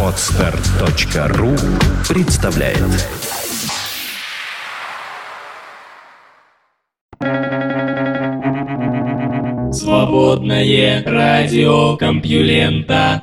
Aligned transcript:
Отстар.ру 0.00 1.50
представляет. 2.08 2.78
Свободное 9.74 11.02
радио 11.04 11.96
Компьюлента. 11.96 13.22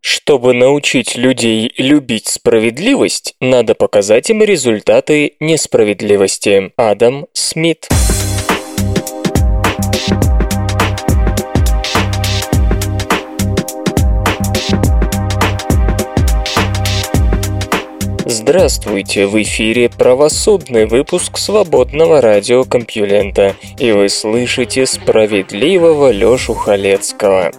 Чтобы 0.00 0.54
научить 0.54 1.16
людей 1.16 1.72
любить 1.78 2.26
справедливость, 2.26 3.36
надо 3.38 3.76
показать 3.76 4.30
им 4.30 4.42
результаты 4.42 5.36
несправедливости. 5.38 6.72
Адам 6.76 7.26
Смит 7.32 7.88
Здравствуйте, 18.44 19.28
в 19.28 19.40
эфире 19.40 19.88
правосудный 19.88 20.86
выпуск 20.86 21.38
свободного 21.38 22.20
радиокомпьюлента, 22.20 23.54
и 23.78 23.92
вы 23.92 24.08
слышите 24.08 24.84
справедливого 24.84 26.10
Лёшу 26.10 26.52
Халецкого. 26.52 27.52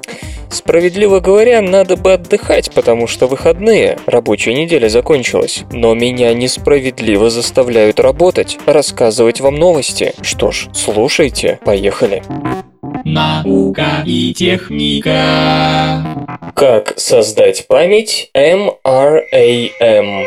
Справедливо 0.50 1.22
говоря, 1.22 1.62
надо 1.62 1.96
бы 1.96 2.12
отдыхать, 2.12 2.70
потому 2.74 3.08
что 3.08 3.28
выходные, 3.28 3.98
рабочая 4.08 4.56
неделя 4.56 4.90
закончилась. 4.90 5.64
Но 5.72 5.94
меня 5.94 6.34
несправедливо 6.34 7.30
заставляют 7.30 8.02
работать, 8.02 8.58
рассказывать 8.66 9.40
вам 9.40 9.56
новости. 9.56 10.14
Что 10.22 10.52
ж, 10.52 10.68
слушайте, 10.74 11.60
поехали. 11.64 12.24
Наука 13.06 14.04
и 14.06 14.34
техника. 14.34 16.04
Как 16.54 16.94
создать 16.98 17.68
память 17.68 18.30
MRAM? 18.36 20.26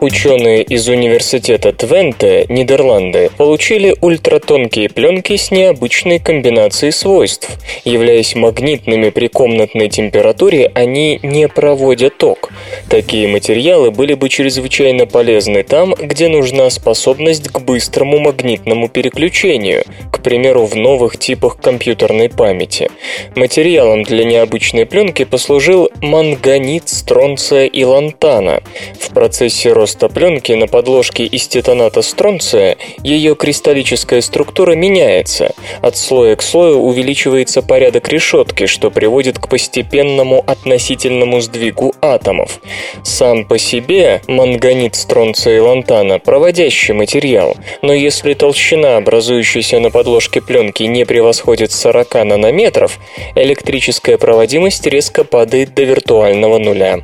Ученые 0.00 0.62
из 0.62 0.86
университета 0.88 1.72
Твенте, 1.72 2.46
Нидерланды, 2.48 3.30
получили 3.36 3.96
ультратонкие 4.00 4.88
пленки 4.88 5.34
с 5.34 5.50
необычной 5.50 6.20
комбинацией 6.20 6.92
свойств. 6.92 7.58
Являясь 7.84 8.36
магнитными 8.36 9.10
при 9.10 9.26
комнатной 9.26 9.88
температуре, 9.88 10.70
они 10.72 11.18
не 11.24 11.48
проводят 11.48 12.16
ток. 12.16 12.50
Такие 12.88 13.26
материалы 13.26 13.90
были 13.90 14.14
бы 14.14 14.28
чрезвычайно 14.28 15.06
полезны 15.06 15.64
там, 15.64 15.94
где 15.94 16.28
нужна 16.28 16.70
способность 16.70 17.48
к 17.48 17.58
быстрому 17.58 18.20
магнитному 18.20 18.88
переключению, 18.88 19.82
к 20.12 20.22
примеру, 20.22 20.64
в 20.66 20.76
новых 20.76 21.16
типах 21.16 21.58
компьютерной 21.60 22.28
памяти. 22.28 22.88
Материалом 23.34 24.04
для 24.04 24.22
необычной 24.22 24.86
пленки 24.86 25.24
послужил 25.24 25.90
манганит 26.00 26.88
стронция 26.88 27.66
и 27.66 27.82
лантана. 27.82 28.62
В 29.00 29.12
процессе 29.12 29.72
роста 29.72 29.87
роста 29.88 30.10
пленки 30.10 30.52
на 30.52 30.66
подложке 30.66 31.24
из 31.24 31.48
титаната 31.48 32.02
стронция 32.02 32.76
ее 33.02 33.34
кристаллическая 33.34 34.20
структура 34.20 34.74
меняется. 34.74 35.54
От 35.80 35.96
слоя 35.96 36.36
к 36.36 36.42
слою 36.42 36.80
увеличивается 36.80 37.62
порядок 37.62 38.10
решетки, 38.10 38.66
что 38.66 38.90
приводит 38.90 39.38
к 39.38 39.48
постепенному 39.48 40.44
относительному 40.46 41.40
сдвигу 41.40 41.94
атомов. 42.02 42.60
Сам 43.02 43.46
по 43.46 43.56
себе 43.56 44.20
манганит 44.26 44.94
стронция 44.94 45.56
и 45.56 45.60
лантана– 45.60 46.18
проводящий 46.24 46.92
материал, 46.92 47.56
но 47.80 47.94
если 47.94 48.34
толщина, 48.34 48.98
образующаяся 48.98 49.80
на 49.80 49.90
подложке 49.90 50.42
пленки, 50.42 50.82
не 50.82 51.06
превосходит 51.06 51.72
40 51.72 52.12
нанометров, 52.26 52.98
электрическая 53.34 54.18
проводимость 54.18 54.86
резко 54.86 55.24
падает 55.24 55.72
до 55.72 55.84
виртуального 55.84 56.58
нуля. 56.58 57.00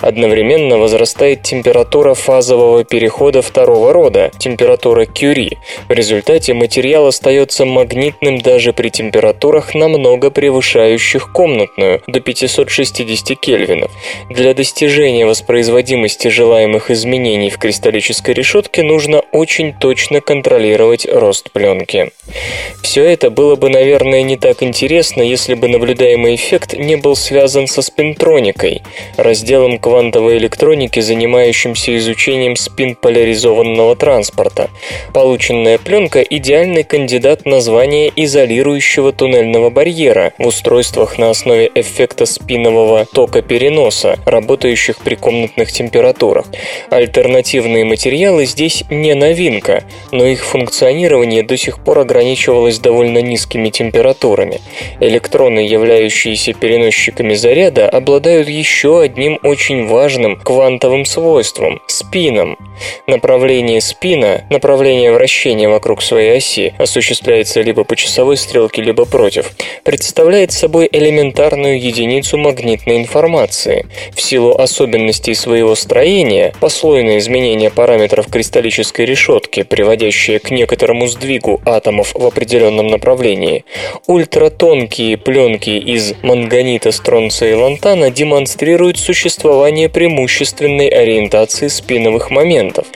Одновременно 0.00 0.78
возрастает 0.78 1.42
температура 1.42 2.14
фазового 2.28 2.84
перехода 2.84 3.40
второго 3.40 3.94
рода, 3.94 4.30
температура 4.38 5.06
Кюри. 5.06 5.56
В 5.88 5.92
результате 5.92 6.52
материал 6.52 7.06
остается 7.06 7.64
магнитным 7.64 8.42
даже 8.42 8.74
при 8.74 8.90
температурах, 8.90 9.74
намного 9.74 10.30
превышающих 10.30 11.32
комнатную, 11.32 12.02
до 12.06 12.20
560 12.20 13.40
кельвинов. 13.40 13.90
Для 14.28 14.52
достижения 14.52 15.24
воспроизводимости 15.24 16.28
желаемых 16.28 16.90
изменений 16.90 17.48
в 17.48 17.56
кристаллической 17.56 18.34
решетке 18.34 18.82
нужно 18.82 19.20
очень 19.32 19.72
точно 19.72 20.20
контролировать 20.20 21.06
рост 21.10 21.50
пленки. 21.50 22.10
Все 22.82 23.04
это 23.04 23.30
было 23.30 23.56
бы, 23.56 23.70
наверное, 23.70 24.22
не 24.22 24.36
так 24.36 24.62
интересно, 24.62 25.22
если 25.22 25.54
бы 25.54 25.68
наблюдаемый 25.68 26.34
эффект 26.34 26.74
не 26.74 26.96
был 26.96 27.16
связан 27.16 27.66
со 27.68 27.80
спинтроникой, 27.80 28.82
разделом 29.16 29.78
квантовой 29.78 30.36
электроники, 30.36 31.00
занимающимся 31.00 31.96
изучением 31.96 32.17
изучением 32.18 32.56
спин 32.56 32.96
поляризованного 32.96 33.94
транспорта. 33.94 34.70
Полученная 35.14 35.78
пленка– 35.78 36.20
идеальный 36.30 36.82
кандидат 36.82 37.46
на 37.46 37.60
звание 37.60 38.10
изолирующего 38.16 39.12
туннельного 39.12 39.70
барьера 39.70 40.32
в 40.38 40.46
устройствах 40.48 41.16
на 41.16 41.30
основе 41.30 41.70
эффекта 41.74 42.26
спинового 42.26 43.06
тока 43.06 43.40
переноса, 43.40 44.18
работающих 44.26 44.98
при 44.98 45.14
комнатных 45.14 45.70
температурах. 45.70 46.46
Альтернативные 46.90 47.84
материалы 47.84 48.46
здесь 48.46 48.82
не 48.90 49.14
новинка, 49.14 49.84
но 50.10 50.26
их 50.26 50.44
функционирование 50.44 51.44
до 51.44 51.56
сих 51.56 51.78
пор 51.78 52.00
ограничивалось 52.00 52.80
довольно 52.80 53.18
низкими 53.18 53.70
температурами. 53.70 54.60
Электроны, 54.98 55.60
являющиеся 55.60 56.52
переносчиками 56.52 57.34
заряда, 57.34 57.88
обладают 57.88 58.48
еще 58.48 59.02
одним 59.02 59.38
очень 59.44 59.86
важным 59.86 60.36
квантовым 60.36 61.04
свойством– 61.04 61.80
спином. 62.08 62.56
Направление 63.06 63.80
спина, 63.80 64.44
направление 64.50 65.12
вращения 65.12 65.68
вокруг 65.68 66.02
своей 66.02 66.36
оси, 66.36 66.74
осуществляется 66.78 67.60
либо 67.60 67.84
по 67.84 67.96
часовой 67.96 68.36
стрелке, 68.36 68.82
либо 68.82 69.04
против, 69.04 69.52
представляет 69.82 70.52
собой 70.52 70.88
элементарную 70.90 71.80
единицу 71.80 72.38
магнитной 72.38 72.98
информации. 72.98 73.86
В 74.12 74.20
силу 74.20 74.54
особенностей 74.54 75.34
своего 75.34 75.74
строения, 75.74 76.54
послойное 76.60 77.18
изменение 77.18 77.70
параметров 77.70 78.28
кристаллической 78.30 79.04
решетки, 79.04 79.62
приводящее 79.62 80.38
к 80.38 80.50
некоторому 80.50 81.08
сдвигу 81.08 81.60
атомов 81.64 82.12
в 82.14 82.24
определенном 82.24 82.86
направлении, 82.86 83.64
ультратонкие 84.06 85.16
пленки 85.16 85.70
из 85.70 86.14
манганита, 86.22 86.92
стронция 86.92 87.52
и 87.52 87.54
лантана 87.54 88.10
демонстрируют 88.10 88.98
существование 88.98 89.88
преимущественной 89.88 90.88
ориентации 90.88 91.68
спина 91.68 91.97
спиновых 91.98 92.30
моментов. 92.30 92.86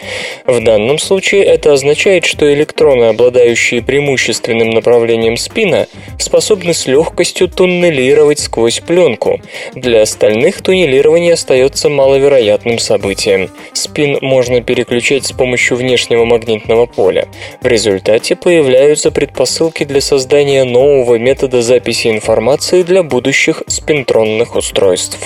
В 0.47 0.63
данном 0.63 0.99
случае 0.99 1.43
это 1.45 1.73
означает, 1.73 2.25
что 2.25 2.53
электроны, 2.53 3.05
обладающие 3.05 3.83
преимущественным 3.83 4.71
направлением 4.71 5.37
спина, 5.37 5.87
способны 6.19 6.73
с 6.73 6.87
легкостью 6.87 7.49
туннелировать 7.49 8.39
сквозь 8.39 8.79
пленку. 8.79 9.41
Для 9.75 10.03
остальных 10.03 10.63
туннелирование 10.63 11.33
остается 11.33 11.89
маловероятным 11.89 12.79
событием. 12.79 13.51
Спин 13.73 14.19
можно 14.21 14.61
переключать 14.61 15.27
с 15.27 15.33
помощью 15.33 15.77
внешнего 15.77 16.25
магнитного 16.25 16.87
поля. 16.87 17.27
В 17.61 17.67
результате 17.67 18.37
появляются 18.37 19.11
предпосылки 19.11 19.85
для 19.85 20.01
создания 20.01 20.63
нового 20.63 21.19
метода 21.19 21.61
записи 21.61 22.09
информации 22.09 22.83
для 22.83 23.03
будущих 23.03 23.65
спинтронных 23.67 24.55
устройств. 24.55 25.19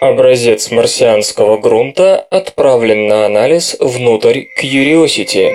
Образец 0.00 0.70
марсианского 0.70 1.58
грунта 1.58 2.20
отправлен 2.30 3.06
на 3.06 3.26
анализ 3.26 3.76
внутрь 3.78 4.44
Curiosity. 4.58 5.52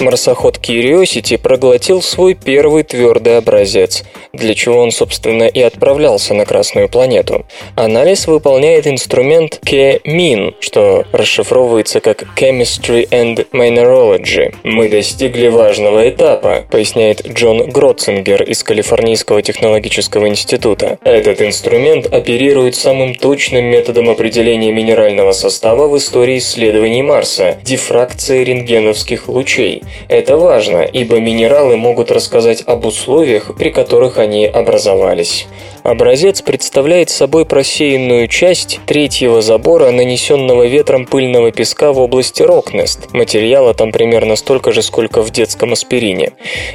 Марсоход 0.00 0.58
Curiosity 0.58 1.38
проглотил 1.38 2.02
свой 2.02 2.34
первый 2.34 2.82
твердый 2.82 3.38
образец, 3.38 4.04
для 4.32 4.54
чего 4.54 4.78
он, 4.78 4.90
собственно, 4.90 5.44
и 5.44 5.60
отправлялся 5.60 6.34
на 6.34 6.44
Красную 6.44 6.88
планету. 6.88 7.44
Анализ 7.74 8.26
выполняет 8.26 8.86
инструмент 8.86 9.60
KEMIN, 9.64 10.54
что 10.60 11.04
расшифровывается 11.12 12.00
как 12.00 12.24
Chemistry 12.36 13.08
and 13.10 13.46
Mineralogy. 13.52 14.54
«Мы 14.64 14.88
достигли 14.88 15.48
важного 15.48 16.08
этапа», 16.08 16.64
поясняет 16.70 17.26
Джон 17.26 17.70
Гротцингер 17.70 18.42
из 18.42 18.62
Калифорнийского 18.62 19.42
технологического 19.42 20.28
института. 20.28 20.98
Этот 21.04 21.42
инструмент 21.42 22.06
оперирует 22.12 22.74
самым 22.74 23.14
точным 23.14 23.64
методом 23.64 24.08
определения 24.08 24.72
минерального 24.72 25.32
состава 25.32 25.88
в 25.88 25.96
истории 25.96 26.38
исследований 26.38 27.02
Марса– 27.02 27.58
дифракцией 27.62 28.44
рентгеновских 28.44 29.28
лучей. 29.28 29.82
Это 30.08 30.36
важно, 30.36 30.82
ибо 30.82 31.20
минералы 31.20 31.76
могут 31.76 32.10
рассказать 32.10 32.62
об 32.66 32.84
условиях, 32.84 33.56
при 33.56 33.70
которых 33.70 34.18
они 34.18 34.46
образовались. 34.46 35.46
Образец 35.88 36.42
представляет 36.42 37.08
собой 37.08 37.46
просеянную 37.46 38.28
часть 38.28 38.78
третьего 38.84 39.40
забора, 39.40 39.90
нанесенного 39.90 40.66
ветром 40.66 41.06
пыльного 41.06 41.50
песка 41.50 41.94
в 41.94 41.98
области 41.98 42.42
Рокнест. 42.42 43.14
Материала 43.14 43.72
там 43.72 43.90
примерно 43.90 44.36
столько 44.36 44.70
же, 44.70 44.82
сколько 44.82 45.22
в 45.22 45.30
детском 45.30 45.72
аспирине. 45.72 46.32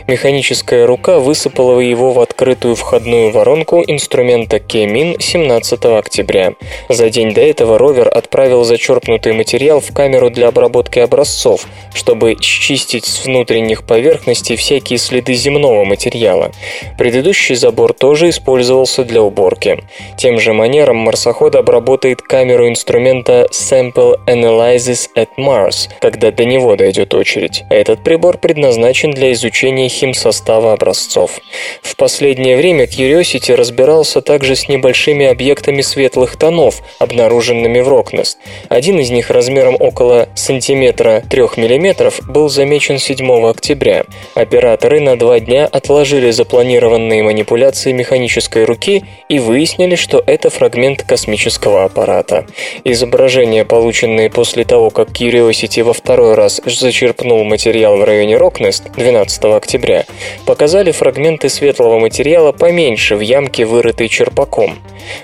Механическая 0.08 0.88
рука 0.88 1.20
высыпала 1.20 1.80
его 1.80 2.12
в 2.12 2.20
открытую 2.22 2.76
входную 2.76 3.30
воронку 3.30 3.84
инструмента 3.86 4.58
Кемин 4.58 5.20
17 5.20 5.86
октября. 5.86 6.56
За 6.90 7.12
день 7.12 7.36
до 7.36 7.42
этого 7.42 7.78
ровер 7.78 8.10
отправил 8.12 8.64
зачерпнутый 8.64 9.34
материал 9.34 9.80
в 9.80 9.94
камеру 9.94 10.32
для 10.32 10.48
обработки 10.48 10.98
образцов, 10.98 11.68
чтобы 11.94 12.36
счистить 12.42 13.06
с 13.06 13.26
внутренних 13.26 13.84
поверхностей 13.86 14.56
всякие 14.56 14.98
следы 14.98 15.36
земного 15.36 15.86
материала. 15.86 16.52
Предыдущий 16.98 17.54
забор 17.54 17.94
тоже 17.94 18.30
использовался 18.30 19.03
для 19.04 19.22
уборки. 19.22 19.84
Тем 20.18 20.40
же 20.40 20.54
манером 20.54 20.98
марсоход 20.98 21.56
обработает 21.56 22.22
камеру 22.22 22.68
инструмента 22.68 23.48
Sample 23.52 24.16
Analysis 24.26 25.10
at 25.16 25.30
Mars, 25.38 25.90
когда 26.02 26.32
до 26.32 26.46
него 26.46 26.76
дойдет 26.76 27.14
очередь. 27.14 27.64
Этот 27.70 28.04
прибор 28.04 28.38
предназначен 28.38 29.12
для 29.12 29.32
изучения 29.34 29.90
химсостава 29.90 30.74
образцов. 30.74 31.40
В 31.82 31.96
последнее 31.96 32.58
время 32.58 32.86
Curiosity 32.86 33.56
разбирался 33.56 34.22
также 34.22 34.56
с 34.56 34.68
небольшими 34.68 35.26
объектами 35.26 35.82
светлых 35.82 36.38
тонов, 36.38 36.82
обнаруженными 37.00 37.80
в 37.80 37.88
Рокнест. 37.88 38.38
Один 38.70 39.00
из 39.00 39.10
них 39.10 39.30
размером 39.30 39.76
около 39.80 40.30
сантиметра 40.36 41.24
3 41.30 41.42
мм 41.58 42.12
был 42.28 42.50
замечен 42.50 43.00
7 43.00 43.50
октября. 43.50 44.04
Операторы 44.36 45.00
на 45.00 45.18
два 45.18 45.40
дня 45.40 45.66
отложили 45.66 46.32
запланированные 46.32 47.24
манипуляции 47.24 47.92
механической 47.92 48.66
руки 48.66 48.83
и 48.88 49.40
выяснили, 49.40 49.96
что 49.96 50.24
это 50.26 50.50
фрагмент 50.50 51.04
космического 51.04 51.84
аппарата. 51.86 52.46
Изображения, 52.84 53.66
полученные 53.66 54.30
после 54.30 54.64
того, 54.66 54.90
как 54.90 55.10
Curiosity 55.10 55.84
во 55.84 55.94
второй 55.94 56.36
раз 56.36 56.62
зачерпнул 56.66 57.44
материал 57.44 57.98
в 57.98 58.04
районе 58.04 58.38
Рокнест 58.38 58.92
12 58.96 59.46
октября, 59.46 60.06
показали 60.46 60.92
фрагменты 60.92 61.50
светлого 61.50 62.00
материала 62.00 62.52
поменьше 62.52 63.16
в 63.16 63.22
ямке, 63.22 63.66
вырытой 63.66 64.10
черпаком. 64.10 64.78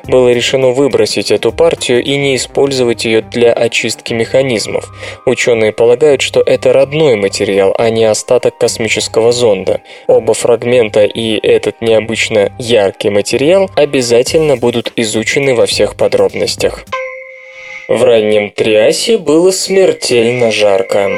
Было 0.06 0.32
решено 0.32 0.70
выбросить 0.70 1.32
эту 1.32 1.52
партию 1.52 2.04
и 2.04 2.18
не 2.18 2.36
использовать 2.36 3.06
ее 3.06 3.22
для 3.22 3.54
очистки 3.54 4.14
механизмов. 4.14 4.90
Ученые 5.26 5.72
полагают, 5.72 6.22
что 6.22 6.42
это 6.42 6.74
родной 6.74 7.16
материал, 7.16 7.74
а 7.78 7.90
не 7.90 8.06
остаток 8.06 8.58
космического 8.58 9.32
зонда. 9.32 9.82
Оба 10.08 10.34
фрагмента 10.34 11.06
и 11.06 11.38
этот 11.38 11.82
необычно 11.82 12.52
яркий 12.58 13.10
материал 13.10 13.49
обязательно 13.76 14.58
будут 14.58 14.94
изучены 14.96 15.56
во 15.56 15.66
всех 15.66 15.96
подробностях. 15.96 16.86
В 17.88 18.04
раннем 18.04 18.52
Триасе 18.52 19.18
было 19.18 19.52
смертельно 19.52 20.52
жарко. 20.52 21.10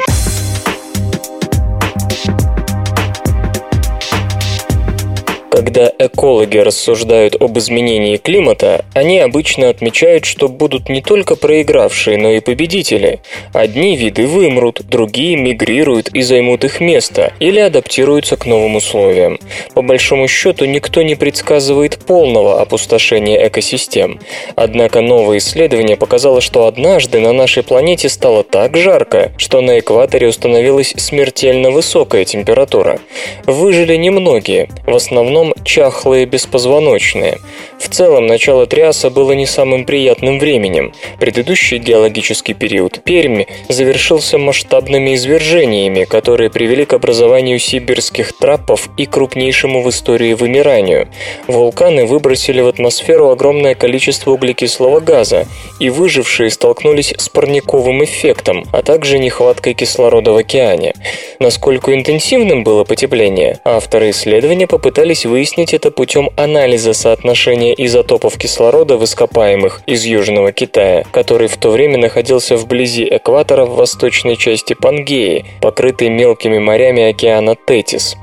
Когда 5.52 5.92
экологи 5.98 6.56
рассуждают 6.56 7.36
об 7.38 7.58
изменении 7.58 8.16
климата, 8.16 8.86
они 8.94 9.18
обычно 9.18 9.68
отмечают, 9.68 10.24
что 10.24 10.48
будут 10.48 10.88
не 10.88 11.02
только 11.02 11.36
проигравшие, 11.36 12.16
но 12.16 12.30
и 12.30 12.40
победители. 12.40 13.20
Одни 13.52 13.94
виды 13.98 14.26
вымрут, 14.26 14.80
другие 14.88 15.36
мигрируют 15.36 16.08
и 16.08 16.22
займут 16.22 16.64
их 16.64 16.80
место 16.80 17.34
или 17.38 17.60
адаптируются 17.60 18.38
к 18.38 18.46
новым 18.46 18.76
условиям. 18.76 19.38
По 19.74 19.82
большому 19.82 20.26
счету, 20.26 20.64
никто 20.64 21.02
не 21.02 21.16
предсказывает 21.16 21.98
полного 21.98 22.62
опустошения 22.62 23.46
экосистем. 23.46 24.20
Однако 24.56 25.02
новое 25.02 25.36
исследование 25.36 25.98
показало, 25.98 26.40
что 26.40 26.66
однажды 26.66 27.20
на 27.20 27.34
нашей 27.34 27.62
планете 27.62 28.08
стало 28.08 28.42
так 28.42 28.74
жарко, 28.78 29.32
что 29.36 29.60
на 29.60 29.80
экваторе 29.80 30.28
установилась 30.28 30.94
смертельно 30.96 31.70
высокая 31.70 32.24
температура. 32.24 33.00
Выжили 33.44 33.96
немногие, 33.96 34.70
в 34.86 34.96
основном 34.96 35.41
основном 35.42 35.54
чахлые 35.64 36.26
беспозвоночные. 36.26 37.38
В 37.78 37.88
целом, 37.88 38.26
начало 38.26 38.66
Триаса 38.66 39.10
было 39.10 39.32
не 39.32 39.46
самым 39.46 39.84
приятным 39.84 40.38
временем. 40.38 40.92
Предыдущий 41.18 41.78
геологический 41.78 42.54
период 42.54 43.02
Перми 43.02 43.48
завершился 43.68 44.38
масштабными 44.38 45.14
извержениями, 45.14 46.04
которые 46.04 46.50
привели 46.50 46.84
к 46.84 46.92
образованию 46.92 47.58
сибирских 47.58 48.36
трапов 48.36 48.88
и 48.96 49.06
крупнейшему 49.06 49.82
в 49.82 49.88
истории 49.88 50.34
вымиранию. 50.34 51.08
Вулканы 51.48 52.06
выбросили 52.06 52.60
в 52.60 52.68
атмосферу 52.68 53.30
огромное 53.30 53.74
количество 53.74 54.30
углекислого 54.30 55.00
газа, 55.00 55.46
и 55.80 55.90
выжившие 55.90 56.50
столкнулись 56.50 57.14
с 57.16 57.28
парниковым 57.28 58.04
эффектом, 58.04 58.64
а 58.72 58.82
также 58.82 59.18
нехваткой 59.18 59.74
кислорода 59.74 60.32
в 60.32 60.36
океане. 60.36 60.94
Насколько 61.40 61.94
интенсивным 61.94 62.62
было 62.62 62.84
потепление, 62.84 63.58
авторы 63.64 64.10
исследования 64.10 64.68
попытались 64.68 65.26
выяснить 65.32 65.72
это 65.72 65.90
путем 65.90 66.28
анализа 66.36 66.92
соотношения 66.92 67.72
изотопов 67.72 68.36
кислорода 68.36 68.98
в 68.98 69.04
ископаемых 69.04 69.80
из 69.86 70.04
Южного 70.04 70.52
Китая, 70.52 71.04
который 71.10 71.48
в 71.48 71.56
то 71.56 71.70
время 71.70 71.96
находился 71.96 72.58
вблизи 72.58 73.08
экватора 73.10 73.64
в 73.64 73.76
восточной 73.76 74.36
части 74.36 74.74
Пангеи, 74.74 75.46
покрытой 75.62 76.10
мелкими 76.10 76.58
морями 76.58 77.04
океана 77.04 77.56
Тетис. 77.56 78.14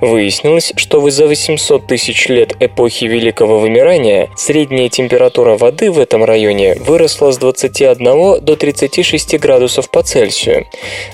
Выяснилось, 0.00 0.72
что 0.76 1.06
за 1.10 1.26
800 1.26 1.86
тысяч 1.86 2.28
лет 2.30 2.56
эпохи 2.58 3.04
Великого 3.04 3.58
Вымирания 3.58 4.30
средняя 4.34 4.88
температура 4.88 5.58
воды 5.58 5.92
в 5.92 5.98
этом 5.98 6.24
районе 6.24 6.76
выросла 6.76 7.32
с 7.32 7.36
21 7.36 8.42
до 8.42 8.56
36 8.56 9.38
градусов 9.38 9.90
по 9.90 10.02
Цельсию. 10.02 10.66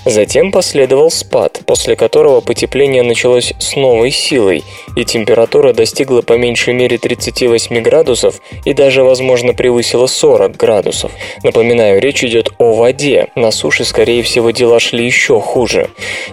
Затем 0.04 0.52
последовал 0.52 1.10
спад, 1.10 1.62
после 1.66 1.96
которого 1.96 2.40
потепление 2.40 3.02
началось 3.02 3.52
с 3.58 3.74
новой 3.74 4.12
силой, 4.12 4.62
и 4.94 5.04
температура 5.04 5.39
температура 5.40 5.72
достигла 5.72 6.20
по 6.20 6.34
меньшей 6.34 6.74
мере 6.74 6.98
38 6.98 7.80
градусов 7.80 8.40
и 8.66 8.74
даже, 8.74 9.04
возможно, 9.04 9.54
превысила 9.54 10.06
40 10.06 10.54
градусов. 10.54 11.12
Напоминаю, 11.42 11.98
речь 11.98 12.22
идет 12.22 12.50
о 12.58 12.74
воде. 12.74 13.28
На 13.36 13.50
суше, 13.50 13.86
скорее 13.86 14.22
всего, 14.22 14.50
дела 14.50 14.78
шли 14.80 15.06
еще 15.06 15.40
хуже. 15.40 15.88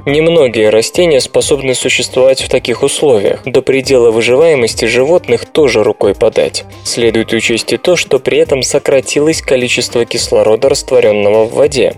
Немногие 0.06 0.70
растения 0.70 1.22
способны 1.22 1.74
существовать 1.74 2.42
в 2.42 2.50
таких 2.50 2.84
условиях. 2.84 3.44
До 3.46 3.62
предела 3.62 4.12
выживаемости 4.12 4.84
животных 4.84 5.46
тоже 5.46 5.84
рукой 5.84 6.14
подать. 6.14 6.66
Следует 6.84 7.32
учесть 7.32 7.72
и 7.72 7.78
то, 7.78 7.96
что 7.96 8.20
при 8.20 8.40
этом 8.40 8.62
сократилось 8.62 9.42
количество 9.42 10.04
кислорода, 10.04 10.68
растворенного 10.68 11.46
в 11.46 11.54
воде. 11.54 11.96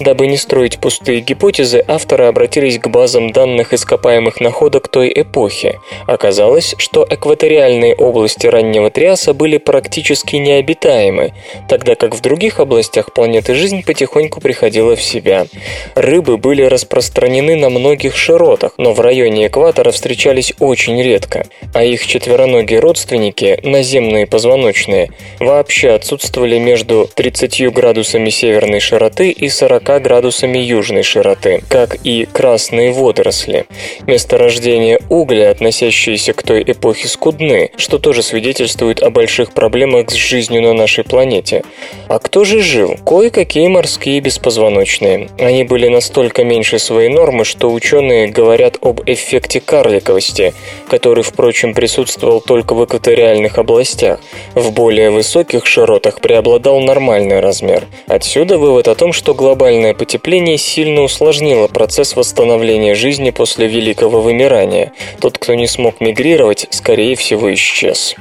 Дабы 0.00 0.26
не 0.26 0.36
строить 0.36 0.78
пустые 0.78 1.20
гипотезы, 1.20 1.84
авторы 1.86 2.24
обратились 2.24 2.80
к 2.80 2.88
базам 2.88 3.30
данных 3.30 3.72
ископаемых 3.72 4.40
находок 4.40 4.88
той 4.88 5.12
эпохи. 5.14 5.78
Оказалось, 6.08 6.47
Оказалось, 6.48 6.74
что 6.78 7.06
экваториальные 7.10 7.94
области 7.94 8.46
раннего 8.46 8.88
Триаса 8.88 9.34
были 9.34 9.58
практически 9.58 10.36
необитаемы, 10.36 11.34
тогда 11.68 11.94
как 11.94 12.14
в 12.14 12.22
других 12.22 12.58
областях 12.58 13.12
планеты 13.12 13.54
жизнь 13.54 13.84
потихоньку 13.84 14.40
приходила 14.40 14.96
в 14.96 15.02
себя. 15.02 15.46
Рыбы 15.94 16.38
были 16.38 16.62
распространены 16.62 17.54
на 17.56 17.68
многих 17.68 18.16
широтах, 18.16 18.72
но 18.78 18.94
в 18.94 19.00
районе 19.00 19.48
экватора 19.48 19.90
встречались 19.90 20.54
очень 20.58 21.02
редко, 21.02 21.44
а 21.74 21.84
их 21.84 22.06
четвероногие 22.06 22.80
родственники, 22.80 23.60
наземные 23.62 24.26
позвоночные, 24.26 25.10
вообще 25.38 25.90
отсутствовали 25.90 26.58
между 26.58 27.10
30 27.14 27.70
градусами 27.74 28.30
северной 28.30 28.80
широты 28.80 29.32
и 29.32 29.50
40 29.50 30.00
градусами 30.00 30.56
южной 30.56 31.02
широты, 31.02 31.62
как 31.68 31.96
и 32.04 32.24
красные 32.24 32.90
водоросли. 32.92 33.66
Месторождения 34.06 34.98
угля, 35.10 35.50
относящиеся 35.50 36.37
к 36.38 36.44
той 36.44 36.62
эпохе 36.62 37.08
скудны, 37.08 37.72
что 37.76 37.98
тоже 37.98 38.22
свидетельствует 38.22 39.02
о 39.02 39.10
больших 39.10 39.52
проблемах 39.52 40.12
с 40.12 40.14
жизнью 40.14 40.62
на 40.62 40.72
нашей 40.72 41.02
планете. 41.02 41.64
А 42.06 42.20
кто 42.20 42.44
же 42.44 42.60
жил? 42.60 42.96
Кое-какие 43.04 43.66
морские 43.66 44.20
беспозвоночные. 44.20 45.30
Они 45.40 45.64
были 45.64 45.88
настолько 45.88 46.44
меньше 46.44 46.78
своей 46.78 47.08
нормы, 47.08 47.44
что 47.44 47.72
ученые 47.72 48.28
говорят 48.28 48.78
об 48.80 49.00
эффекте 49.04 49.60
карликовости, 49.60 50.54
который, 50.88 51.24
впрочем, 51.24 51.74
присутствовал 51.74 52.40
только 52.40 52.74
в 52.74 52.84
экваториальных 52.84 53.58
областях. 53.58 54.20
В 54.54 54.70
более 54.70 55.10
высоких 55.10 55.66
широтах 55.66 56.20
преобладал 56.20 56.78
нормальный 56.78 57.40
размер. 57.40 57.88
Отсюда 58.06 58.58
вывод 58.58 58.86
о 58.86 58.94
том, 58.94 59.12
что 59.12 59.34
глобальное 59.34 59.92
потепление 59.92 60.56
сильно 60.56 61.02
усложнило 61.02 61.66
процесс 61.66 62.14
восстановления 62.14 62.94
жизни 62.94 63.30
после 63.30 63.66
Великого 63.66 64.20
вымирания. 64.20 64.92
Тот, 65.20 65.36
кто 65.36 65.54
не 65.54 65.66
смог 65.66 66.00
мигрировать, 66.00 66.27
мигрировать, 66.28 66.66
скорее 66.70 67.16
всего, 67.16 67.52
исчез. 67.54 68.14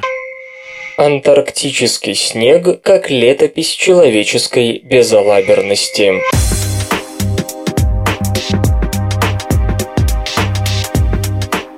Антарктический 0.98 2.16
снег 2.16 2.82
как 2.82 3.10
летопись 3.10 3.70
человеческой 3.70 4.80
безалаберности. 4.80 6.14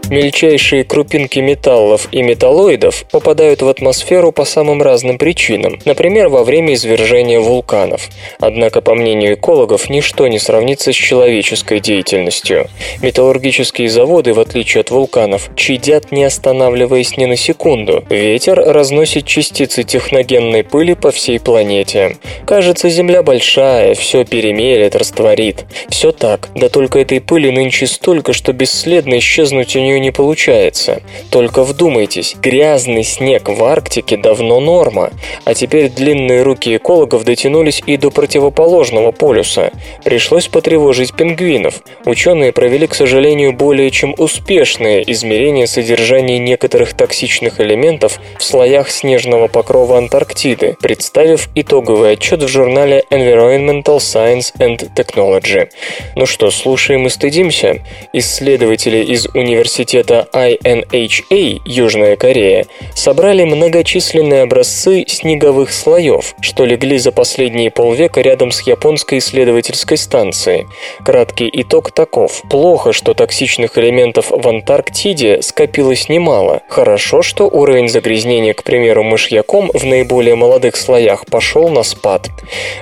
Мельчайшие 0.10 0.86
крупинки 0.86 1.38
металлов 1.38 2.08
и 2.12 2.24
металлоидов 2.24 3.06
попадают 3.12 3.62
в 3.62 3.68
атмосферу 3.68 4.32
по 4.32 4.44
самым 4.44 4.82
разным 4.82 5.20
причинам, 5.20 5.78
например, 5.86 6.30
во 6.30 6.44
время 6.44 6.74
извержения 6.74 7.40
вулканов. 7.40 8.10
Однако, 8.40 8.82
по 8.82 8.96
мнению 8.96 9.36
экологов, 9.36 9.88
ничто 9.88 10.28
не 10.28 10.40
сравнится 10.40 10.92
с 10.92 10.96
человеческой 10.96 11.80
деятельностью. 11.80 12.68
Металлургические 13.04 13.88
заводы, 13.88 14.34
в 14.34 14.40
отличие 14.40 14.82
от 14.82 14.90
вулканов, 14.90 15.52
чадят 15.56 16.12
не 16.12 16.24
останавливаясь 16.24 17.16
ни 17.18 17.26
на 17.26 17.36
секунду. 17.36 18.04
Ветер 18.10 18.60
разносит 18.60 19.26
частицы 19.26 19.84
техногенной 19.84 20.64
пыли 20.64 20.96
по 20.96 21.12
всей 21.12 21.40
планете. 21.40 22.18
Кажется, 22.48 22.90
Земля 22.90 23.22
большая, 23.22 23.94
все 23.94 24.26
перемелет, 24.26 24.96
растворит. 24.96 25.66
Все 25.90 26.12
так, 26.12 26.50
да 26.56 26.68
только 26.70 26.98
этой 26.98 27.22
пыли 27.22 27.52
нынче 27.52 27.86
столько, 27.86 28.34
что 28.34 28.54
бесследно 28.54 29.20
исчезнуть 29.20 29.76
у 29.76 29.80
нее 29.80 29.99
не 30.00 30.12
получается. 30.12 31.02
Только 31.30 31.64
вдумайтесь, 31.64 32.36
грязный 32.42 33.04
снег 33.04 33.50
в 33.50 33.64
Арктике 33.64 34.18
давно 34.18 34.60
норма, 34.60 35.12
а 35.46 35.54
теперь 35.54 35.90
длинные 35.90 36.44
руки 36.44 36.76
экологов 36.78 37.24
дотянулись 37.24 37.82
и 37.86 37.98
до 37.98 38.10
противоположного 38.10 39.12
полюса. 39.12 39.72
Пришлось 40.04 40.48
потревожить 40.48 41.14
пингвинов. 41.14 41.82
Ученые 42.06 42.52
провели, 42.52 42.88
к 42.88 42.96
сожалению, 42.96 43.54
более 43.54 43.92
чем 43.92 44.16
успешные 44.18 45.10
измерения 45.12 45.66
содержания 45.66 46.40
некоторых 46.40 46.94
токсичных 46.94 47.60
элементов 47.60 48.20
в 48.38 48.44
слоях 48.44 48.90
снежного 48.90 49.48
покрова 49.48 49.98
Антарктиды, 49.98 50.78
представив 50.82 51.50
итоговый 51.56 52.14
отчет 52.14 52.42
в 52.42 52.48
журнале 52.48 53.04
Environmental 53.12 53.98
Science 53.98 54.54
and 54.60 54.90
Technology. 54.96 55.70
Ну 56.16 56.26
что, 56.26 56.52
слушаем 56.52 57.06
и 57.08 57.10
стыдимся? 57.10 57.80
Исследователи 58.14 59.04
из 59.04 59.28
университета 59.28 59.89
INHA, 59.96 61.62
Южная 61.66 62.16
Корея, 62.16 62.66
собрали 62.96 63.44
многочисленные 63.44 64.44
образцы 64.44 65.06
снеговых 65.08 65.72
слоев, 65.72 66.36
что 66.42 66.66
легли 66.66 66.98
за 66.98 67.12
последние 67.12 67.72
полвека 67.72 68.22
рядом 68.22 68.52
с 68.52 68.62
японской 68.62 69.20
исследовательской 69.20 69.98
станцией. 69.98 70.68
Краткий 71.04 71.50
итог 71.52 71.92
таков. 71.92 72.44
Плохо, 72.50 72.94
что 72.94 73.14
токсичных 73.14 73.78
элементов 73.78 74.32
в 74.32 74.48
Антарктиде 74.48 75.42
скопилось 75.42 76.10
немало. 76.10 76.62
Хорошо, 76.70 77.22
что 77.22 77.48
уровень 77.48 77.90
загрязнения, 77.90 78.54
к 78.54 78.64
примеру, 78.64 79.04
мышьяком 79.04 79.72
в 79.74 79.86
наиболее 79.86 80.36
молодых 80.36 80.76
слоях 80.76 81.26
пошел 81.26 81.70
на 81.70 81.84
спад. 81.84 82.30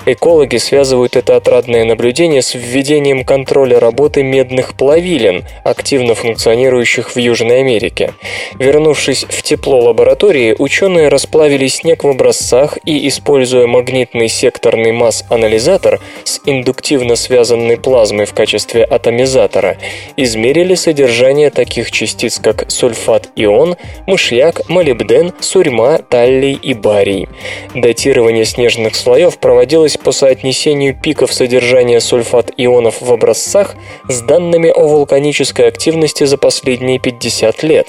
Экологи 0.06 0.58
связывают 0.58 1.16
это 1.16 1.36
отрадное 1.36 1.86
наблюдение 1.86 2.42
с 2.42 2.54
введением 2.56 3.24
контроля 3.24 3.80
работы 3.80 4.24
медных 4.24 4.76
плавилин, 4.76 5.46
активно 5.64 6.16
функционирующих 6.16 6.97
в 7.06 7.18
Южной 7.18 7.60
Америке. 7.60 8.14
Вернувшись 8.60 9.26
в 9.30 9.42
тепло 9.42 9.80
лаборатории, 9.80 10.56
ученые 10.58 11.10
расплавили 11.10 11.68
снег 11.68 12.04
в 12.04 12.08
образцах 12.08 12.78
и, 12.86 13.08
используя 13.08 13.68
магнитный 13.68 14.28
секторный 14.28 14.92
масс-анализатор 14.92 16.00
с 16.24 16.42
индуктивно 16.46 17.16
связанной 17.16 17.78
плазмой 17.78 18.26
в 18.26 18.34
качестве 18.34 18.84
атомизатора, 18.84 19.78
измерили 20.16 20.76
содержание 20.76 21.50
таких 21.50 21.92
частиц, 21.92 22.40
как 22.40 22.72
сульфат-ион, 22.72 23.76
мышьяк, 24.06 24.68
молибден, 24.70 25.34
сурьма, 25.40 25.98
таллий 26.00 26.54
и 26.54 26.74
барий. 26.74 27.28
Датирование 27.76 28.46
снежных 28.46 28.96
слоев 28.96 29.38
проводилось 29.40 29.98
по 29.98 30.12
соотнесению 30.12 30.96
пиков 30.96 31.34
содержания 31.34 32.00
сульфат-ионов 32.00 33.02
в 33.02 33.12
образцах 33.12 33.76
с 34.08 34.22
данными 34.22 34.70
о 34.70 34.88
вулканической 34.88 35.68
активности 35.68 36.24
за 36.24 36.38
последние 36.38 36.87
50 36.96 37.64
лет. 37.64 37.88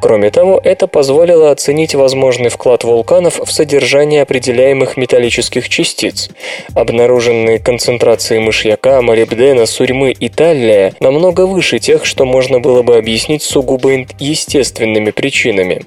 Кроме 0.00 0.30
того, 0.30 0.60
это 0.62 0.86
позволило 0.86 1.50
оценить 1.50 1.94
возможный 1.94 2.48
вклад 2.48 2.84
вулканов 2.84 3.40
в 3.44 3.50
содержание 3.50 4.22
определяемых 4.22 4.96
металлических 4.96 5.68
частиц. 5.68 6.30
Обнаруженные 6.74 7.58
концентрации 7.58 8.38
мышьяка, 8.38 9.02
молибдена, 9.02 9.66
сурьмы 9.66 10.12
и 10.12 10.28
таллия 10.28 10.94
намного 11.00 11.46
выше 11.46 11.80
тех, 11.80 12.06
что 12.06 12.24
можно 12.24 12.60
было 12.60 12.82
бы 12.82 12.96
объяснить 12.96 13.42
сугубо 13.42 14.06
естественными 14.18 15.10
причинами. 15.10 15.82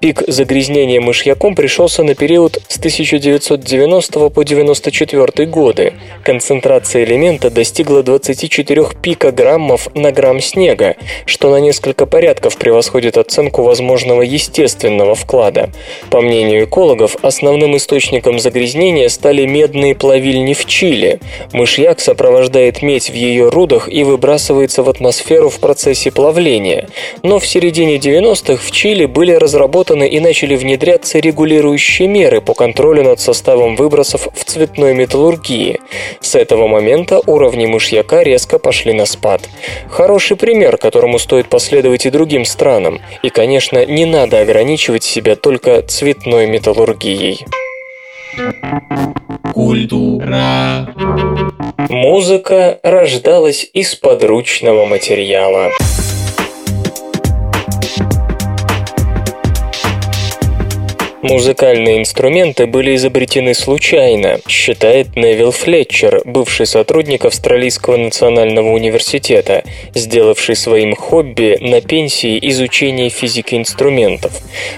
Пик 0.00 0.22
загрязнения 0.26 1.00
мышьяком 1.00 1.54
пришелся 1.54 2.02
на 2.02 2.14
период 2.14 2.60
с 2.68 2.78
1990 2.78 4.12
по 4.28 4.42
1994 4.42 5.48
годы. 5.48 5.94
Концентрация 6.24 7.04
элемента 7.04 7.50
достигла 7.50 8.02
24 8.02 8.86
пикограммов 9.00 9.88
на 9.94 10.12
грамм 10.12 10.40
снега, 10.40 10.96
что 11.26 11.50
на 11.50 11.60
несколько 11.60 12.01
порядков 12.06 12.56
превосходит 12.56 13.16
оценку 13.18 13.62
возможного 13.62 14.22
естественного 14.22 15.14
вклада. 15.14 15.70
По 16.10 16.20
мнению 16.20 16.64
экологов, 16.64 17.16
основным 17.22 17.76
источником 17.76 18.38
загрязнения 18.38 19.08
стали 19.08 19.44
медные 19.46 19.94
плавильни 19.94 20.54
в 20.54 20.64
Чили. 20.66 21.20
Мышьяк 21.52 22.00
сопровождает 22.00 22.82
медь 22.82 23.10
в 23.10 23.14
ее 23.14 23.48
рудах 23.48 23.88
и 23.88 24.04
выбрасывается 24.04 24.82
в 24.82 24.88
атмосферу 24.88 25.48
в 25.48 25.60
процессе 25.60 26.10
плавления. 26.10 26.88
Но 27.22 27.38
в 27.38 27.46
середине 27.46 27.96
90-х 27.96 28.62
в 28.62 28.70
Чили 28.70 29.06
были 29.06 29.32
разработаны 29.32 30.08
и 30.08 30.20
начали 30.20 30.56
внедряться 30.56 31.18
регулирующие 31.18 32.08
меры 32.08 32.40
по 32.40 32.54
контролю 32.54 33.02
над 33.02 33.20
составом 33.20 33.76
выбросов 33.76 34.28
в 34.34 34.44
цветной 34.44 34.94
металлургии. 34.94 35.80
С 36.20 36.34
этого 36.34 36.66
момента 36.66 37.20
уровни 37.26 37.66
мышьяка 37.66 38.22
резко 38.22 38.58
пошли 38.58 38.92
на 38.92 39.06
спад. 39.06 39.42
Хороший 39.88 40.36
пример, 40.36 40.76
которому 40.78 41.18
стоит 41.18 41.48
последовать 41.48 41.91
и 42.06 42.10
другим 42.10 42.44
странам. 42.44 43.00
И, 43.22 43.30
конечно, 43.30 43.84
не 43.84 44.06
надо 44.06 44.40
ограничивать 44.40 45.02
себя 45.04 45.36
только 45.36 45.82
цветной 45.82 46.46
металлургией. 46.46 47.46
Культура. 49.52 50.88
Музыка 51.90 52.80
рождалась 52.82 53.68
из 53.72 53.94
подручного 53.94 54.86
материала. 54.86 55.70
Музыкальные 61.22 62.00
инструменты 62.00 62.66
были 62.66 62.96
изобретены 62.96 63.54
случайно, 63.54 64.40
считает 64.48 65.14
Невил 65.14 65.52
Флетчер, 65.52 66.20
бывший 66.24 66.66
сотрудник 66.66 67.24
Австралийского 67.24 67.96
национального 67.96 68.70
университета, 68.70 69.62
сделавший 69.94 70.56
своим 70.56 70.96
хобби 70.96 71.58
на 71.60 71.80
пенсии 71.80 72.40
изучение 72.50 73.08
физики 73.08 73.54
инструментов. 73.54 74.32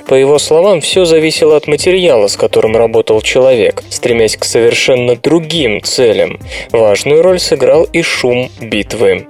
По 0.06 0.12
его 0.14 0.38
словам, 0.38 0.82
все 0.82 1.06
зависело 1.06 1.56
от 1.56 1.66
материала, 1.66 2.26
с 2.26 2.36
которым 2.36 2.76
работал 2.76 3.22
человек, 3.22 3.82
стремясь 3.88 4.36
к 4.36 4.44
совершенно 4.44 5.16
другим 5.16 5.82
целям. 5.82 6.38
Важную 6.72 7.22
роль 7.22 7.38
сыграл 7.38 7.84
и 7.84 8.02
шум 8.02 8.50
битвы. 8.60 9.26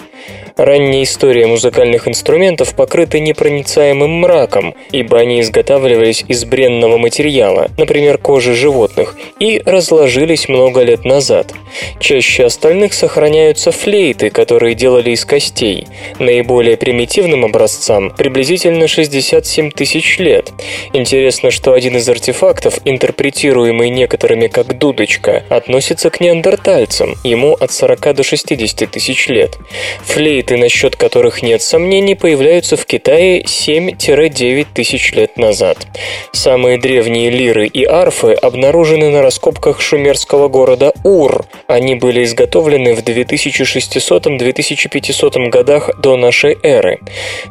Ранняя 0.57 1.03
история 1.03 1.49
музыкальных 1.49 2.07
инструментов 2.07 2.77
покрыта 2.77 3.19
непроницаемым 3.19 4.21
мраком, 4.21 4.77
ибо 4.93 5.19
они 5.19 5.41
изготавливались 5.41 6.25
из 6.29 6.45
бренного 6.45 6.97
материала, 6.97 7.73
например, 7.77 8.19
кожи 8.19 8.55
животных, 8.55 9.17
и 9.41 9.61
разложились 9.67 10.49
много 10.49 10.83
лет 10.83 11.05
назад. 11.05 11.53
Чаще 11.99 12.45
остальных 12.45 12.95
сохраняются 12.95 13.73
флейты, 13.73 14.31
которые 14.31 14.77
делали 14.77 15.11
из 15.11 15.25
костей. 15.25 15.89
Наиболее 16.21 16.77
примитивным 16.77 17.45
образцам 17.45 18.13
приблизительно 18.17 18.87
67 18.87 19.73
тысяч 19.73 20.21
лет. 20.21 20.53
Интересно, 20.93 21.51
что 21.51 21.73
один 21.73 21.97
из 21.97 22.09
артефактов, 22.09 22.79
интерпретируемый 22.85 23.91
некоторыми 23.91 24.47
как 24.47 24.79
дудочка, 24.79 25.43
относится 25.49 26.11
к 26.11 26.21
неандертальцам, 26.21 27.17
ему 27.25 27.55
от 27.55 27.73
40 27.73 28.15
до 28.15 28.23
60 28.23 28.89
тысяч 28.89 29.27
лет. 29.27 29.59
Флейт 30.05 30.44
флейты, 30.45 30.57
насчет 30.57 30.97
которых 30.97 31.43
нет 31.43 31.61
сомнений, 31.63 32.15
появляются 32.15 32.77
в 32.77 32.85
Китае 32.87 33.43
7-9 33.43 34.67
тысяч 34.75 35.13
лет 35.13 35.39
назад. 35.39 35.87
Самые 36.33 36.79
древние 36.79 37.31
лиры 37.31 37.67
и 37.67 37.85
арфы 37.85 38.33
обнаружены 38.33 39.11
на 39.11 39.23
раскопках 39.23 39.81
шумерского 39.81 40.49
города 40.49 40.93
Ур. 41.03 41.47
Они 41.67 41.95
были 41.95 42.25
изготовлены 42.25 42.95
в 42.95 42.99
2600-2500 43.01 45.49
годах 45.49 45.99
до 46.01 46.17
нашей 46.17 46.59
эры. 46.63 46.99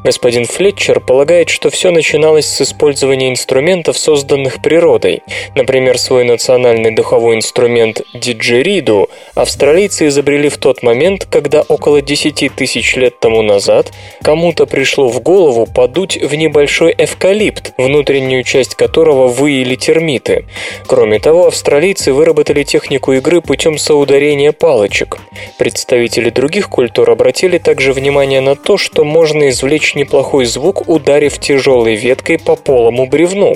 Господин 0.04 0.46
Флетчер 0.46 1.00
полагает, 1.00 1.50
что 1.50 1.70
все 1.70 1.92
начиналось 1.92 2.46
с 2.46 2.62
использования 2.62 3.30
инструментов, 3.30 3.98
созданных 3.98 4.62
природой. 4.62 5.24
Например, 5.56 5.98
свой 5.98 6.26
национальный 6.26 6.92
духовой 6.92 7.38
инструмент 7.38 8.02
диджериду 8.14 9.10
австралийцы 9.36 10.08
изобрели 10.08 10.50
в 10.50 10.58
тот 10.58 10.84
момент, 10.84 11.26
когда 11.30 11.62
около 11.62 12.02
10 12.02 12.52
тысяч 12.56 12.83
тысяч 12.84 12.96
лет 12.98 13.20
тому 13.20 13.42
назад 13.42 13.92
кому-то 14.22 14.66
пришло 14.66 15.08
в 15.08 15.22
голову 15.22 15.66
подуть 15.66 16.18
в 16.18 16.36
небольшой 16.36 16.94
эвкалипт, 16.98 17.74
внутреннюю 17.78 18.44
часть 18.44 18.76
которого 18.76 19.28
выили 19.28 19.76
термиты. 19.76 20.46
Кроме 20.86 21.20
того, 21.20 21.48
австралийцы 21.48 22.12
выработали 22.12 22.64
технику 22.64 23.14
игры 23.14 23.42
путем 23.42 23.78
соударения 23.78 24.52
палочек. 24.52 25.18
Представители 25.58 26.30
других 26.30 26.70
культур 26.70 27.10
обратили 27.10 27.58
также 27.58 27.94
внимание 27.94 28.42
на 28.42 28.56
то, 28.56 28.78
что 28.78 29.04
можно 29.04 29.50
извлечь 29.50 29.96
неплохой 29.96 30.46
звук, 30.46 30.90
ударив 30.90 31.40
тяжелой 31.40 31.96
веткой 31.96 32.38
по 32.38 32.56
полому 32.56 33.08
бревну. 33.08 33.56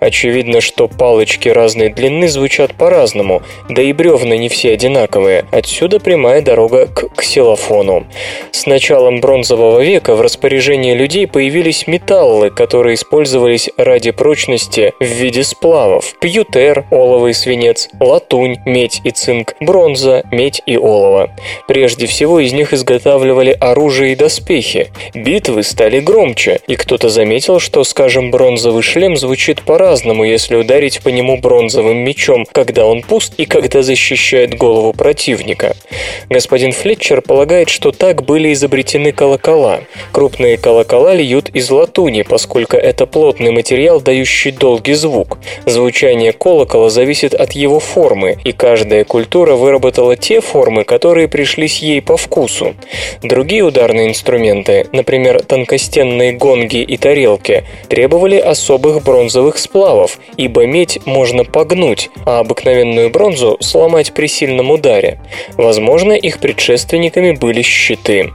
Очевидно, 0.00 0.60
что 0.60 0.88
палочки 0.88 1.48
разной 1.48 1.88
длины 1.88 2.28
звучат 2.28 2.74
по-разному, 2.74 3.42
да 3.68 3.82
и 3.82 3.92
бревна 3.92 4.36
не 4.36 4.48
все 4.48 4.72
одинаковые. 4.72 5.44
Отсюда 5.50 5.98
прямая 5.98 6.42
дорога 6.42 6.86
к 6.86 7.08
ксилофону. 7.16 8.06
С 8.50 8.65
началом 8.66 9.20
бронзового 9.20 9.80
века 9.80 10.14
в 10.14 10.20
распоряжении 10.20 10.94
людей 10.94 11.26
появились 11.26 11.86
металлы, 11.86 12.50
которые 12.50 12.94
использовались 12.94 13.70
ради 13.76 14.10
прочности 14.10 14.92
в 15.00 15.04
виде 15.04 15.44
сплавов. 15.44 16.14
Пьютер, 16.20 16.86
олово 16.90 17.28
и 17.28 17.32
свинец, 17.32 17.88
латунь, 18.00 18.56
медь 18.64 19.00
и 19.04 19.10
цинк, 19.10 19.54
бронза, 19.60 20.24
медь 20.30 20.62
и 20.66 20.76
олово. 20.76 21.30
Прежде 21.68 22.06
всего 22.06 22.40
из 22.40 22.52
них 22.52 22.72
изготавливали 22.72 23.56
оружие 23.60 24.12
и 24.12 24.16
доспехи. 24.16 24.90
Битвы 25.14 25.62
стали 25.62 26.00
громче, 26.00 26.60
и 26.66 26.76
кто-то 26.76 27.08
заметил, 27.08 27.60
что, 27.60 27.84
скажем, 27.84 28.30
бронзовый 28.30 28.82
шлем 28.82 29.16
звучит 29.16 29.62
по-разному, 29.62 30.24
если 30.24 30.56
ударить 30.56 31.00
по 31.02 31.08
нему 31.08 31.38
бронзовым 31.38 31.98
мечом, 31.98 32.46
когда 32.50 32.86
он 32.86 33.02
пуст 33.02 33.34
и 33.36 33.44
когда 33.44 33.82
защищает 33.82 34.56
голову 34.56 34.92
противника. 34.92 35.76
Господин 36.28 36.72
Флетчер 36.72 37.22
полагает, 37.22 37.68
что 37.68 37.92
так 37.92 38.24
были 38.24 38.52
изобретены 38.56 39.12
колокола. 39.12 39.80
Крупные 40.12 40.56
колокола 40.56 41.14
льют 41.14 41.48
из 41.50 41.70
латуни, 41.70 42.22
поскольку 42.22 42.76
это 42.76 43.06
плотный 43.06 43.52
материал, 43.52 44.00
дающий 44.00 44.50
долгий 44.50 44.94
звук. 44.94 45.38
Звучание 45.66 46.32
колокола 46.32 46.90
зависит 46.90 47.34
от 47.34 47.52
его 47.52 47.78
формы, 47.78 48.38
и 48.44 48.52
каждая 48.52 49.04
культура 49.04 49.54
выработала 49.54 50.16
те 50.16 50.40
формы, 50.40 50.84
которые 50.84 51.28
пришлись 51.28 51.78
ей 51.78 52.02
по 52.02 52.16
вкусу. 52.16 52.74
Другие 53.22 53.62
ударные 53.62 54.08
инструменты, 54.08 54.86
например, 54.92 55.42
тонкостенные 55.42 56.32
гонги 56.32 56.82
и 56.82 56.96
тарелки, 56.96 57.64
требовали 57.88 58.36
особых 58.36 59.04
бронзовых 59.04 59.58
сплавов, 59.58 60.18
ибо 60.36 60.66
медь 60.66 60.98
можно 61.06 61.44
погнуть, 61.44 62.10
а 62.24 62.40
обыкновенную 62.40 63.10
бронзу 63.10 63.58
сломать 63.60 64.12
при 64.12 64.26
сильном 64.26 64.70
ударе. 64.70 65.20
Возможно, 65.56 66.12
их 66.12 66.38
предшественниками 66.38 67.32
были 67.32 67.62
щиты. 67.62 68.30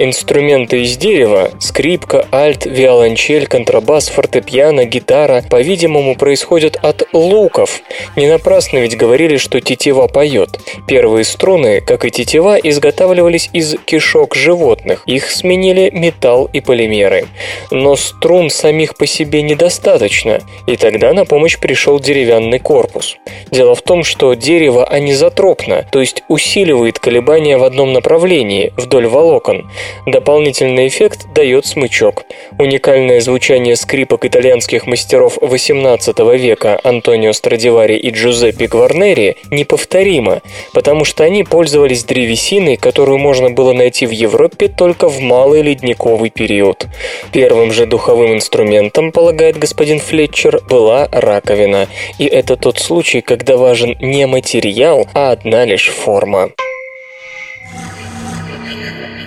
Инструменты 0.00 0.82
из 0.82 0.96
дерева– 0.96 1.50
скрипка, 1.58 2.24
альт, 2.32 2.66
виолончель, 2.66 3.48
контрабас, 3.48 4.08
фортепиано, 4.08 4.84
гитара– 4.84 5.42
по-видимому, 5.50 6.14
происходят 6.14 6.76
от 6.82 7.02
луков. 7.12 7.80
Не 8.14 8.28
напрасно 8.28 8.78
ведь 8.78 8.96
говорили, 8.96 9.38
что 9.38 9.60
тетива 9.60 10.06
поет. 10.06 10.60
Первые 10.86 11.24
струны, 11.24 11.80
как 11.80 12.04
и 12.04 12.12
тетива, 12.12 12.56
изготавливались 12.56 13.50
из 13.52 13.74
кишок 13.84 14.36
животных. 14.36 15.02
Их 15.06 15.30
сменили 15.32 15.90
металл 15.92 16.48
и 16.52 16.60
полимеры. 16.60 17.26
Но 17.72 17.96
струн 17.96 18.50
самих 18.50 18.96
по 18.96 19.06
себе 19.06 19.42
недостаточно, 19.42 20.40
и 20.66 20.76
тогда 20.76 21.12
на 21.12 21.24
помощь 21.24 21.58
пришел 21.58 21.98
деревянный 21.98 22.60
корпус. 22.60 23.16
Дело 23.50 23.74
в 23.74 23.82
том, 23.82 24.04
что 24.04 24.34
дерево 24.34 24.84
анизотропно, 24.84 25.86
то 25.90 26.00
есть 26.00 26.22
усиливает 26.28 27.00
колебания 27.00 27.58
в 27.58 27.64
одном 27.64 27.92
направлении, 27.92 28.72
вдоль 28.76 29.08
волокон. 29.48 29.70
Дополнительный 30.06 30.88
эффект 30.88 31.26
дает 31.34 31.66
смычок. 31.66 32.24
Уникальное 32.58 33.20
звучание 33.20 33.76
скрипок 33.76 34.24
итальянских 34.24 34.86
мастеров 34.86 35.38
XVIII 35.38 36.36
века 36.38 36.80
Антонио 36.84 37.32
Страдивари 37.32 37.96
и 37.96 38.10
Джузеппе 38.10 38.66
Гварнери 38.66 39.36
неповторимо, 39.50 40.40
потому 40.72 41.04
что 41.04 41.24
они 41.24 41.44
пользовались 41.44 42.04
древесиной, 42.04 42.76
которую 42.76 43.18
можно 43.18 43.50
было 43.50 43.72
найти 43.72 44.06
в 44.06 44.10
Европе 44.10 44.68
только 44.68 45.08
в 45.08 45.20
малый 45.20 45.62
ледниковый 45.62 46.30
период. 46.30 46.86
Первым 47.32 47.72
же 47.72 47.86
духовым 47.86 48.34
инструментом, 48.34 49.12
полагает 49.12 49.58
господин 49.58 50.00
Флетчер, 50.00 50.60
была 50.68 51.08
раковина. 51.10 51.88
И 52.18 52.26
это 52.26 52.56
тот 52.56 52.78
случай, 52.78 53.20
когда 53.20 53.56
важен 53.56 53.96
не 54.00 54.26
материал, 54.26 55.06
а 55.14 55.32
одна 55.32 55.64
лишь 55.64 55.88
форма. 55.88 56.50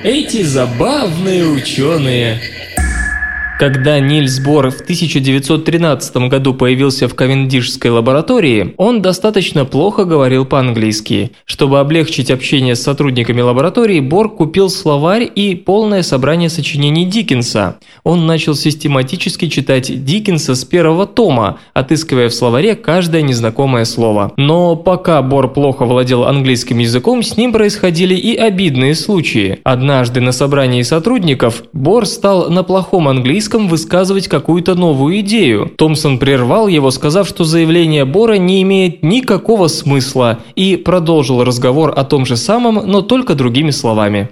Эти 0.03 0.41
забавные 0.41 1.45
ученые. 1.45 2.60
Когда 3.61 3.99
Нильс 3.99 4.39
Бор 4.39 4.71
в 4.71 4.81
1913 4.81 6.29
году 6.29 6.55
появился 6.55 7.07
в 7.07 7.13
Ковендишской 7.13 7.91
лаборатории, 7.91 8.73
он 8.77 9.03
достаточно 9.03 9.65
плохо 9.65 10.03
говорил 10.03 10.45
по-английски. 10.45 11.33
Чтобы 11.45 11.79
облегчить 11.79 12.31
общение 12.31 12.75
с 12.75 12.81
сотрудниками 12.81 13.39
лаборатории, 13.39 13.99
Бор 13.99 14.33
купил 14.33 14.67
словарь 14.67 15.29
и 15.35 15.53
полное 15.53 16.01
собрание 16.01 16.49
сочинений 16.49 17.05
Диккенса. 17.05 17.77
Он 18.03 18.25
начал 18.25 18.55
систематически 18.55 19.47
читать 19.47 20.05
Диккенса 20.05 20.55
с 20.55 20.65
первого 20.65 21.05
тома, 21.05 21.59
отыскивая 21.75 22.29
в 22.29 22.33
словаре 22.33 22.75
каждое 22.75 23.21
незнакомое 23.21 23.85
слово. 23.85 24.33
Но 24.37 24.75
пока 24.75 25.21
Бор 25.21 25.53
плохо 25.53 25.85
владел 25.85 26.23
английским 26.23 26.79
языком, 26.79 27.21
с 27.21 27.37
ним 27.37 27.53
происходили 27.53 28.15
и 28.15 28.35
обидные 28.35 28.95
случаи. 28.95 29.59
Однажды 29.63 30.19
на 30.19 30.31
собрании 30.31 30.81
сотрудников 30.81 31.61
Бор 31.73 32.07
стал 32.07 32.49
на 32.49 32.63
плохом 32.63 33.07
английском 33.07 33.50
английском 33.51 33.67
высказывать 33.67 34.27
какую-то 34.27 34.75
новую 34.75 35.19
идею. 35.19 35.71
Томпсон 35.77 36.19
прервал 36.19 36.67
его, 36.67 36.91
сказав, 36.91 37.27
что 37.27 37.43
заявление 37.43 38.05
Бора 38.05 38.35
не 38.35 38.61
имеет 38.61 39.03
никакого 39.03 39.67
смысла, 39.67 40.39
и 40.55 40.77
продолжил 40.77 41.43
разговор 41.43 41.93
о 41.95 42.03
том 42.03 42.25
же 42.25 42.37
самом, 42.37 42.75
но 42.85 43.01
только 43.01 43.35
другими 43.35 43.71
словами. 43.71 44.29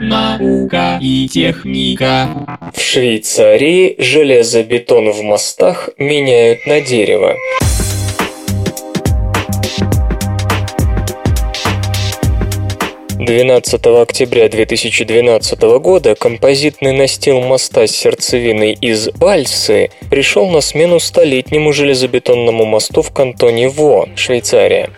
Наука 0.00 0.98
и 1.00 1.28
техника. 1.28 2.28
В 2.74 2.80
Швейцарии 2.80 3.94
железобетон 3.98 5.12
в 5.12 5.22
мостах 5.22 5.88
меняют 5.98 6.66
на 6.66 6.80
дерево. 6.80 7.34
12 13.18 13.86
октября 13.86 14.48
2012 14.48 15.60
года 15.78 16.16
композитный 16.16 16.90
настил 16.90 17.40
моста 17.40 17.86
с 17.86 17.92
сердцевиной 17.92 18.72
из 18.72 19.08
Бальсы 19.10 19.90
пришел 20.10 20.50
на 20.50 20.60
смену 20.60 20.98
столетнему 20.98 21.72
железобетонному 21.72 22.64
мосту 22.64 23.02
в 23.02 23.12
кантоне 23.12 23.68
Во, 23.68 24.08
Швейцария. 24.16 24.90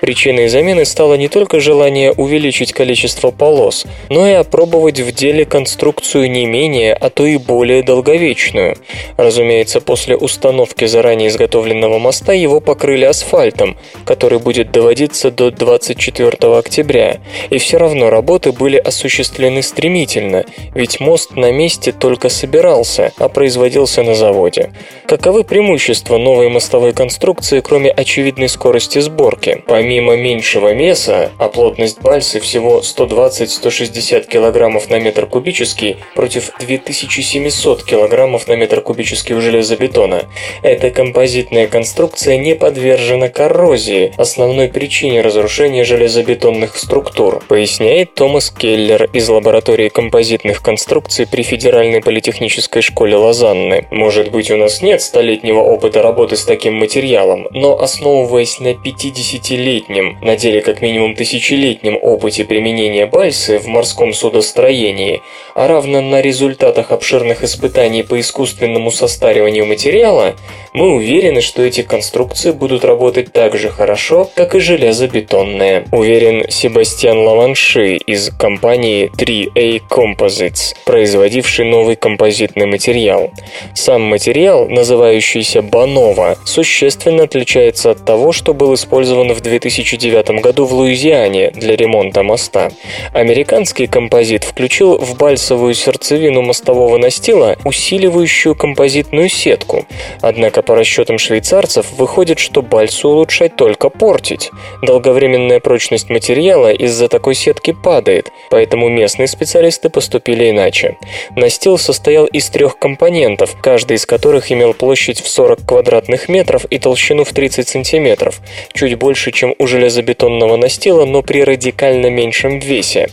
Причиной 0.00 0.46
замены 0.46 0.84
стало 0.84 1.14
не 1.14 1.26
только 1.26 1.58
желание 1.58 2.12
увеличить 2.12 2.72
количество 2.72 3.32
полос, 3.32 3.86
но 4.08 4.24
и 4.28 4.32
опробовать 4.32 5.00
в 5.00 5.10
деле 5.10 5.44
конструкцию 5.44 6.30
не 6.30 6.46
менее, 6.46 6.94
а 6.94 7.10
то 7.10 7.26
и 7.26 7.38
более 7.38 7.82
долговечную. 7.82 8.76
Разумеется, 9.16 9.80
после 9.80 10.16
установки 10.16 10.84
заранее 10.84 11.28
изготовленного 11.28 11.98
моста 11.98 12.32
его 12.32 12.60
покрыли 12.60 13.04
асфальтом, 13.04 13.76
который 14.04 14.38
будет 14.38 14.70
доводиться 14.70 15.32
до 15.32 15.50
24 15.50 16.56
октября, 16.56 17.18
и 17.50 17.58
все 17.64 17.78
равно 17.78 18.10
работы 18.10 18.52
были 18.52 18.76
осуществлены 18.76 19.62
стремительно, 19.62 20.44
ведь 20.74 21.00
мост 21.00 21.34
на 21.34 21.50
месте 21.50 21.92
только 21.92 22.28
собирался, 22.28 23.12
а 23.16 23.30
производился 23.30 24.02
на 24.02 24.14
заводе. 24.14 24.74
Каковы 25.06 25.44
преимущества 25.44 26.18
новой 26.18 26.50
мостовой 26.50 26.92
конструкции, 26.92 27.60
кроме 27.60 27.90
очевидной 27.90 28.50
скорости 28.50 28.98
сборки? 28.98 29.62
Помимо 29.66 30.14
меньшего 30.14 30.74
веса, 30.74 31.32
а 31.38 31.48
плотность 31.48 32.02
бальсы 32.02 32.38
всего 32.38 32.80
120-160 32.80 34.26
кг 34.28 34.90
на 34.90 35.00
метр 35.00 35.24
кубический 35.24 35.96
против 36.14 36.50
2700 36.60 37.82
кг 37.84 38.46
на 38.46 38.56
метр 38.56 38.82
кубический 38.82 39.34
у 39.34 39.40
железобетона, 39.40 40.24
эта 40.62 40.90
композитная 40.90 41.66
конструкция 41.66 42.36
не 42.36 42.54
подвержена 42.54 43.30
коррозии, 43.30 44.12
основной 44.18 44.68
причине 44.68 45.22
разрушения 45.22 45.84
железобетонных 45.84 46.76
структур 46.76 47.42
поясняет 47.54 48.14
Томас 48.14 48.50
Келлер 48.50 49.08
из 49.12 49.28
лаборатории 49.28 49.88
композитных 49.88 50.60
конструкций 50.60 51.24
при 51.24 51.44
Федеральной 51.44 52.00
политехнической 52.00 52.82
школе 52.82 53.14
Лозанны. 53.14 53.86
Может 53.92 54.32
быть, 54.32 54.50
у 54.50 54.56
нас 54.56 54.82
нет 54.82 55.00
столетнего 55.00 55.60
опыта 55.60 56.02
работы 56.02 56.34
с 56.34 56.44
таким 56.44 56.74
материалом, 56.74 57.46
но 57.52 57.80
основываясь 57.80 58.58
на 58.58 58.72
50-летнем, 58.72 60.18
на 60.20 60.34
деле 60.36 60.62
как 60.62 60.82
минимум 60.82 61.14
тысячелетнем 61.14 61.96
опыте 62.02 62.44
применения 62.44 63.06
бальсы 63.06 63.60
в 63.60 63.68
морском 63.68 64.14
судостроении, 64.14 65.22
а 65.54 65.68
равно 65.68 66.00
на 66.00 66.20
результатах 66.20 66.90
обширных 66.90 67.44
испытаний 67.44 68.02
по 68.02 68.18
искусственному 68.18 68.90
состариванию 68.90 69.64
материала, 69.64 70.34
Мы 70.72 70.92
уверены, 70.92 71.40
что 71.40 71.62
эти 71.62 71.82
конструкции 71.82 72.50
будут 72.50 72.84
работать 72.84 73.32
так 73.32 73.56
же 73.56 73.70
хорошо, 73.70 74.28
как 74.34 74.56
и 74.56 74.58
железобетонные, 74.58 75.86
уверен 75.92 76.50
Себастьян 76.50 77.16
Лаванши 77.44 77.96
из 77.96 78.30
компании 78.30 79.12
3A 79.18 79.82
Composites, 79.90 80.74
производивший 80.86 81.66
новый 81.66 81.94
композитный 81.94 82.64
материал. 82.64 83.32
Сам 83.74 84.00
материал, 84.00 84.66
называющийся 84.66 85.60
Банова, 85.60 86.38
существенно 86.46 87.24
отличается 87.24 87.90
от 87.90 88.02
того, 88.02 88.32
что 88.32 88.54
был 88.54 88.72
использован 88.72 89.34
в 89.34 89.42
2009 89.42 90.40
году 90.40 90.64
в 90.64 90.72
Луизиане 90.72 91.50
для 91.50 91.76
ремонта 91.76 92.22
моста. 92.22 92.72
Американский 93.12 93.88
композит 93.88 94.44
включил 94.44 94.96
в 94.96 95.18
бальсовую 95.18 95.74
сердцевину 95.74 96.40
мостового 96.40 96.96
настила 96.96 97.58
усиливающую 97.64 98.54
композитную 98.54 99.28
сетку. 99.28 99.84
Однако 100.22 100.62
по 100.62 100.74
расчетам 100.74 101.18
швейцарцев 101.18 101.92
выходит, 101.98 102.38
что 102.38 102.62
бальсу 102.62 103.10
улучшать 103.10 103.54
только 103.56 103.90
портить. 103.90 104.50
Долговременная 104.80 105.60
прочность 105.60 106.08
материала 106.08 106.72
из-за 106.72 107.08
такой 107.08 107.33
сетки 107.34 107.72
падает, 107.72 108.30
поэтому 108.50 108.88
местные 108.88 109.28
специалисты 109.28 109.90
поступили 109.90 110.50
иначе. 110.50 110.96
Настил 111.36 111.78
состоял 111.78 112.26
из 112.26 112.48
трех 112.50 112.78
компонентов, 112.78 113.56
каждый 113.60 113.96
из 113.96 114.06
которых 114.06 114.52
имел 114.52 114.74
площадь 114.74 115.20
в 115.20 115.28
40 115.28 115.66
квадратных 115.66 116.28
метров 116.28 116.64
и 116.66 116.78
толщину 116.78 117.24
в 117.24 117.32
30 117.32 117.68
сантиметров, 117.68 118.40
чуть 118.72 118.94
больше, 118.94 119.32
чем 119.32 119.54
у 119.58 119.66
железобетонного 119.66 120.56
настила, 120.56 121.04
но 121.04 121.22
при 121.22 121.42
радикально 121.42 122.10
меньшем 122.10 122.58
весе. 122.58 123.10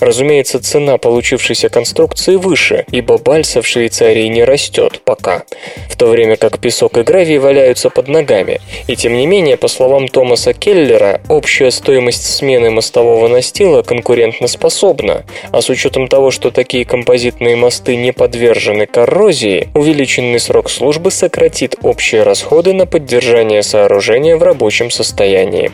Разумеется, 0.00 0.60
цена 0.60 0.98
получившейся 0.98 1.68
конструкции 1.68 2.36
выше, 2.36 2.84
ибо 2.90 3.18
бальса 3.18 3.62
в 3.62 3.66
Швейцарии 3.66 4.26
не 4.28 4.44
растет 4.44 5.00
пока, 5.04 5.44
в 5.88 5.96
то 5.96 6.06
время 6.06 6.36
как 6.36 6.58
песок 6.58 6.98
и 6.98 7.02
гравий 7.02 7.38
валяются 7.38 7.90
под 7.90 8.08
ногами. 8.08 8.60
И 8.86 8.96
тем 8.96 9.16
не 9.16 9.26
менее, 9.26 9.56
по 9.56 9.68
словам 9.68 10.08
Томаса 10.08 10.52
Келлера, 10.52 11.20
общая 11.28 11.70
стоимость 11.70 12.24
смены 12.24 12.70
мостового 12.70 13.28
настила 13.28 13.57
конкурентоспособна, 13.82 15.24
а 15.50 15.60
с 15.60 15.68
учетом 15.68 16.08
того, 16.08 16.30
что 16.30 16.50
такие 16.50 16.84
композитные 16.84 17.56
мосты 17.56 17.96
не 17.96 18.12
подвержены 18.12 18.86
коррозии, 18.86 19.68
увеличенный 19.74 20.40
срок 20.40 20.70
службы 20.70 21.10
сократит 21.10 21.76
общие 21.82 22.22
расходы 22.22 22.72
на 22.72 22.86
поддержание 22.86 23.62
сооружения 23.62 24.36
в 24.36 24.42
рабочем 24.42 24.90
состоянии. 24.90 25.72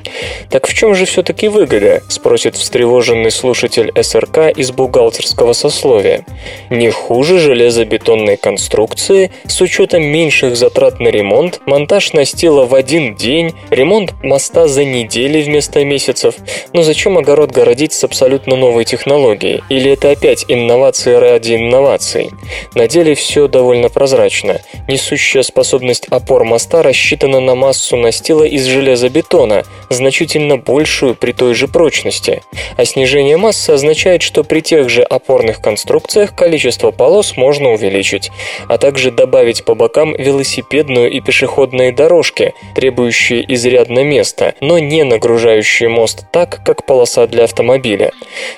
Так 0.51 0.67
в 0.67 0.75
чем 0.75 0.95
же 0.95 1.05
все-таки 1.05 1.49
выгода? 1.49 2.03
спросит 2.09 2.57
встревоженный 2.57 3.31
слушатель 3.31 3.93
СРК 4.01 4.57
из 4.57 4.71
бухгалтерского 4.71 5.53
сословия. 5.53 6.25
Не 6.71 6.91
хуже 6.91 7.39
железобетонной 7.39 8.37
конструкции 8.37 9.31
с 9.47 9.61
учетом 9.61 10.03
меньших 10.05 10.57
затрат 10.57 11.01
на 11.01 11.09
ремонт, 11.09 11.61
монтаж 11.67 12.13
настила 12.13 12.65
в 12.65 12.75
один 12.75 13.15
день, 13.15 13.55
ремонт 13.71 14.13
моста 14.23 14.69
за 14.69 14.85
недели 14.85 15.43
вместо 15.43 15.85
месяцев. 15.85 16.35
Но 16.73 16.83
зачем 16.83 17.19
огород 17.19 17.51
городить 17.75 17.93
с 17.93 18.05
абсолютно 18.05 18.55
новой 18.55 18.85
технологией? 18.85 19.65
Или 19.69 19.91
это 19.91 20.13
опять 20.13 20.45
инновации 20.47 21.15
ради 21.15 21.57
инноваций? 21.57 22.31
На 22.77 22.87
деле 22.87 23.17
все 23.17 23.49
довольно 23.49 23.89
прозрачно. 23.89 24.61
Несущая 24.87 25.43
способность 25.43 26.07
опор 26.09 26.45
моста 26.45 26.85
рассчитана 26.85 27.41
на 27.41 27.57
массу 27.57 27.97
настила 27.97 28.45
из 28.45 28.65
железобетона, 28.67 29.65
значительно 29.91 30.57
большую 30.57 31.17
при 31.17 31.33
той 31.33 31.55
же 31.55 31.67
прочности. 31.67 32.43
А 32.77 32.85
снижение 32.85 33.39
массы 33.39 33.71
означает, 33.71 34.23
что 34.23 34.45
при 34.45 34.61
тех 34.61 34.89
же 34.89 35.03
опорных 35.03 35.61
конструкциях 35.61 36.33
количество 36.37 36.93
полос 36.93 37.37
можно 37.37 37.73
увеличить, 37.73 38.31
а 38.69 38.79
также 38.79 39.11
добавить 39.11 39.65
по 39.65 39.75
бокам 39.75 40.15
велосипедную 40.15 41.11
и 41.11 41.21
пешеходные 41.21 41.91
дорожки, 41.91 42.55
требующие 42.77 43.45
изрядно 43.53 44.05
места, 44.05 44.55
но 44.61 44.79
не 44.79 45.03
нагружающие 45.03 45.89
мост 45.89 46.27
так, 46.31 46.61
как 46.65 46.87
полоса 46.87 47.27
для 47.27 47.43
автомобиля. 47.45 47.64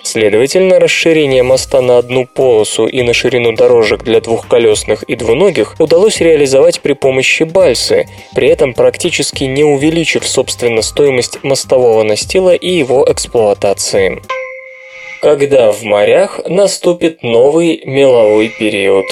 Следовательно, 0.02 0.78
расширение 0.78 1.42
моста 1.42 1.80
на 1.80 1.98
одну 1.98 2.26
полосу 2.26 2.86
и 2.86 3.02
на 3.02 3.12
ширину 3.14 3.52
дорожек 3.52 4.02
для 4.02 4.20
двухколесных 4.20 5.02
и 5.04 5.16
двуногих 5.16 5.74
удалось 5.78 6.20
реализовать 6.20 6.80
при 6.80 6.92
помощи 6.92 7.44
бальсы, 7.44 8.06
при 8.34 8.48
этом 8.48 8.74
практически 8.74 9.44
не 9.44 9.64
увеличив 9.64 10.26
собственно 10.26 10.82
стоимость 10.82 11.42
мостового 11.42 12.02
настила 12.02 12.54
и 12.54 12.70
его 12.70 13.06
эксплуатации. 13.08 14.22
Когда 15.22 15.72
в 15.72 15.82
морях 15.82 16.40
наступит 16.48 17.22
новый 17.22 17.82
меловой 17.84 18.48
период. 18.48 19.06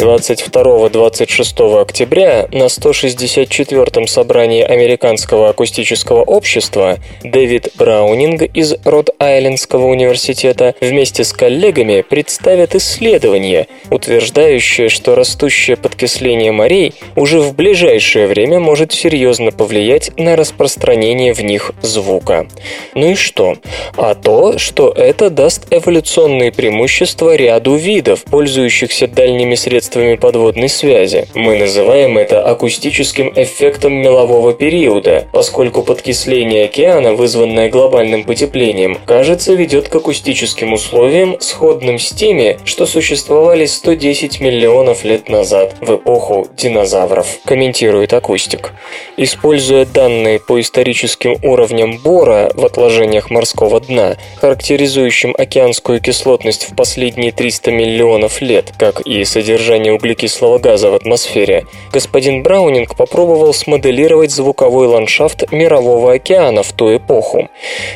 22-26 0.00 1.82
октября 1.82 2.48
на 2.52 2.64
164-м 2.64 4.06
собрании 4.06 4.62
Американского 4.62 5.50
акустического 5.50 6.22
общества 6.22 6.98
Дэвид 7.22 7.68
Браунинг 7.76 8.42
из 8.54 8.76
Род-Айлендского 8.82 9.84
университета 9.84 10.74
вместе 10.80 11.22
с 11.22 11.34
коллегами 11.34 12.00
представят 12.00 12.74
исследование, 12.74 13.66
утверждающее, 13.90 14.88
что 14.88 15.14
растущее 15.14 15.76
подкисление 15.76 16.50
морей 16.50 16.94
уже 17.14 17.40
в 17.40 17.54
ближайшее 17.54 18.26
время 18.26 18.58
может 18.58 18.92
серьезно 18.92 19.50
повлиять 19.50 20.12
на 20.16 20.34
распространение 20.34 21.34
в 21.34 21.42
них 21.42 21.72
звука. 21.82 22.46
Ну 22.94 23.10
и 23.10 23.14
что? 23.14 23.56
А 23.98 24.14
то, 24.14 24.56
что 24.56 24.94
это 24.96 25.28
даст 25.28 25.66
эволюционные 25.70 26.52
преимущества 26.52 27.36
ряду 27.36 27.74
видов, 27.74 28.24
пользующихся 28.24 29.06
дальними 29.06 29.56
средствами 29.56 29.89
средствами 29.90 30.14
подводной 30.14 30.68
связи. 30.68 31.26
Мы 31.34 31.58
называем 31.58 32.16
это 32.16 32.44
акустическим 32.44 33.32
эффектом 33.34 33.92
мелового 33.94 34.52
периода, 34.52 35.26
поскольку 35.32 35.82
подкисление 35.82 36.66
океана, 36.66 37.14
вызванное 37.14 37.68
глобальным 37.68 38.22
потеплением, 38.22 38.98
кажется 39.04 39.54
ведет 39.54 39.88
к 39.88 39.96
акустическим 39.96 40.74
условиям, 40.74 41.40
сходным 41.40 41.98
с 41.98 42.10
теми, 42.10 42.58
что 42.64 42.86
существовали 42.86 43.66
110 43.66 44.40
миллионов 44.40 45.02
лет 45.02 45.28
назад, 45.28 45.74
в 45.80 45.96
эпоху 45.96 46.46
динозавров, 46.56 47.26
комментирует 47.44 48.12
акустик. 48.12 48.72
Используя 49.16 49.86
данные 49.86 50.38
по 50.38 50.60
историческим 50.60 51.36
уровням 51.42 51.98
бора 51.98 52.52
в 52.54 52.64
отложениях 52.64 53.30
морского 53.30 53.80
дна, 53.80 54.16
характеризующим 54.40 55.34
океанскую 55.36 56.00
кислотность 56.00 56.70
в 56.70 56.76
последние 56.76 57.32
300 57.32 57.72
миллионов 57.72 58.40
лет, 58.40 58.72
как 58.78 59.00
и 59.00 59.24
содержание 59.24 59.69
содержания 59.70 59.92
углекислого 59.92 60.58
газа 60.58 60.90
в 60.90 60.94
атмосфере, 60.94 61.64
господин 61.92 62.42
Браунинг 62.42 62.96
попробовал 62.96 63.54
смоделировать 63.54 64.32
звуковой 64.32 64.88
ландшафт 64.88 65.52
Мирового 65.52 66.14
океана 66.14 66.64
в 66.64 66.72
ту 66.72 66.96
эпоху. 66.96 67.48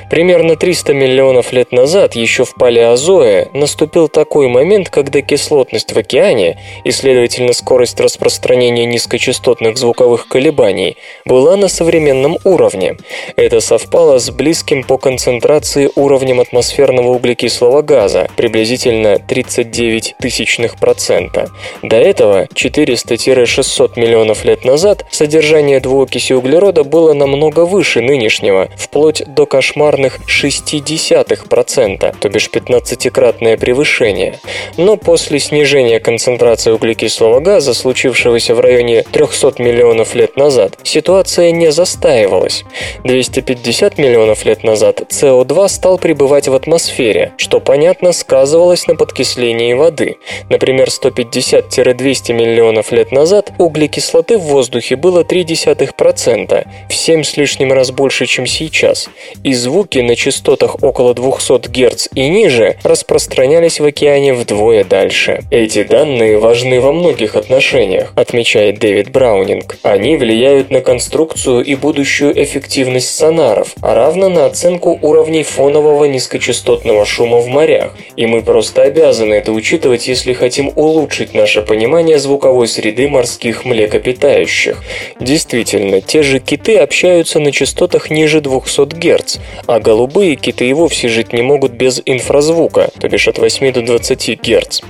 Примерно 0.09 0.55
300 0.55 0.95
миллионов 0.95 1.53
лет 1.53 1.73
назад, 1.73 2.15
еще 2.15 2.45
в 2.45 2.55
палеозое, 2.55 3.49
наступил 3.55 4.07
такой 4.07 4.47
момент, 4.47 4.89
когда 4.89 5.21
кислотность 5.21 5.93
в 5.93 5.99
океане 5.99 6.61
и, 6.85 6.93
следовательно, 6.93 7.53
скорость 7.53 7.99
распространения 7.99 8.87
низкочастотных 8.87 9.77
звуковых 9.77 10.29
колебаний 10.29 10.97
была 11.25 11.57
на 11.57 11.67
современном 11.67 12.39
уровне. 12.45 12.99
Это 13.35 13.59
совпало 13.59 14.19
с 14.19 14.31
близким 14.31 14.85
по 14.85 14.97
концентрации 14.97 15.91
уровнем 15.97 16.39
атмосферного 16.39 17.09
углекислого 17.09 17.83
газа, 17.83 18.29
приблизительно 18.37 19.19
39 19.19 20.15
тысячных 20.21 20.77
процента. 20.77 21.49
До 21.83 21.97
этого, 21.97 22.47
400-600 22.55 23.93
миллионов 23.97 24.45
лет 24.45 24.65
назад, 24.65 25.05
содержание 25.11 25.81
двуокиси 25.81 26.33
углерода 26.33 26.85
было 26.85 27.13
намного 27.13 27.65
выше 27.67 28.01
нынешнего, 28.01 28.69
вплоть 28.77 29.23
до 29.27 29.47
кошмарных 29.47 30.19
0,6%, 30.27 32.17
то 32.19 32.29
бишь 32.29 32.51
15-кратное 32.53 33.57
превышение. 33.57 34.39
Но 34.77 34.97
после 34.97 35.39
снижения 35.39 36.01
концентрации 36.01 36.73
углекислого 36.73 37.41
газа, 37.41 37.75
случившегося 37.75 38.55
в 38.55 38.61
районе 38.61 39.03
300 39.03 39.63
миллионов 39.63 40.15
лет 40.15 40.37
назад, 40.37 40.79
ситуация 40.83 41.51
не 41.53 41.71
застаивалась. 41.71 42.65
250 43.05 43.99
миллионов 43.99 44.45
лет 44.45 44.65
назад 44.65 45.03
СО2 45.11 45.69
стал 45.69 45.99
пребывать 45.99 46.49
в 46.49 46.55
атмосфере, 46.55 47.33
что, 47.37 47.61
понятно, 47.61 48.13
сказывалось 48.13 48.87
на 48.87 48.97
подкислении 48.97 49.75
воды. 49.75 50.17
Например, 50.49 50.91
150 50.91 51.54
150-200 51.55 52.33
миллионов 52.33 52.93
лет 52.93 53.13
назад 53.13 53.53
углекислоты 53.59 54.39
в 54.39 54.43
воздухе 54.43 54.97
было 54.97 55.23
0,3%, 55.23 56.67
в 56.89 56.95
7 56.95 57.23
с 57.23 57.37
лишним 57.37 57.73
раз 57.73 57.91
больше, 57.91 58.27
чем 58.27 58.47
сейчас, 58.47 59.09
и 59.43 59.53
звуки 59.55 59.99
на 59.99 60.17
частотах 60.17 60.83
около 60.83 61.15
200 61.15 61.69
Гц 61.69 62.09
и 62.15 62.29
ниже 62.29 62.77
распространялись 62.83 63.81
в 63.81 63.85
океане 63.85 64.35
вдвое 64.35 64.85
дальше. 64.85 65.43
Эти 65.51 65.83
данные 65.83 66.39
важны 66.39 66.81
во 66.81 66.93
многих 66.93 67.37
отношениях, 67.37 68.13
отмечает 68.17 68.79
Дэвид 68.79 69.11
Браунинг. 69.11 69.79
Они 69.83 70.17
влияют 70.17 70.71
на 70.71 70.81
конструкцию 70.81 71.65
и 71.65 71.75
будущую 71.75 72.33
эффективность 72.43 73.15
сонаров, 73.15 73.75
а 73.81 73.95
равно 73.95 74.29
на 74.29 74.47
оценку 74.47 74.99
уровней 75.01 75.43
фонового 75.43 76.05
низкочастотного 76.05 77.05
шума 77.05 77.39
в 77.39 77.49
морях, 77.49 77.95
и 78.17 78.27
мы 78.27 78.43
просто 78.43 78.83
обязаны 78.83 79.35
это 79.35 79.53
учитывать, 79.53 80.09
если 80.09 80.33
хотим 80.33 80.73
улучшить 80.75 81.35
наше 81.45 81.61
понимание 81.61 82.19
звуковой 82.19 82.67
среды 82.67 83.07
морских 83.07 83.67
млекопитающих. 83.67 84.83
Действительно, 85.21 86.01
те 86.01 86.23
же 86.23 86.39
киты 86.39 86.79
общаются 86.79 87.39
на 87.39 87.53
частотах 87.53 88.09
ниже 88.09 88.41
200 88.41 88.95
Гц, 88.95 89.37
а 89.67 89.79
голубые 89.79 90.37
киты 90.37 90.71
и 90.71 90.73
вовсе 90.73 91.09
жить 91.09 91.35
не 91.35 91.43
могут 91.43 91.73
без 91.73 92.01
инфразвука, 92.07 92.89
то 92.99 93.11
бишь 93.11 93.29
от 93.29 93.37
8 93.37 93.73
до 93.75 93.83
20 93.83 94.41
Гц. 94.41 94.81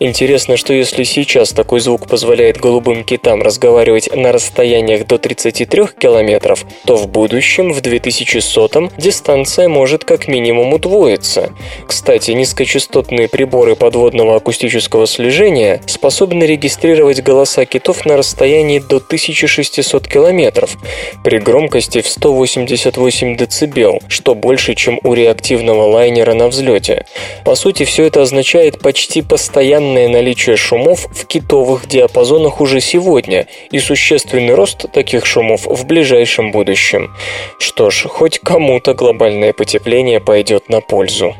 Интересно, 0.00 0.56
что 0.56 0.72
если 0.72 1.04
сейчас 1.04 1.52
такой 1.52 1.78
звук 1.78 2.08
позволяет 2.08 2.58
голубым 2.58 3.04
китам 3.04 3.40
разговаривать 3.40 4.12
на 4.12 4.32
расстояниях 4.32 5.06
до 5.06 5.16
33 5.16 5.90
километров, 5.96 6.64
то 6.86 6.96
в 6.96 7.06
будущем, 7.06 7.72
в 7.72 7.78
2100-м, 7.82 8.90
дистанция 8.98 9.68
может 9.68 10.02
как 10.02 10.26
минимум 10.26 10.72
удвоиться. 10.72 11.52
Кстати, 11.86 12.32
низкочастотные 12.32 13.28
приборы 13.28 13.76
подводного 13.76 14.34
акустического 14.34 15.06
слежения 15.06 15.80
способны 16.00 16.44
регистрировать 16.44 17.22
голоса 17.22 17.66
китов 17.66 18.06
на 18.06 18.16
расстоянии 18.16 18.78
до 18.78 18.96
1600 18.96 20.08
километров 20.08 20.78
при 21.22 21.38
громкости 21.38 22.00
в 22.00 22.08
188 22.08 23.36
дБ, 23.36 24.02
что 24.08 24.34
больше, 24.34 24.74
чем 24.74 24.98
у 25.02 25.12
реактивного 25.12 25.82
лайнера 25.82 26.32
на 26.32 26.48
взлете. 26.48 27.04
По 27.44 27.54
сути, 27.54 27.84
все 27.84 28.04
это 28.04 28.22
означает 28.22 28.80
почти 28.80 29.20
постоянное 29.20 30.08
наличие 30.08 30.56
шумов 30.56 31.06
в 31.10 31.26
китовых 31.26 31.86
диапазонах 31.86 32.62
уже 32.62 32.80
сегодня 32.80 33.46
и 33.70 33.78
существенный 33.78 34.54
рост 34.54 34.90
таких 34.92 35.26
шумов 35.26 35.66
в 35.66 35.84
ближайшем 35.84 36.50
будущем. 36.50 37.14
Что 37.58 37.90
ж, 37.90 38.06
хоть 38.08 38.38
кому-то 38.38 38.94
глобальное 38.94 39.52
потепление 39.52 40.18
пойдет 40.18 40.70
на 40.70 40.80
пользу. 40.80 41.34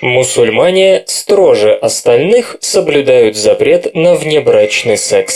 Мусульмане 0.00 1.02
строже 1.06 1.74
остальных 1.74 2.56
соблюдают 2.60 3.36
запрет 3.36 3.96
на 3.96 4.14
внебрачный 4.14 4.96
секс. 4.96 5.34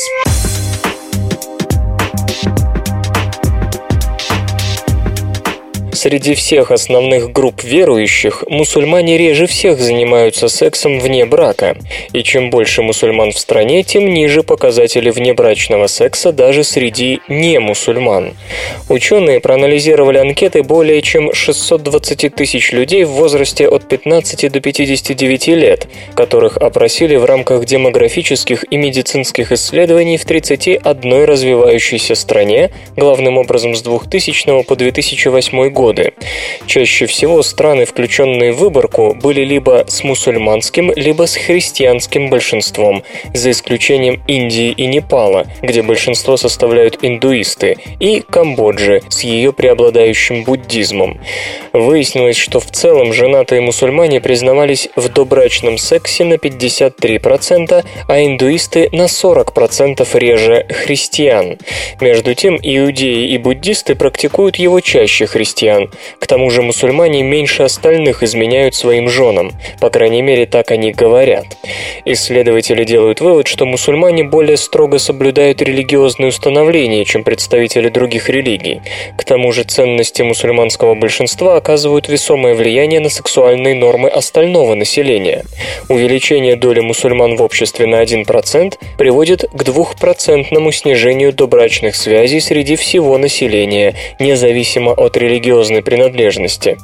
Среди 6.03 6.35
всех 6.35 6.73
основных 6.73 7.31
групп 7.31 7.63
верующих 7.63 8.43
мусульмане 8.49 9.19
реже 9.19 9.47
всех 9.47 9.79
занимаются 9.79 10.49
сексом 10.49 10.99
вне 10.99 11.25
брака, 11.27 11.77
и 12.13 12.25
чем 12.25 12.51
больше 12.51 12.83
мусульман 12.83 13.31
в 13.31 13.39
стране, 13.39 13.85
тем 13.85 14.13
ниже 14.13 14.43
показатели 14.43 15.11
внебрачного 15.11 15.87
секса 15.87 16.33
даже 16.33 16.65
среди 16.65 17.21
не-мусульман. 17.29 18.33
Ученые 18.89 19.39
проанализировали 19.39 20.19
анкеты 20.19 20.65
более 20.65 21.03
чем 21.03 21.33
620 21.33 22.35
тысяч 22.35 22.73
людей 22.73 23.05
в 23.05 23.11
возрасте 23.11 23.69
от 23.69 23.87
15 23.87 24.51
до 24.51 24.59
59 24.59 25.47
лет, 25.51 25.87
которых 26.17 26.57
опросили 26.57 27.15
в 27.15 27.25
рамках 27.27 27.65
демографических 27.65 28.65
и 28.69 28.77
медицинских 28.77 29.53
исследований 29.53 30.17
в 30.17 30.25
31 30.25 31.25
развивающейся 31.27 32.17
стране, 32.17 32.73
главным 32.97 33.39
образом 33.39 33.77
с 33.77 33.83
2000 33.83 34.65
по 34.65 34.75
2008 34.75 35.69
год 35.69 35.92
годы. 35.93 36.13
Чаще 36.67 37.07
всего 37.07 37.43
страны, 37.43 37.85
включенные 37.85 38.53
в 38.53 38.57
выборку, 38.57 39.15
были 39.15 39.43
либо 39.43 39.85
с 39.87 40.05
мусульманским, 40.05 40.93
либо 40.97 41.27
с 41.27 41.37
христианским 41.37 42.31
большинством, 42.31 43.03
за 43.35 43.51
исключением 43.51 44.23
Индии 44.27 44.71
и 44.71 44.87
Непала, 44.87 45.47
где 45.61 45.83
большинство 45.83 46.37
составляют 46.37 46.99
индуисты, 47.03 47.77
и 48.01 48.21
Камбоджи 48.21 49.03
с 49.09 49.23
ее 49.23 49.53
преобладающим 49.53 50.45
буддизмом. 50.45 51.21
Выяснилось, 51.73 52.37
что 52.37 52.61
в 52.61 52.71
целом 52.71 53.13
женатые 53.13 53.61
мусульмане 53.61 54.21
признавались 54.21 54.89
в 54.97 55.09
добрачном 55.09 55.79
сексе 55.79 56.25
на 56.25 56.35
53%, 56.35 57.85
а 58.09 58.23
индуисты 58.23 58.89
на 58.93 59.07
40% 59.07 60.07
реже 60.19 60.67
христиан. 60.71 61.59
Между 62.01 62.35
тем, 62.35 62.59
иудеи 62.63 63.29
и 63.33 63.39
буддисты 63.39 63.95
практикуют 63.95 64.57
его 64.57 64.81
чаще 64.81 65.27
христиан, 65.27 65.82
христиан. 65.87 65.91
К 66.19 66.27
тому 66.27 66.51
же 66.51 66.63
мусульмане 66.63 67.23
меньше 67.23 67.63
остальных 67.63 68.23
изменяют 68.23 68.75
своим 68.75 69.09
женам. 69.09 69.53
По 69.81 69.91
крайней 69.91 70.23
мере, 70.23 70.47
так 70.47 70.71
они 70.71 70.93
говорят. 70.93 71.45
Исследователи 72.05 72.85
делают 72.85 73.21
вывод, 73.21 73.47
что 73.47 73.67
мусульмане 73.67 74.25
более 74.25 74.57
строго 74.57 74.99
соблюдают 74.99 75.63
религиозные 75.63 76.29
установления, 76.29 77.05
чем 77.05 77.25
представители 77.25 77.89
других 77.89 78.29
религий. 78.29 78.81
К 79.19 79.25
тому 79.25 79.53
же 79.53 79.65
ценности 79.65 80.23
мусульманского 80.23 80.95
большинства 80.95 81.57
оказывают 81.57 82.09
весомое 82.09 82.55
влияние 82.55 83.01
на 83.01 83.09
сексуальные 83.09 83.75
нормы 83.75 84.09
остального 84.09 84.75
населения. 84.75 85.45
Увеличение 85.89 86.57
доли 86.57 86.81
мусульман 86.81 87.37
в 87.37 87.43
обществе 87.43 87.87
на 87.87 88.03
1% 88.03 88.75
приводит 88.97 89.45
к 89.53 89.63
двухпроцентному 89.65 90.73
снижению 90.73 91.33
добрачных 91.33 91.97
связей 91.97 92.41
среди 92.41 92.77
всего 92.77 93.19
населения, 93.19 93.95
независимо 94.19 94.93
от 94.93 95.17
религиозных 95.17 95.72
религиозной 95.73 95.83
принадлежности. 95.83 96.79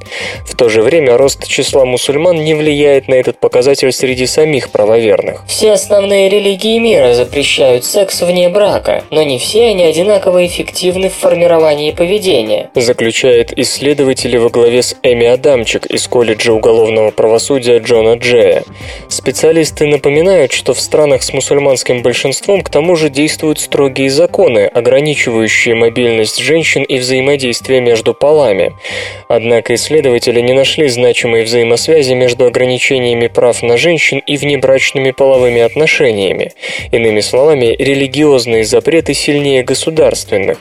В 0.47 0.57
то 0.57 0.69
же 0.69 0.83
время 0.83 1.17
рост 1.17 1.47
числа 1.47 1.85
мусульман 1.85 2.45
не 2.45 2.55
влияет 2.55 3.09
на 3.09 3.15
этот 3.15 3.39
показатель 3.39 3.93
среди 3.93 4.27
самих 4.27 4.71
правоверных. 4.71 5.45
Все 5.47 5.73
основные 5.73 6.29
религии 6.29 6.79
мира 6.79 7.15
запрещают 7.15 7.85
секс 7.85 8.23
вне 8.23 8.49
брака, 8.49 9.05
но 9.11 9.23
не 9.23 9.39
все 9.39 9.67
они 9.69 9.85
одинаково 9.85 10.47
эффективны 10.47 11.09
в 11.09 11.15
формировании 11.15 11.93
поведения. 11.93 12.71
Заключает 12.75 13.57
исследователи 13.59 14.37
во 14.37 14.49
главе 14.49 14.83
с 14.83 14.97
Эми 15.03 15.27
Адамчик 15.27 15.87
из 15.87 16.07
колледжа 16.09 16.53
уголовного 16.53 17.11
правосудия 17.11 17.79
Джона 17.79 18.15
Джея. 18.15 18.65
Специалисты 19.09 19.87
напоминают, 19.87 20.53
что 20.53 20.75
в 20.75 20.81
странах 20.81 21.23
с 21.23 21.33
мусульманским 21.33 22.03
большинством 22.03 22.63
к 22.63 22.71
тому 22.71 22.97
же 22.97 23.11
действуют 23.11 23.59
строгие 23.61 24.11
законы, 24.11 24.67
ограничивающие 24.67 25.75
мобильность 25.75 26.39
женщин 26.39 26.83
и 26.83 26.99
взаимодействие 26.99 27.81
между 27.81 28.15
полами. 28.15 28.78
Однако 29.29 29.75
исследователи 29.75 30.41
не 30.41 30.53
нашли 30.53 30.89
значимой 30.89 31.45
взаимосвязи 31.45 32.15
между 32.15 32.47
ограничениями 32.47 33.27
прав 33.27 33.63
на 33.63 33.77
женщин 33.77 34.19
и 34.27 34.37
внебрачными 34.37 35.11
половыми 35.11 35.61
отношениями. 35.61 36.53
Иными 36.93 37.21
словами, 37.21 37.77
религиозные 37.79 38.65
запреты 38.65 39.15
сильнее 39.15 39.63
государственных. 39.63 40.59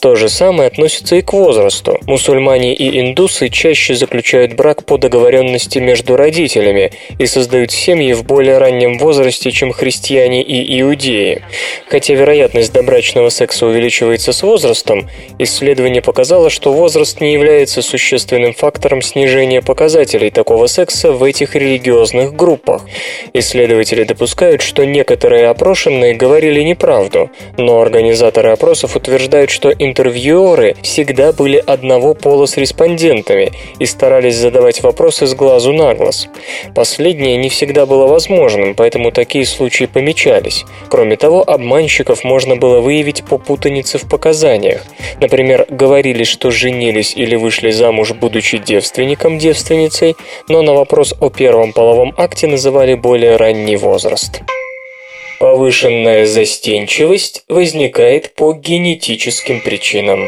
То 0.00 0.14
же 0.14 0.28
самое 0.28 0.68
относится 0.68 1.16
и 1.16 1.22
к 1.22 1.32
возрасту. 1.32 1.98
Мусульмане 2.06 2.74
и 2.74 3.00
индусы 3.00 3.48
чаще 3.48 3.94
заключают 3.94 4.54
брак 4.54 4.84
по 4.84 4.96
договоренности 4.96 5.78
между 5.78 6.16
родителями 6.16 6.92
и 7.18 7.26
создают 7.26 7.72
семьи 7.72 8.12
в 8.12 8.24
более 8.24 8.58
раннем 8.58 8.98
возрасте, 8.98 9.50
чем 9.50 9.72
христиане 9.72 10.42
и 10.42 10.80
иудеи. 10.80 11.42
Хотя 11.88 12.14
вероятность 12.14 12.72
добрачного 12.72 13.28
секса 13.28 13.66
увеличивается 13.66 14.32
с 14.32 14.42
возрастом, 14.42 15.10
исследование 15.38 16.02
показало, 16.02 16.48
что 16.48 16.72
возраст 16.72 17.20
не 17.20 17.32
является 17.32 17.55
существенным 17.64 18.52
фактором 18.52 19.00
снижения 19.00 19.62
показателей 19.62 20.30
такого 20.30 20.66
секса 20.66 21.12
в 21.12 21.22
этих 21.24 21.54
религиозных 21.54 22.34
группах. 22.34 22.82
Исследователи 23.32 24.04
допускают, 24.04 24.60
что 24.60 24.84
некоторые 24.84 25.48
опрошенные 25.48 26.14
говорили 26.14 26.60
неправду, 26.60 27.30
но 27.56 27.80
организаторы 27.80 28.50
опросов 28.50 28.96
утверждают, 28.96 29.50
что 29.50 29.70
интервьюеры 29.70 30.76
всегда 30.82 31.32
были 31.32 31.62
одного 31.66 32.14
пола 32.14 32.46
с 32.46 32.56
респондентами 32.56 33.52
и 33.78 33.86
старались 33.86 34.36
задавать 34.36 34.82
вопросы 34.82 35.26
с 35.26 35.34
глазу 35.34 35.72
на 35.72 35.94
глаз. 35.94 36.28
Последнее 36.74 37.36
не 37.36 37.48
всегда 37.48 37.86
было 37.86 38.06
возможным, 38.06 38.74
поэтому 38.74 39.10
такие 39.12 39.46
случаи 39.46 39.86
помечались. 39.86 40.64
Кроме 40.88 41.16
того, 41.16 41.42
обманщиков 41.42 42.24
можно 42.24 42.56
было 42.56 42.80
выявить 42.80 43.24
по 43.24 43.38
путанице 43.38 43.98
в 43.98 44.08
показаниях. 44.08 44.84
Например, 45.20 45.66
говорили, 45.70 46.24
что 46.24 46.50
женились 46.50 47.14
или 47.16 47.36
вышли 47.46 47.70
замуж, 47.70 48.10
будучи 48.10 48.58
девственником-девственницей, 48.58 50.16
но 50.48 50.62
на 50.62 50.74
вопрос 50.74 51.14
о 51.20 51.30
первом 51.30 51.72
половом 51.72 52.12
акте 52.16 52.48
называли 52.48 52.94
более 52.94 53.36
ранний 53.36 53.76
возраст. 53.76 54.40
Повышенная 55.38 56.26
застенчивость 56.26 57.44
возникает 57.48 58.34
по 58.34 58.52
генетическим 58.52 59.60
причинам. 59.60 60.26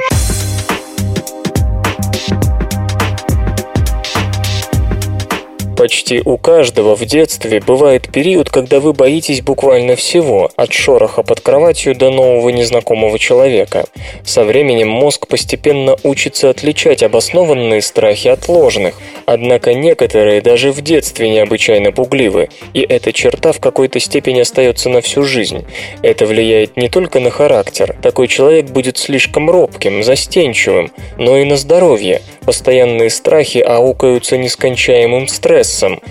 Почти 5.78 6.20
у 6.24 6.38
каждого 6.38 6.96
в 6.96 7.04
детстве 7.04 7.60
бывает 7.60 8.10
период, 8.10 8.50
когда 8.50 8.80
вы 8.80 8.92
боитесь 8.92 9.42
буквально 9.42 9.94
всего, 9.94 10.50
от 10.56 10.72
шороха 10.72 11.22
под 11.22 11.40
кроватью 11.40 11.94
до 11.94 12.10
нового 12.10 12.48
незнакомого 12.48 13.16
человека. 13.16 13.84
Со 14.24 14.42
временем 14.42 14.88
мозг 14.88 15.28
постепенно 15.28 15.96
учится 16.02 16.50
отличать 16.50 17.04
обоснованные 17.04 17.80
страхи 17.80 18.26
от 18.26 18.48
ложных, 18.48 18.96
однако 19.24 19.72
некоторые 19.72 20.40
даже 20.40 20.72
в 20.72 20.80
детстве 20.80 21.30
необычайно 21.30 21.92
пугливы, 21.92 22.48
и 22.74 22.80
эта 22.80 23.12
черта 23.12 23.52
в 23.52 23.60
какой-то 23.60 24.00
степени 24.00 24.40
остается 24.40 24.88
на 24.88 25.00
всю 25.00 25.22
жизнь. 25.22 25.64
Это 26.02 26.26
влияет 26.26 26.76
не 26.76 26.88
только 26.88 27.20
на 27.20 27.30
характер, 27.30 27.94
такой 28.02 28.26
человек 28.26 28.66
будет 28.66 28.98
слишком 28.98 29.48
робким, 29.48 30.02
застенчивым, 30.02 30.90
но 31.18 31.38
и 31.38 31.44
на 31.44 31.56
здоровье. 31.56 32.20
Постоянные 32.44 33.10
страхи 33.10 33.58
аукаются 33.58 34.38
нескончаемым 34.38 35.28
стрессом, 35.28 35.67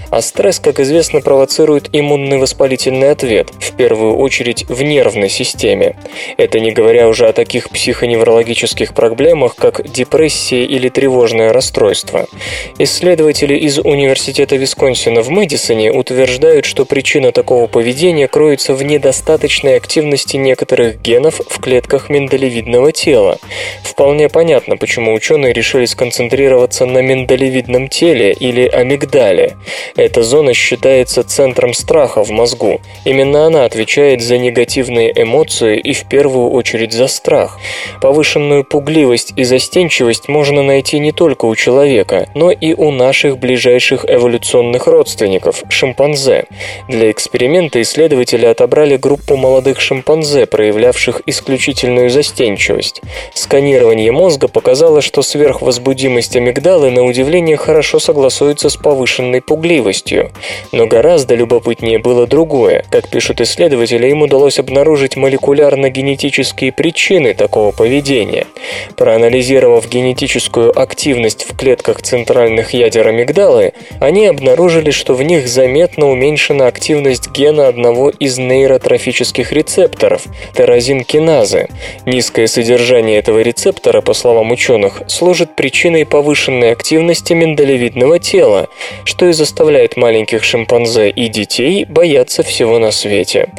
а 0.09 0.21
стресс, 0.21 0.59
как 0.59 0.79
известно, 0.79 1.21
провоцирует 1.21 1.89
иммунный 1.91 2.37
воспалительный 2.37 3.11
ответ, 3.11 3.49
в 3.59 3.73
первую 3.75 4.15
очередь 4.15 4.65
в 4.69 4.81
нервной 4.83 5.29
системе. 5.29 5.95
Это 6.37 6.59
не 6.59 6.71
говоря 6.71 7.07
уже 7.07 7.27
о 7.27 7.33
таких 7.33 7.69
психоневрологических 7.69 8.93
проблемах, 8.93 9.55
как 9.55 9.89
депрессия 9.89 10.63
или 10.63 10.89
тревожное 10.89 11.53
расстройство. 11.53 12.27
Исследователи 12.77 13.55
из 13.55 13.79
Университета 13.79 14.55
Висконсина 14.55 15.21
в 15.21 15.29
Мэдисоне 15.29 15.91
утверждают, 15.91 16.65
что 16.65 16.85
причина 16.85 17.31
такого 17.31 17.67
поведения 17.67 18.27
кроется 18.27 18.73
в 18.73 18.83
недостаточной 18.83 19.77
активности 19.77 20.37
некоторых 20.37 21.01
генов 21.01 21.41
в 21.47 21.59
клетках 21.59 22.09
миндалевидного 22.09 22.91
тела. 22.91 23.37
Вполне 23.83 24.29
понятно, 24.29 24.77
почему 24.77 25.13
ученые 25.13 25.53
решили 25.53 25.85
сконцентрироваться 25.85 26.85
на 26.85 27.01
миндалевидном 27.01 27.87
теле 27.87 28.33
или 28.33 28.67
амигдале. 28.67 29.46
Эта 29.95 30.23
зона 30.23 30.53
считается 30.53 31.23
центром 31.23 31.73
страха 31.73 32.23
в 32.23 32.29
мозгу. 32.29 32.81
Именно 33.05 33.45
она 33.45 33.65
отвечает 33.65 34.21
за 34.21 34.37
негативные 34.37 35.11
эмоции 35.15 35.79
и 35.79 35.93
в 35.93 36.07
первую 36.07 36.49
очередь 36.49 36.93
за 36.93 37.07
страх. 37.07 37.59
Повышенную 38.01 38.63
пугливость 38.63 39.33
и 39.35 39.43
застенчивость 39.43 40.27
можно 40.27 40.63
найти 40.63 40.99
не 40.99 41.11
только 41.11 41.45
у 41.45 41.55
человека, 41.55 42.29
но 42.35 42.51
и 42.51 42.73
у 42.73 42.91
наших 42.91 43.37
ближайших 43.37 44.05
эволюционных 44.07 44.87
родственников– 44.87 45.63
шимпанзе. 45.69 46.45
Для 46.87 47.11
эксперимента 47.11 47.81
исследователи 47.81 48.45
отобрали 48.45 48.97
группу 48.97 49.35
молодых 49.35 49.79
шимпанзе, 49.79 50.45
проявлявших 50.45 51.21
исключительную 51.25 52.09
застенчивость. 52.09 53.01
Сканирование 53.33 54.11
мозга 54.11 54.47
показало, 54.47 55.01
что 55.01 55.21
сверхвозбудимость 55.21 56.35
амигдалы 56.35 56.91
на 56.91 57.03
удивление 57.03 57.57
хорошо 57.57 57.99
согласуется 57.99 58.69
с 58.69 58.75
повышенной 58.75 59.36
пугливостью. 59.41 60.31
Но 60.71 60.87
гораздо 60.87 61.35
любопытнее 61.35 61.99
было 61.99 62.27
другое. 62.27 62.85
Как 62.89 63.09
пишут 63.09 63.41
исследователи, 63.41 64.07
им 64.07 64.21
удалось 64.21 64.59
обнаружить 64.59 65.15
молекулярно-генетические 65.15 66.71
причины 66.71 67.33
такого 67.33 67.71
поведения. 67.71 68.45
Проанализировав 68.95 69.87
генетическую 69.87 70.77
активность 70.79 71.45
в 71.49 71.55
клетках 71.55 72.01
центральных 72.01 72.73
ядер 72.73 73.07
амигдалы, 73.07 73.73
они 73.99 74.25
обнаружили, 74.27 74.91
что 74.91 75.13
в 75.13 75.23
них 75.23 75.47
заметно 75.47 76.09
уменьшена 76.09 76.67
активность 76.67 77.31
гена 77.31 77.67
одного 77.67 78.09
из 78.09 78.37
нейротрофических 78.37 79.51
рецепторов– 79.51 80.23
терозинкиназы. 80.55 81.67
Низкое 82.05 82.47
содержание 82.47 83.17
этого 83.17 83.39
рецептора, 83.39 84.01
по 84.01 84.13
словам 84.13 84.51
ученых, 84.51 85.01
служит 85.07 85.55
причиной 85.55 86.05
повышенной 86.05 86.71
активности 86.71 87.33
миндалевидного 87.33 88.19
тела, 88.19 88.67
что 89.03 89.26
и 89.27 89.33
заставляет 89.33 89.97
маленьких 89.97 90.43
шимпанзе 90.43 91.09
и 91.09 91.27
детей 91.27 91.85
бояться 91.85 92.43
всего 92.43 92.79
на 92.79 92.91
свете. 92.91 93.49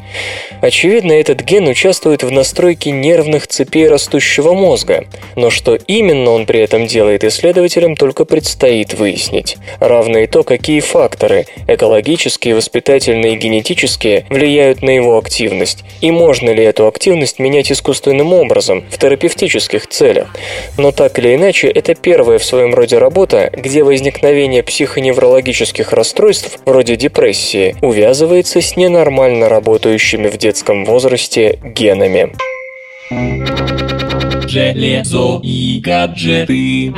Очевидно, 0.61 1.12
этот 1.12 1.42
ген 1.42 1.68
участвует 1.68 2.22
в 2.22 2.31
настройке 2.31 2.90
нервных 2.90 3.46
цепей 3.46 3.88
растущего 3.88 4.54
мозга, 4.54 5.04
но 5.37 5.50
что 5.50 5.76
именно 5.76 6.31
он 6.33 6.46
при 6.46 6.61
этом 6.61 6.87
делает 6.87 7.24
исследователям, 7.24 7.94
только 7.94 8.24
предстоит 8.24 8.94
выяснить. 8.94 9.57
Равно 9.78 10.18
и 10.18 10.26
то, 10.26 10.42
какие 10.42 10.81
факторы– 10.81 11.46
экологические, 11.68 12.54
воспитательные 12.57 13.35
и 13.35 13.37
генетические– 13.37 14.26
влияют 14.31 14.83
на 14.83 14.90
его 14.90 15.18
активность, 15.18 15.85
и 16.00 16.11
можно 16.11 16.50
ли 16.50 16.64
эту 16.64 16.87
активность 16.87 17.38
менять 17.38 17.70
искусственным 17.70 18.33
образом, 18.33 18.85
в 18.90 18.98
терапевтических 18.98 19.87
целях. 19.87 20.35
Но 20.76 20.92
так 20.92 21.18
или 21.18 21.35
иначе, 21.35 21.68
это 21.68 21.94
первая 21.94 22.38
в 22.38 22.44
своем 22.44 22.74
роде 22.74 22.98
работа, 22.98 23.50
где 23.52 23.85
возникновение 23.85 24.62
психоневрологических 24.62 25.58
расстройств, 25.92 26.59
вроде 26.64 26.97
депрессии, 26.97 27.77
увязывается 27.83 28.61
с 28.61 28.77
ненормально 28.77 29.49
работающими 29.49 30.29
в 30.29 30.37
детском 30.37 30.85
возрасте 30.85 31.59
генами. 31.62 32.33
Железо 34.49 35.40
и 35.42 35.81
гаджеты. 35.81 36.94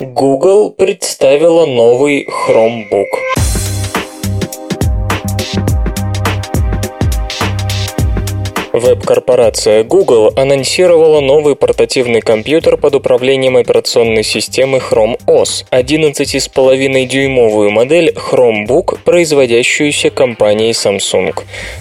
Google 0.00 0.70
представила 0.72 1.66
новый 1.66 2.26
Chromebook. 2.26 3.49
Веб-корпорация 8.80 9.84
Google 9.84 10.32
анонсировала 10.36 11.20
новый 11.20 11.54
портативный 11.54 12.22
компьютер 12.22 12.78
под 12.78 12.94
управлением 12.94 13.58
операционной 13.58 14.22
системы 14.22 14.78
Chrome 14.78 15.20
OS, 15.26 15.66
11,5-дюймовую 15.70 17.68
модель 17.68 18.14
Chromebook, 18.16 19.00
производящуюся 19.04 20.08
компанией 20.08 20.70
Samsung. 20.70 21.34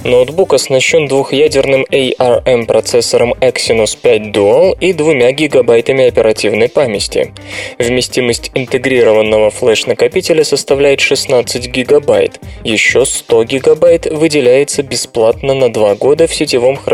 Ноутбук 0.03 0.53
оснащен 0.53 1.07
двухъядерным 1.07 1.85
ARM 1.89 2.65
процессором 2.65 3.33
Exynos 3.35 3.97
5 4.01 4.21
Dual 4.35 4.77
и 4.81 4.91
двумя 4.91 5.31
гигабайтами 5.31 6.05
оперативной 6.05 6.67
памяти. 6.67 7.33
Вместимость 7.77 8.51
интегрированного 8.55 9.51
флеш-накопителя 9.51 10.43
составляет 10.43 10.99
16 10.99 11.65
гигабайт. 11.67 12.41
Еще 12.65 13.05
100 13.05 13.45
гигабайт 13.45 14.05
выделяется 14.05 14.83
бесплатно 14.83 15.53
на 15.53 15.71
2 15.71 15.95
года 15.95 16.27
в 16.27 16.35
сетевом 16.35 16.75
хранилище 16.75 16.88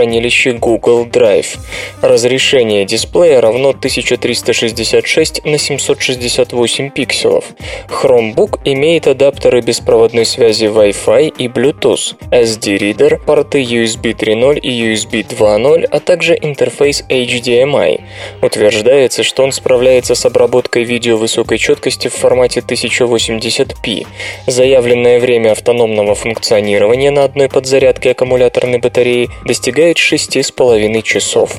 Google 0.59 1.05
Drive. 1.05 1.57
Разрешение 2.01 2.85
дисплея 2.85 3.39
равно 3.39 3.69
1366 3.69 5.45
на 5.45 5.57
768 5.57 6.89
пикселов. 6.89 7.45
Chromebook 7.87 8.59
имеет 8.65 9.07
адаптеры 9.07 9.61
беспроводной 9.61 10.25
связи 10.25 10.65
Wi-Fi 10.65 11.33
и 11.37 11.47
Bluetooth, 11.47 12.15
SD-ридер, 12.31 13.21
порты 13.25 13.61
USB 13.61 14.15
3.0 14.15 14.59
и 14.59 14.93
USB 14.93 15.25
2.0, 15.25 15.85
а 15.85 15.99
также 15.99 16.37
интерфейс 16.41 17.03
HDMI. 17.09 18.01
Утверждается, 18.41 19.23
что 19.23 19.43
он 19.43 19.51
справляется 19.51 20.15
с 20.15 20.25
обработкой 20.25 20.83
видео 20.83 21.17
высокой 21.17 21.57
четкости 21.57 22.07
в 22.07 22.13
формате 22.13 22.61
1080p. 22.67 24.07
Заявленное 24.47 25.19
время 25.19 25.51
автономного 25.51 26.15
функционирования 26.15 27.11
на 27.11 27.23
одной 27.23 27.49
подзарядке 27.49 28.11
аккумуляторной 28.11 28.79
батареи 28.79 29.29
достигает 29.45 29.74
достигает 29.75 29.97
6,5 29.97 31.01
часов. 31.01 31.57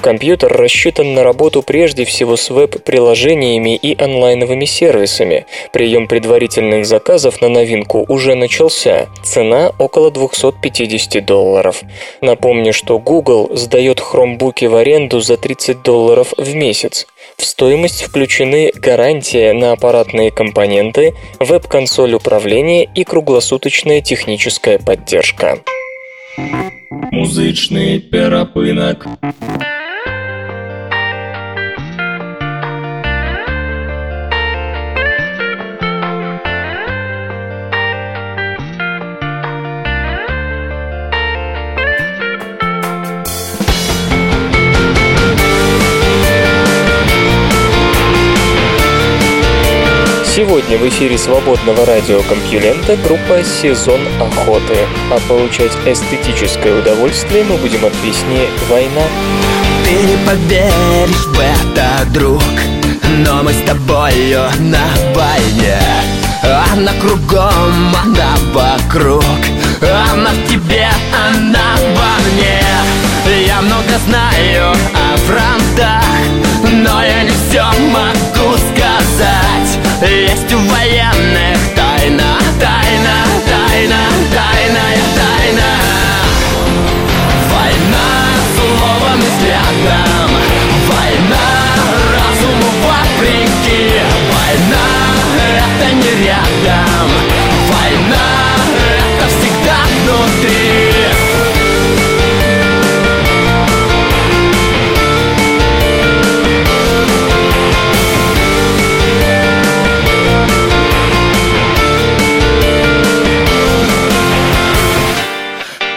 Компьютер 0.00 0.52
рассчитан 0.52 1.14
на 1.14 1.22
работу 1.22 1.62
прежде 1.62 2.04
всего 2.04 2.36
с 2.36 2.50
веб-приложениями 2.50 3.76
и 3.76 3.96
онлайновыми 4.02 4.64
сервисами. 4.64 5.46
Прием 5.72 6.08
предварительных 6.08 6.86
заказов 6.86 7.40
на 7.40 7.48
новинку 7.48 8.04
уже 8.08 8.34
начался. 8.34 9.08
Цена 9.22 9.72
около 9.78 10.10
250 10.10 11.24
долларов. 11.24 11.82
Напомню, 12.20 12.72
что 12.72 12.98
Google 12.98 13.50
сдает 13.54 14.00
хромбуки 14.00 14.64
в 14.64 14.74
аренду 14.74 15.20
за 15.20 15.36
30 15.36 15.82
долларов 15.82 16.32
в 16.36 16.54
месяц. 16.54 17.06
В 17.36 17.44
стоимость 17.44 18.02
включены 18.02 18.72
гарантия 18.74 19.52
на 19.52 19.72
аппаратные 19.72 20.32
компоненты, 20.32 21.14
веб-консоль 21.38 22.14
управления 22.14 22.88
и 22.92 23.04
круглосуточная 23.04 24.00
техническая 24.00 24.78
поддержка. 24.78 25.60
Музичний 27.12 27.98
перепинок. 28.00 29.06
Сегодня 50.42 50.76
в 50.76 50.88
эфире 50.88 51.16
свободного 51.16 51.86
радиокомпьюлента 51.86 52.96
группа 52.96 53.44
«Сезон 53.44 54.00
охоты». 54.20 54.76
А 55.12 55.20
получать 55.28 55.70
эстетическое 55.86 56.80
удовольствие 56.80 57.44
мы 57.44 57.56
будем 57.58 57.84
от 57.84 57.92
песни 57.98 58.48
«Война». 58.68 59.02
Ты 59.84 59.92
не 59.92 60.16
поверишь 60.26 61.26
в 61.26 61.38
это, 61.38 62.10
друг 62.12 62.42
Но 63.24 63.44
мы 63.44 63.52
с 63.52 63.62
тобою 63.64 64.50
на 64.58 64.84
войне 65.14 65.78
Она 66.72 66.92
кругом, 67.00 67.94
она 68.02 68.34
вокруг 68.52 69.24
Она 69.80 70.30
в 70.30 70.50
тебе, 70.50 70.88
она 71.14 71.76
во 71.94 72.18
мне 72.32 73.46
Я 73.46 73.60
много 73.60 73.96
знаю 74.08 74.72
о 74.72 75.16
фронтах 75.18 76.02
Но 76.72 77.00
я 77.00 77.22
не 77.22 77.30
все 77.30 77.62
могу 77.92 78.56
сказать 78.56 78.91
Есть 80.12 80.52
у 80.52 80.58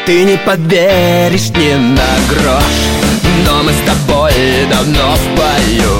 Ты 0.05 0.23
не 0.23 0.37
поверишь 0.37 1.49
ни 1.49 1.73
на 1.73 2.05
грош. 2.29 3.05
Но 3.43 3.63
мы 3.63 3.71
с 3.71 3.77
тобой 3.85 4.33
давно 4.69 5.15
в 5.15 5.35
бою 5.35 5.99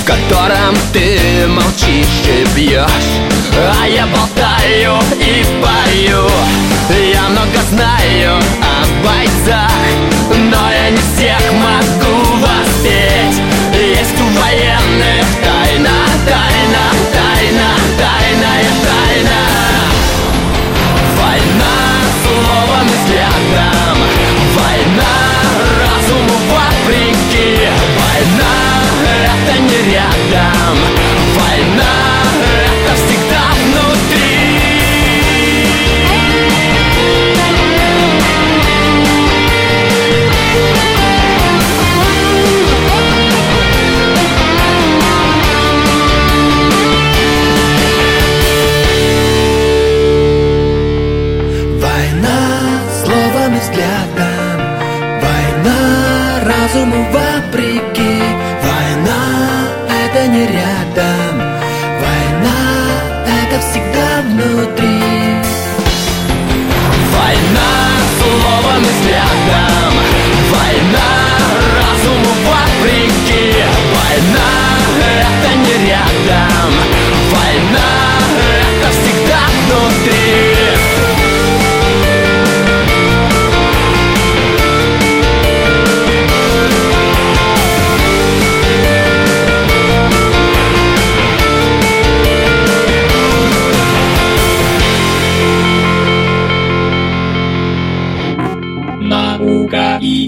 В 0.00 0.04
котором 0.04 0.74
ты 0.92 1.46
молчишь 1.46 2.22
и 2.26 2.44
бьешь 2.56 3.20
А 3.80 3.86
я 3.86 4.06
болтаю 4.06 4.98
и 5.18 5.44
пою 5.62 6.28
Я 7.12 7.28
много 7.28 7.60
знаю 7.70 8.41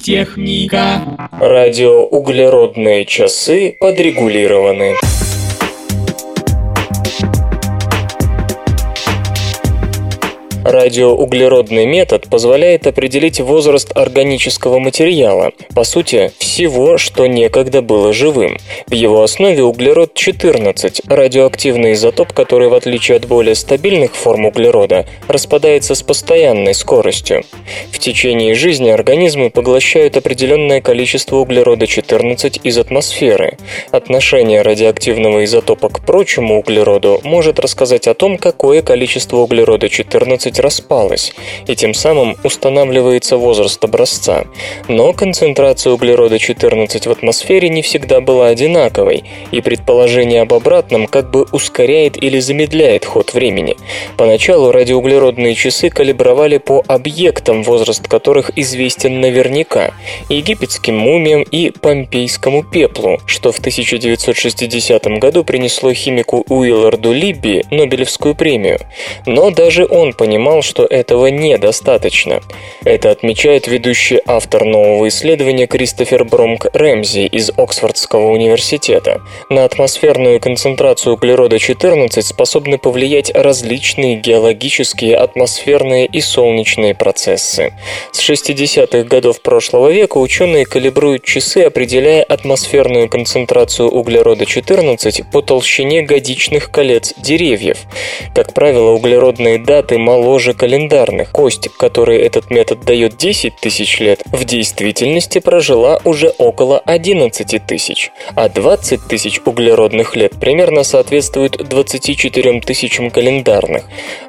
Наука 0.06 0.22
и 0.22 0.24
техника. 0.24 1.28
Радиоуглеродные 1.40 3.04
часы 3.04 3.76
подрегулированы. 3.78 4.94
Радиоуглеродный 10.64 11.84
метод 11.84 12.26
позволяет 12.30 12.86
определить 12.86 13.38
возраст 13.38 13.94
органического 13.94 14.78
материала, 14.78 15.52
по 15.74 15.84
сути, 15.84 16.32
всего, 16.38 16.96
что 16.96 17.26
некогда 17.26 17.82
было 17.82 18.14
живым. 18.14 18.56
В 18.86 18.94
его 18.94 19.22
основе 19.22 19.62
углерод-14, 19.62 21.02
радиоактивный 21.06 21.92
изотоп, 21.92 22.32
который, 22.32 22.68
в 22.68 22.74
отличие 22.74 23.18
от 23.18 23.26
более 23.26 23.54
стабильных 23.56 24.14
форм 24.14 24.46
углерода, 24.46 25.04
распадается 25.28 25.94
с 25.94 26.02
постоянной 26.02 26.72
скоростью. 26.72 27.44
В 27.90 27.98
течение 27.98 28.54
жизни 28.54 28.88
организмы 28.88 29.50
поглощают 29.50 30.16
определенное 30.16 30.80
количество 30.80 31.36
углерода-14 31.36 32.60
из 32.62 32.78
атмосферы. 32.78 33.58
Отношение 33.90 34.62
радиоактивного 34.62 35.44
изотопа 35.44 35.90
к 35.90 36.06
прочему 36.06 36.58
углероду 36.58 37.20
может 37.22 37.58
рассказать 37.58 38.08
о 38.08 38.14
том, 38.14 38.38
какое 38.38 38.80
количество 38.80 39.36
углерода-14 39.38 40.53
распалось, 40.60 41.32
и 41.66 41.74
тем 41.74 41.94
самым 41.94 42.36
устанавливается 42.44 43.36
возраст 43.36 43.82
образца. 43.84 44.44
Но 44.88 45.12
концентрация 45.12 45.92
углерода-14 45.92 47.08
в 47.08 47.12
атмосфере 47.12 47.68
не 47.68 47.82
всегда 47.82 48.20
была 48.20 48.48
одинаковой, 48.48 49.24
и 49.50 49.60
предположение 49.60 50.42
об 50.42 50.54
обратном 50.54 51.06
как 51.06 51.30
бы 51.30 51.46
ускоряет 51.52 52.22
или 52.22 52.38
замедляет 52.38 53.04
ход 53.04 53.34
времени. 53.34 53.76
Поначалу 54.16 54.72
радиоуглеродные 54.72 55.54
часы 55.54 55.90
калибровали 55.90 56.58
по 56.58 56.82
объектам, 56.86 57.62
возраст 57.62 58.06
которых 58.08 58.50
известен 58.56 59.20
наверняка– 59.20 59.92
египетским 60.28 60.96
мумиям 60.96 61.42
и 61.42 61.70
помпейскому 61.70 62.62
пеплу, 62.62 63.20
что 63.26 63.52
в 63.52 63.58
1960 63.58 65.04
году 65.18 65.44
принесло 65.44 65.92
химику 65.92 66.44
Уилларду 66.48 67.12
Либби 67.12 67.64
Нобелевскую 67.70 68.34
премию. 68.34 68.80
Но 69.26 69.50
даже 69.50 69.86
он 69.86 70.12
понимал, 70.12 70.43
что 70.62 70.84
этого 70.84 71.26
недостаточно. 71.26 72.40
Это 72.84 73.10
отмечает 73.10 73.66
ведущий 73.66 74.20
автор 74.26 74.64
нового 74.64 75.08
исследования 75.08 75.66
Кристофер 75.66 76.24
Бромк 76.24 76.66
Рэмзи 76.72 77.26
из 77.26 77.50
Оксфордского 77.56 78.30
университета. 78.30 79.22
На 79.48 79.64
атмосферную 79.64 80.40
концентрацию 80.40 81.14
углерода-14 81.14 82.22
способны 82.22 82.78
повлиять 82.78 83.30
различные 83.34 84.16
геологические, 84.16 85.16
атмосферные 85.16 86.06
и 86.06 86.20
солнечные 86.20 86.94
процессы. 86.94 87.72
С 88.12 88.20
60-х 88.28 89.04
годов 89.04 89.40
прошлого 89.40 89.90
века 89.90 90.18
ученые 90.18 90.66
калибруют 90.66 91.24
часы, 91.24 91.58
определяя 91.62 92.22
атмосферную 92.22 93.08
концентрацию 93.08 93.88
углерода-14 93.88 95.24
по 95.32 95.40
толщине 95.40 96.02
годичных 96.02 96.70
колец 96.70 97.14
деревьев. 97.16 97.78
Как 98.34 98.52
правило, 98.54 98.90
углеродные 98.90 99.58
даты 99.58 99.98
моложе 100.34 100.52
календарных. 100.52 101.30
Кость, 101.30 101.68
которой 101.76 102.18
этот 102.18 102.50
метод 102.50 102.80
дает 102.84 103.16
10 103.16 103.54
тысяч 103.54 104.00
лет, 104.00 104.20
в 104.32 104.44
действительности 104.44 105.38
прожила 105.38 106.00
уже 106.02 106.34
около 106.38 106.80
11 106.80 107.64
тысяч, 107.64 108.10
а 108.34 108.48
20 108.48 109.06
тысяч 109.06 109.40
углеродных 109.44 110.16
лет 110.16 110.32
примерно 110.40 110.82
соответствует 110.82 111.52
24 111.52 112.60
тысячам 112.62 113.10
календарных. 113.10 113.84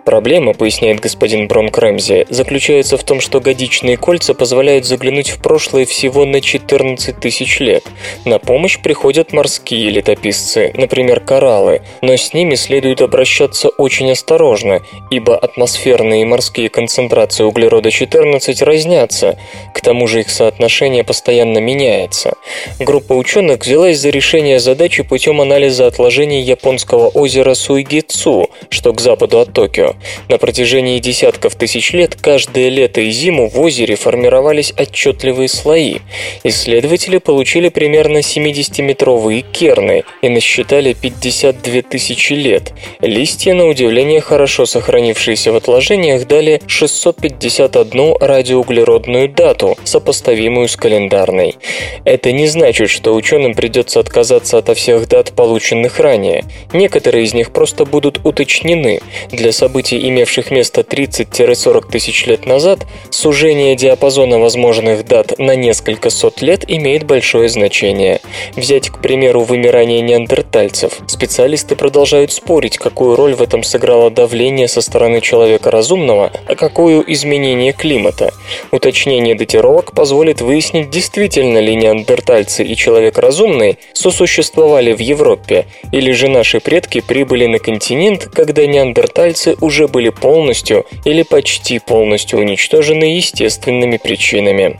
Проблема, 0.05 0.53
поясняет 0.53 0.99
господин 0.99 1.47
Бронк 1.47 1.75
Рэмзи, 1.75 2.27
заключается 2.29 2.97
в 2.97 3.03
том, 3.03 3.19
что 3.19 3.39
годичные 3.39 3.97
кольца 3.97 4.35
позволяют 4.35 4.85
заглянуть 4.85 5.29
в 5.29 5.41
прошлое 5.41 5.85
всего 5.85 6.23
на 6.25 6.39
14 6.39 7.19
тысяч 7.19 7.59
лет. 7.59 7.83
На 8.25 8.37
помощь 8.37 8.79
приходят 8.79 9.33
морские 9.33 9.89
летописцы, 9.89 10.71
например, 10.75 11.21
кораллы, 11.21 11.81
но 12.03 12.15
с 12.15 12.31
ними 12.35 12.53
следует 12.53 13.01
обращаться 13.01 13.69
очень 13.69 14.11
осторожно, 14.11 14.83
ибо 15.09 15.35
атмосфера 15.35 15.94
атмосферные 15.95 16.23
и 16.23 16.25
морские 16.25 16.69
концентрации 16.69 17.43
углерода-14 17.43 18.65
разнятся, 18.65 19.37
к 19.73 19.81
тому 19.81 20.07
же 20.07 20.21
их 20.21 20.29
соотношение 20.29 21.03
постоянно 21.03 21.59
меняется. 21.59 22.33
Группа 22.79 23.13
ученых 23.13 23.61
взялась 23.61 23.97
за 23.99 24.09
решение 24.09 24.59
задачи 24.59 25.03
путем 25.03 25.39
анализа 25.39 25.87
отложений 25.87 26.41
японского 26.41 27.07
озера 27.07 27.53
Суигицу, 27.53 28.49
что 28.69 28.93
к 28.93 29.01
западу 29.01 29.39
от 29.39 29.53
Токио. 29.53 29.95
На 30.27 30.37
протяжении 30.37 30.99
десятков 30.99 31.55
тысяч 31.55 31.93
лет 31.93 32.15
каждое 32.15 32.69
лето 32.69 33.01
и 33.01 33.11
зиму 33.11 33.49
в 33.49 33.59
озере 33.59 33.95
формировались 33.95 34.73
отчетливые 34.77 35.47
слои. 35.47 35.99
Исследователи 36.43 37.19
получили 37.19 37.69
примерно 37.69 38.17
70-метровые 38.17 39.45
керны 39.51 40.03
и 40.21 40.29
насчитали 40.29 40.93
52 40.93 41.81
тысячи 41.83 42.33
лет. 42.33 42.73
Листья, 42.99 43.53
на 43.53 43.67
удивление, 43.67 44.19
хорошо 44.19 44.65
сохранившиеся 44.65 45.51
в 45.51 45.55
отложениях, 45.85 46.27
дали 46.27 46.61
651 46.67 48.15
радиоуглеродную 48.19 49.29
дату, 49.29 49.77
сопоставимую 49.83 50.67
с 50.67 50.75
календарной. 50.75 51.57
Это 52.05 52.31
не 52.31 52.47
значит, 52.47 52.89
что 52.89 53.13
ученым 53.13 53.53
придется 53.53 53.99
отказаться 53.99 54.57
от 54.57 54.75
всех 54.75 55.07
дат, 55.07 55.33
полученных 55.33 55.99
ранее. 55.99 56.43
Некоторые 56.73 57.25
из 57.25 57.33
них 57.33 57.51
просто 57.51 57.85
будут 57.85 58.19
уточнены. 58.25 58.99
Для 59.31 59.51
событий, 59.51 60.09
имевших 60.09 60.49
место 60.49 60.81
30-40 60.81 61.91
тысяч 61.91 62.25
лет 62.25 62.45
назад, 62.45 62.79
сужение 63.11 63.75
диапазона 63.75 64.39
возможных 64.39 65.05
дат 65.05 65.37
на 65.37 65.55
несколько 65.55 66.09
сот 66.09 66.41
лет 66.41 66.65
имеет 66.67 67.03
большое 67.03 67.47
значение. 67.47 68.21
Взять, 68.55 68.89
к 68.89 68.99
примеру, 68.99 69.41
вымирание 69.41 70.01
неандертальцев. 70.01 70.99
Специалисты 71.07 71.75
продолжают 71.75 72.31
спорить, 72.31 72.77
какую 72.77 73.15
роль 73.15 73.35
в 73.35 73.41
этом 73.41 73.61
сыграло 73.63 74.09
давление 74.09 74.67
со 74.67 74.81
стороны 74.81 75.21
человека 75.21 75.71
разумного, 75.75 76.31
а 76.47 76.55
какую 76.55 77.03
изменение 77.13 77.73
климата. 77.73 78.33
Уточнение 78.71 79.35
датировок 79.35 79.93
позволит 79.93 80.41
выяснить, 80.41 80.89
действительно 80.89 81.59
ли 81.59 81.75
неандертальцы 81.75 82.63
и 82.63 82.75
человек 82.75 83.17
разумный 83.17 83.77
сосуществовали 83.93 84.93
в 84.93 84.99
Европе, 84.99 85.65
или 85.91 86.11
же 86.11 86.27
наши 86.29 86.59
предки 86.59 87.01
прибыли 87.01 87.45
на 87.47 87.59
континент, 87.59 88.25
когда 88.33 88.65
неандертальцы 88.65 89.55
уже 89.61 89.87
были 89.87 90.09
полностью 90.09 90.85
или 91.03 91.23
почти 91.23 91.79
полностью 91.79 92.39
уничтожены 92.39 93.05
естественными 93.05 93.97
причинами. 93.97 94.79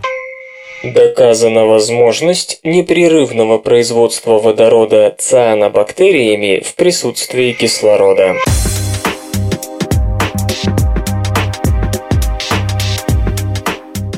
Доказана 0.83 1.65
возможность 1.65 2.59
непрерывного 2.63 3.57
производства 3.57 4.37
водорода 4.37 5.15
цианобактериями 5.17 6.61
в 6.63 6.75
присутствии 6.75 7.53
кислорода. 7.53 8.35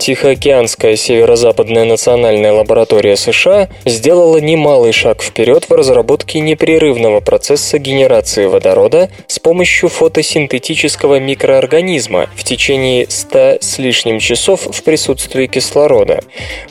Тихоокеанская 0.08 0.96
северо-западная 0.96 1.84
национальная 1.84 2.54
лаборатория 2.54 3.18
США 3.18 3.68
сделала 3.84 4.38
немалый 4.38 4.94
шаг 4.94 5.22
вперед 5.22 5.66
в 5.68 5.74
разработке 5.74 6.40
непрерывного 6.40 7.20
процесса 7.20 7.78
генерации 7.78 8.46
водорода 8.46 9.10
с 9.28 9.38
помощью 9.38 9.90
фотосинтетического 9.90 11.20
микроорганизма 11.20 12.30
в 12.38 12.46
течение 12.46 13.06
100 13.10 13.58
с 13.60 13.80
лишним 13.80 14.20
часов 14.20 14.62
в 14.62 14.82
присутствии 14.82 15.46
кислорода. 15.48 16.22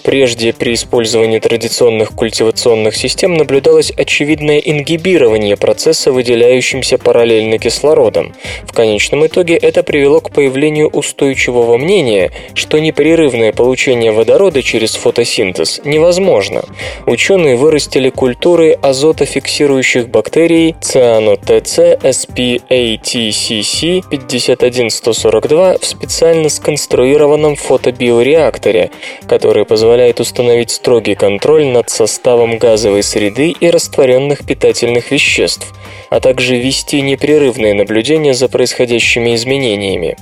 Прежде 0.02 0.54
при 0.54 0.72
использовании 0.72 1.38
традиционных 1.38 2.12
культивационных 2.12 2.96
систем 2.96 3.34
наблюдалось 3.34 3.92
очевидное 3.94 4.60
ингибирование 4.60 5.58
процесса, 5.58 6.10
выделяющимся 6.10 6.96
параллельно 6.96 7.58
кислородом. 7.58 8.34
В 8.62 8.72
конечном 8.72 9.26
итоге 9.26 9.56
это 9.56 9.82
привело 9.82 10.22
к 10.22 10.30
появлению 10.30 10.88
устойчивого 10.88 11.76
мнения, 11.76 12.30
что 12.54 12.78
непрерывно 12.78 13.25
непрерывное 13.26 13.52
получение 13.52 14.12
водорода 14.12 14.62
через 14.62 14.94
фотосинтез 14.94 15.80
невозможно. 15.84 16.62
Ученые 17.06 17.56
вырастили 17.56 18.10
культуры 18.10 18.78
азотофиксирующих 18.80 20.08
бактерий 20.08 20.76
Cyanotc 20.80 22.00
SPATCC 22.02 24.04
51142 24.10 25.78
в 25.78 25.84
специально 25.84 26.48
сконструированном 26.48 27.56
фотобиореакторе, 27.56 28.90
который 29.26 29.64
позволяет 29.64 30.20
установить 30.20 30.70
строгий 30.70 31.16
контроль 31.16 31.66
над 31.66 31.90
составом 31.90 32.58
газовой 32.58 33.02
среды 33.02 33.52
и 33.58 33.70
растворенных 33.70 34.46
питательных 34.46 35.10
веществ, 35.10 35.74
а 36.10 36.20
также 36.20 36.56
вести 36.56 37.02
непрерывные 37.02 37.74
наблюдения 37.74 38.34
за 38.34 38.48
происходящими 38.48 39.34
изменениями. 39.34 40.16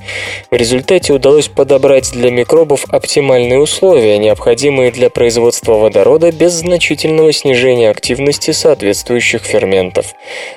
В 0.49 0.55
результате 0.55 1.13
удалось 1.13 1.47
подобрать 1.47 2.11
для 2.11 2.31
микробов 2.31 2.85
оптимальные 2.95 3.59
условия, 3.59 4.17
необходимые 4.17 4.91
для 4.91 5.09
производства 5.09 5.73
водорода 5.73 6.31
без 6.31 6.53
значительного 6.53 7.31
снижения 7.33 7.89
активности 7.89 8.51
соответствующих 8.51 9.43
ферментов. 9.43 10.13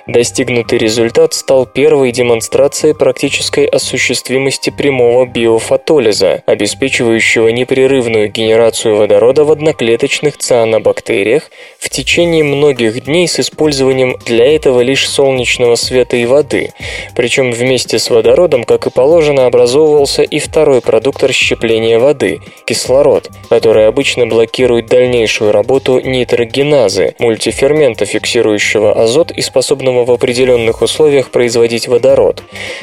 Достигнутый 0.07 0.79
результат 0.79 1.35
стал 1.35 1.67
первой 1.67 2.13
демонстрацией 2.13 2.95
практической 2.95 3.67
осуществимости 3.67 4.71
прямого 4.71 5.27
биофотолиза, 5.27 6.43
обеспечивающего 6.47 7.49
непрерывную 7.49 8.31
генерацию 8.31 8.97
водорода 8.97 9.45
в 9.45 9.51
одноклеточных 9.51 10.39
цианобактериях 10.39 11.51
в 11.79 11.91
течение 11.91 12.45
многих 12.45 13.05
дней 13.05 13.27
с 13.27 13.41
использованием 13.41 14.17
для 14.25 14.55
этого 14.55 14.81
лишь 14.81 15.09
солнечного 15.09 15.75
света 15.75 16.17
и 16.17 16.27
воды. 16.27 16.73
Причем 17.17 17.51
вместе 17.51 17.99
с 17.99 18.11
водородом, 18.11 18.65
как 18.65 18.87
и 18.87 18.91
положено, 18.91 19.47
образовывался 19.47 20.23
и 20.23 20.39
второй 20.39 20.81
продукт 20.81 21.25
расщепления 21.25 21.99
воды 21.99 22.28
воды– 22.29 22.41
кислород, 22.65 23.31
который 23.49 23.87
обычно 23.87 24.27
блокирует 24.27 24.87
дальнейшую 24.87 25.53
работу 25.53 26.01
нитрогеназы, 26.01 27.15
мультифермента, 27.19 28.05
фиксирующего 28.05 28.93
азот 28.93 29.31
и 29.31 29.41
способного 29.43 30.05
в 30.05 30.11
определенных 30.11 30.83
условиях 30.83 31.31
производить 31.31 31.89
водород. 31.89 32.43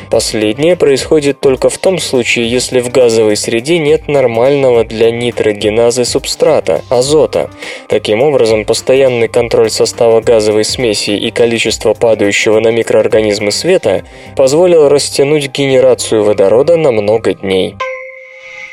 Последнее 0.09 0.75
происходит 0.75 1.39
только 1.39 1.69
в 1.69 1.77
том 1.77 1.99
случае, 1.99 2.49
если 2.49 2.79
в 2.79 2.91
газовой 2.91 3.35
среде 3.35 3.77
нет 3.77 4.07
нормального 4.07 4.83
для 4.83 5.11
нитрогеназы 5.11 6.05
субстрата– 6.05 6.81
азота. 6.89 7.49
Таким 7.87 8.21
образом, 8.21 8.65
постоянный 8.65 9.27
контроль 9.27 9.69
состава 9.69 10.21
газовой 10.21 10.63
смеси 10.63 11.11
и 11.11 11.31
количество 11.31 11.93
падающего 11.93 12.59
на 12.59 12.69
микроорганизмы 12.69 13.51
света 13.51 14.03
позволил 14.35 14.89
растянуть 14.89 15.51
генерацию 15.51 16.23
водорода 16.23 16.77
на 16.77 16.91
много 16.91 17.33
дней. 17.33 17.75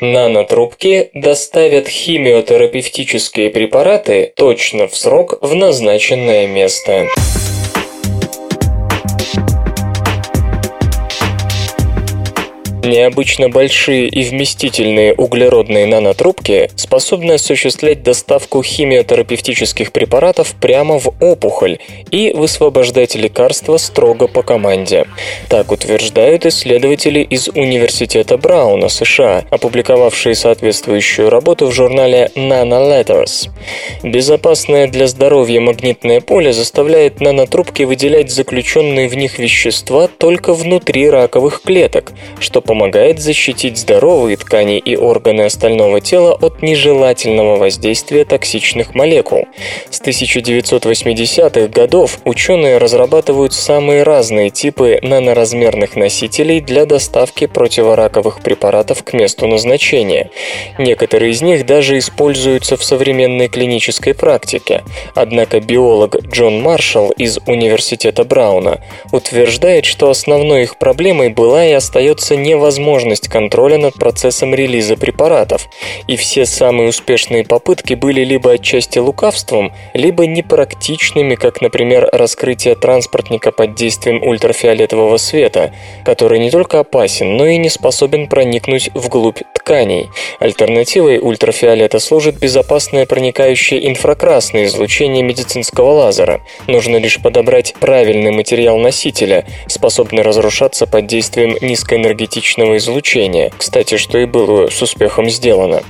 Нанотрубки 0.03 1.11
доставят 1.13 1.87
химиотерапевтические 1.87 3.49
препараты 3.49 4.33
точно 4.35 4.89
в 4.89 4.97
срок 4.97 5.37
в 5.39 5.55
назначенное 5.55 6.45
место. 6.45 7.07
Необычно 12.83 13.47
большие 13.47 14.09
и 14.09 14.25
вместительные 14.25 15.13
углеродные 15.13 15.85
нанотрубки 15.85 16.69
способны 16.75 17.33
осуществлять 17.33 18.03
доставку 18.03 18.61
химиотерапевтических 18.61 19.93
препаратов 19.93 20.53
прямо 20.59 20.99
в 20.99 21.13
опухоль 21.21 21.79
и 22.11 22.33
высвобождать 22.35 23.15
лекарства 23.15 23.77
строго 23.77 24.27
по 24.27 24.43
команде. 24.43 25.05
Так 25.47 25.71
утверждают 25.71 26.45
исследователи 26.45 27.21
из 27.21 27.47
Университета 27.47 28.37
Брауна, 28.37 28.89
США, 28.89 29.45
опубликовавшие 29.49 30.35
соответствующую 30.35 31.29
работу 31.29 31.67
в 31.67 31.71
журнале 31.71 32.31
Nanoletters. 32.35 33.49
Безопасное 34.03 34.89
для 34.89 35.07
здоровья 35.07 35.61
магнитное 35.61 36.19
поле 36.19 36.51
заставляет 36.51 37.21
нанотрубки 37.21 37.83
выделять 37.83 38.29
заключенные 38.29 39.07
в 39.07 39.15
них 39.15 39.39
вещества 39.39 40.09
только 40.09 40.53
внутри 40.53 41.09
раковых 41.09 41.61
клеток, 41.61 42.11
что 42.39 42.59
помогает 42.59 42.72
защитить 43.19 43.77
здоровые 43.77 44.37
ткани 44.37 44.77
и 44.77 44.95
органы 44.95 45.41
остального 45.43 46.01
тела 46.01 46.33
от 46.33 46.61
нежелательного 46.61 47.57
воздействия 47.57 48.25
токсичных 48.25 48.95
молекул. 48.95 49.45
С 49.89 50.01
1980-х 50.01 51.67
годов 51.67 52.19
ученые 52.25 52.77
разрабатывают 52.77 53.53
самые 53.53 54.03
разные 54.03 54.49
типы 54.49 54.99
наноразмерных 55.01 55.95
носителей 55.95 56.59
для 56.59 56.85
доставки 56.85 57.47
противораковых 57.47 58.41
препаратов 58.41 59.03
к 59.03 59.13
месту 59.13 59.47
назначения. 59.47 60.29
Некоторые 60.77 61.31
из 61.31 61.41
них 61.41 61.65
даже 61.65 61.97
используются 61.97 62.77
в 62.77 62.83
современной 62.83 63.47
клинической 63.47 64.13
практике. 64.13 64.83
Однако 65.15 65.59
биолог 65.59 66.15
Джон 66.25 66.61
Маршалл 66.61 67.11
из 67.11 67.39
Университета 67.45 68.23
Брауна 68.23 68.81
утверждает, 69.11 69.85
что 69.85 70.09
основной 70.09 70.63
их 70.63 70.77
проблемой 70.77 71.29
была 71.29 71.65
и 71.65 71.71
остается 71.71 72.35
невозможность 72.35 72.62
невозможность 72.63 73.27
контроля 73.27 73.77
над 73.77 73.95
процессом 73.95 74.55
релиза 74.55 74.95
препаратов, 74.95 75.67
и 76.07 76.15
все 76.15 76.45
самые 76.45 76.89
успешные 76.89 77.43
попытки 77.43 77.93
были 77.93 78.23
либо 78.23 78.53
отчасти 78.53 78.99
лукавством, 78.99 79.73
либо 79.93 80.25
непрактичными, 80.25 81.35
как, 81.35 81.59
например, 81.61 82.07
раскрытие 82.13 82.75
транспортника 82.75 83.51
под 83.51 83.75
действием 83.75 84.23
ультрафиолетового 84.23 85.17
света, 85.17 85.73
который 86.05 86.39
не 86.39 86.51
только 86.51 86.79
опасен, 86.79 87.35
но 87.35 87.45
и 87.45 87.57
не 87.57 87.69
способен 87.69 88.27
проникнуть 88.27 88.89
вглубь 88.93 89.41
тканей. 89.53 90.09
Альтернативой 90.39 91.19
ультрафиолета 91.19 91.99
служит 91.99 92.39
безопасное 92.39 93.05
проникающее 93.05 93.89
инфракрасное 93.89 94.65
излучение 94.65 95.21
медицинского 95.21 95.91
лазера. 95.91 96.39
Нужно 96.67 96.95
лишь 96.95 97.21
подобрать 97.21 97.73
правильный 97.77 98.31
материал 98.31 98.77
носителя, 98.77 99.45
способный 99.67 100.23
разрушаться 100.23 100.87
под 100.87 101.07
действием 101.07 101.57
низкоэнергетичного 101.59 102.52
излучения. 102.77 103.51
Кстати, 103.57 103.97
что 103.97 104.17
и 104.17 104.25
было 104.25 104.69
с 104.69 104.81
успехом 104.81 105.29
сделано. 105.29 105.83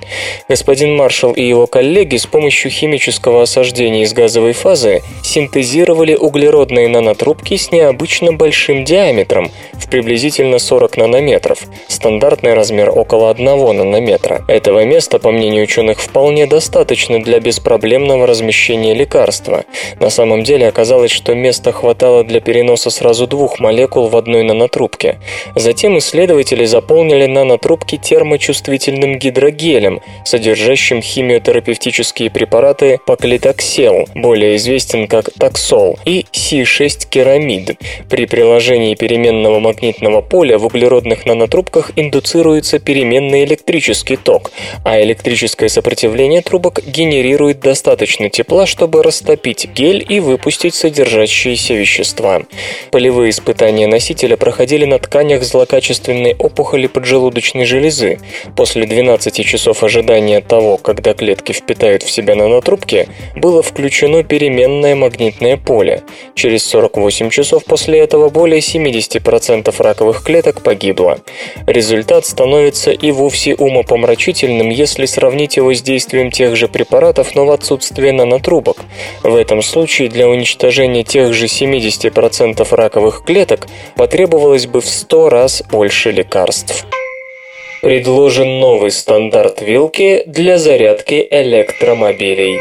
Господин 0.47 0.95
Маршалл 0.95 1.34
и 1.34 1.43
его 1.43 1.68
коллеги 1.68 2.18
с 2.18 2.26
помощью 2.26 2.72
химического 2.72 3.43
осаждения 3.43 4.03
из 4.03 4.14
газовой 4.14 4.53
фазы 4.53 5.01
синтезировали 5.24 6.16
углеродные 6.16 6.88
нанотрубки 6.88 7.57
с 7.57 7.72
необычно 7.72 8.34
большим 8.34 8.86
диаметром 8.86 9.51
в 9.74 9.89
приблизительно 9.89 10.59
40 10.59 10.97
нанометров. 10.97 11.59
Стандартный 11.88 12.53
размер 12.53 12.89
около 12.89 13.30
1 13.32 13.45
нанометра. 13.45 14.43
Этого 14.47 14.84
места, 14.86 15.20
по 15.20 15.32
мнению 15.32 15.64
ученых, 15.64 15.99
вполне 15.99 16.45
достаточно 16.45 17.22
для 17.22 17.39
беспроблемного 17.39 18.28
размещения 18.28 18.93
лекарства. 18.93 19.66
На 19.99 20.09
самом 20.09 20.43
деле 20.43 20.68
оказалось, 20.68 21.11
что 21.11 21.34
места 21.34 21.72
хватало 21.72 22.24
для 22.24 22.39
переноса 22.39 22.89
сразу 22.89 23.28
двух 23.28 23.59
молекул 23.59 24.07
в 24.07 24.16
одной 24.16 24.43
нанотрубке. 24.43 25.20
Затем 25.55 25.97
исследователи 25.97 26.52
заполнили 26.61 27.25
нанотрубки 27.25 27.97
термочувствительным 27.97 29.17
гидрогелем, 29.17 30.01
содержащим 30.25 31.01
химиотерапевтические 31.01 32.29
препараты 32.29 32.99
поклитоксел, 33.05 34.07
более 34.13 34.57
известен 34.57 35.07
как 35.07 35.31
таксол, 35.31 35.97
и 36.05 36.25
Си6-керамид. 36.31 37.77
При 38.09 38.25
приложении 38.25 38.95
переменного 38.95 39.59
магнитного 39.59 40.21
поля 40.21 40.57
в 40.57 40.65
углеродных 40.65 41.25
нанотрубках 41.25 41.91
индуцируется 41.95 42.79
переменный 42.79 43.43
электрический 43.43 44.17
ток, 44.17 44.51
а 44.85 45.01
электрическое 45.01 45.69
сопротивление 45.69 46.41
трубок 46.41 46.81
генерирует 46.85 47.59
достаточно 47.59 48.29
тепла, 48.29 48.65
чтобы 48.65 49.01
растопить 49.01 49.67
гель 49.73 50.05
и 50.07 50.19
выпустить 50.19 50.75
содержащиеся 50.75 51.73
вещества. 51.73 52.41
Полевые 52.91 53.31
испытания 53.31 53.87
носителя 53.87 54.37
проходили 54.37 54.85
на 54.85 54.99
тканях 54.99 55.43
злокачественной 55.43 56.32
опухоли 56.38 56.88
поджелудочной 56.88 57.65
железы. 57.65 58.19
После 58.55 58.86
12 58.86 59.45
часов 59.45 59.84
ожидания 59.84 60.41
того, 60.41 60.77
когда 60.77 61.13
клетки 61.13 61.51
впитают 61.51 62.03
в 62.03 62.11
себя 62.11 62.36
нанотрубки, 62.36 63.07
было 63.36 63.61
включено 63.61 64.23
переменное 64.23 64.95
магнитное 64.95 65.57
поле. 65.57 66.03
Через 66.36 66.65
48 66.65 67.29
часов 67.29 67.65
после 67.65 67.99
этого 67.99 68.29
более 68.29 68.59
70% 68.59 69.73
раковых 69.77 70.23
клеток 70.23 70.61
погибло. 70.61 71.19
Результат 71.67 72.25
становится 72.25 72.91
и 72.91 73.11
вовсе 73.11 73.55
умопомрачительным, 73.55 74.69
если 74.69 75.05
сравнить 75.05 75.57
его 75.57 75.73
с 75.73 75.81
действием 75.81 76.31
тех 76.31 76.55
же 76.55 76.67
препаратов, 76.67 77.36
но 77.36 77.45
в 77.45 77.51
отсутствие 77.51 78.13
нанотрубок. 78.13 78.77
В 79.23 79.36
этом 79.36 79.61
случае 79.61 80.09
для 80.09 80.27
уничтожения 80.27 81.03
тех 81.03 81.34
же 81.34 81.45
70% 81.45 82.67
раковых 82.75 83.23
клеток 83.25 83.67
потребовалось 83.95 84.67
бы 84.67 84.81
в 84.81 84.88
100 84.88 85.29
раз 85.29 85.63
больше 85.71 86.11
лекарств. 86.24 86.86
Предложен 87.82 88.59
новый 88.59 88.91
стандарт 88.91 89.61
вилки 89.61 90.24
для 90.26 90.57
зарядки 90.57 91.28
электромобилей. 91.30 92.59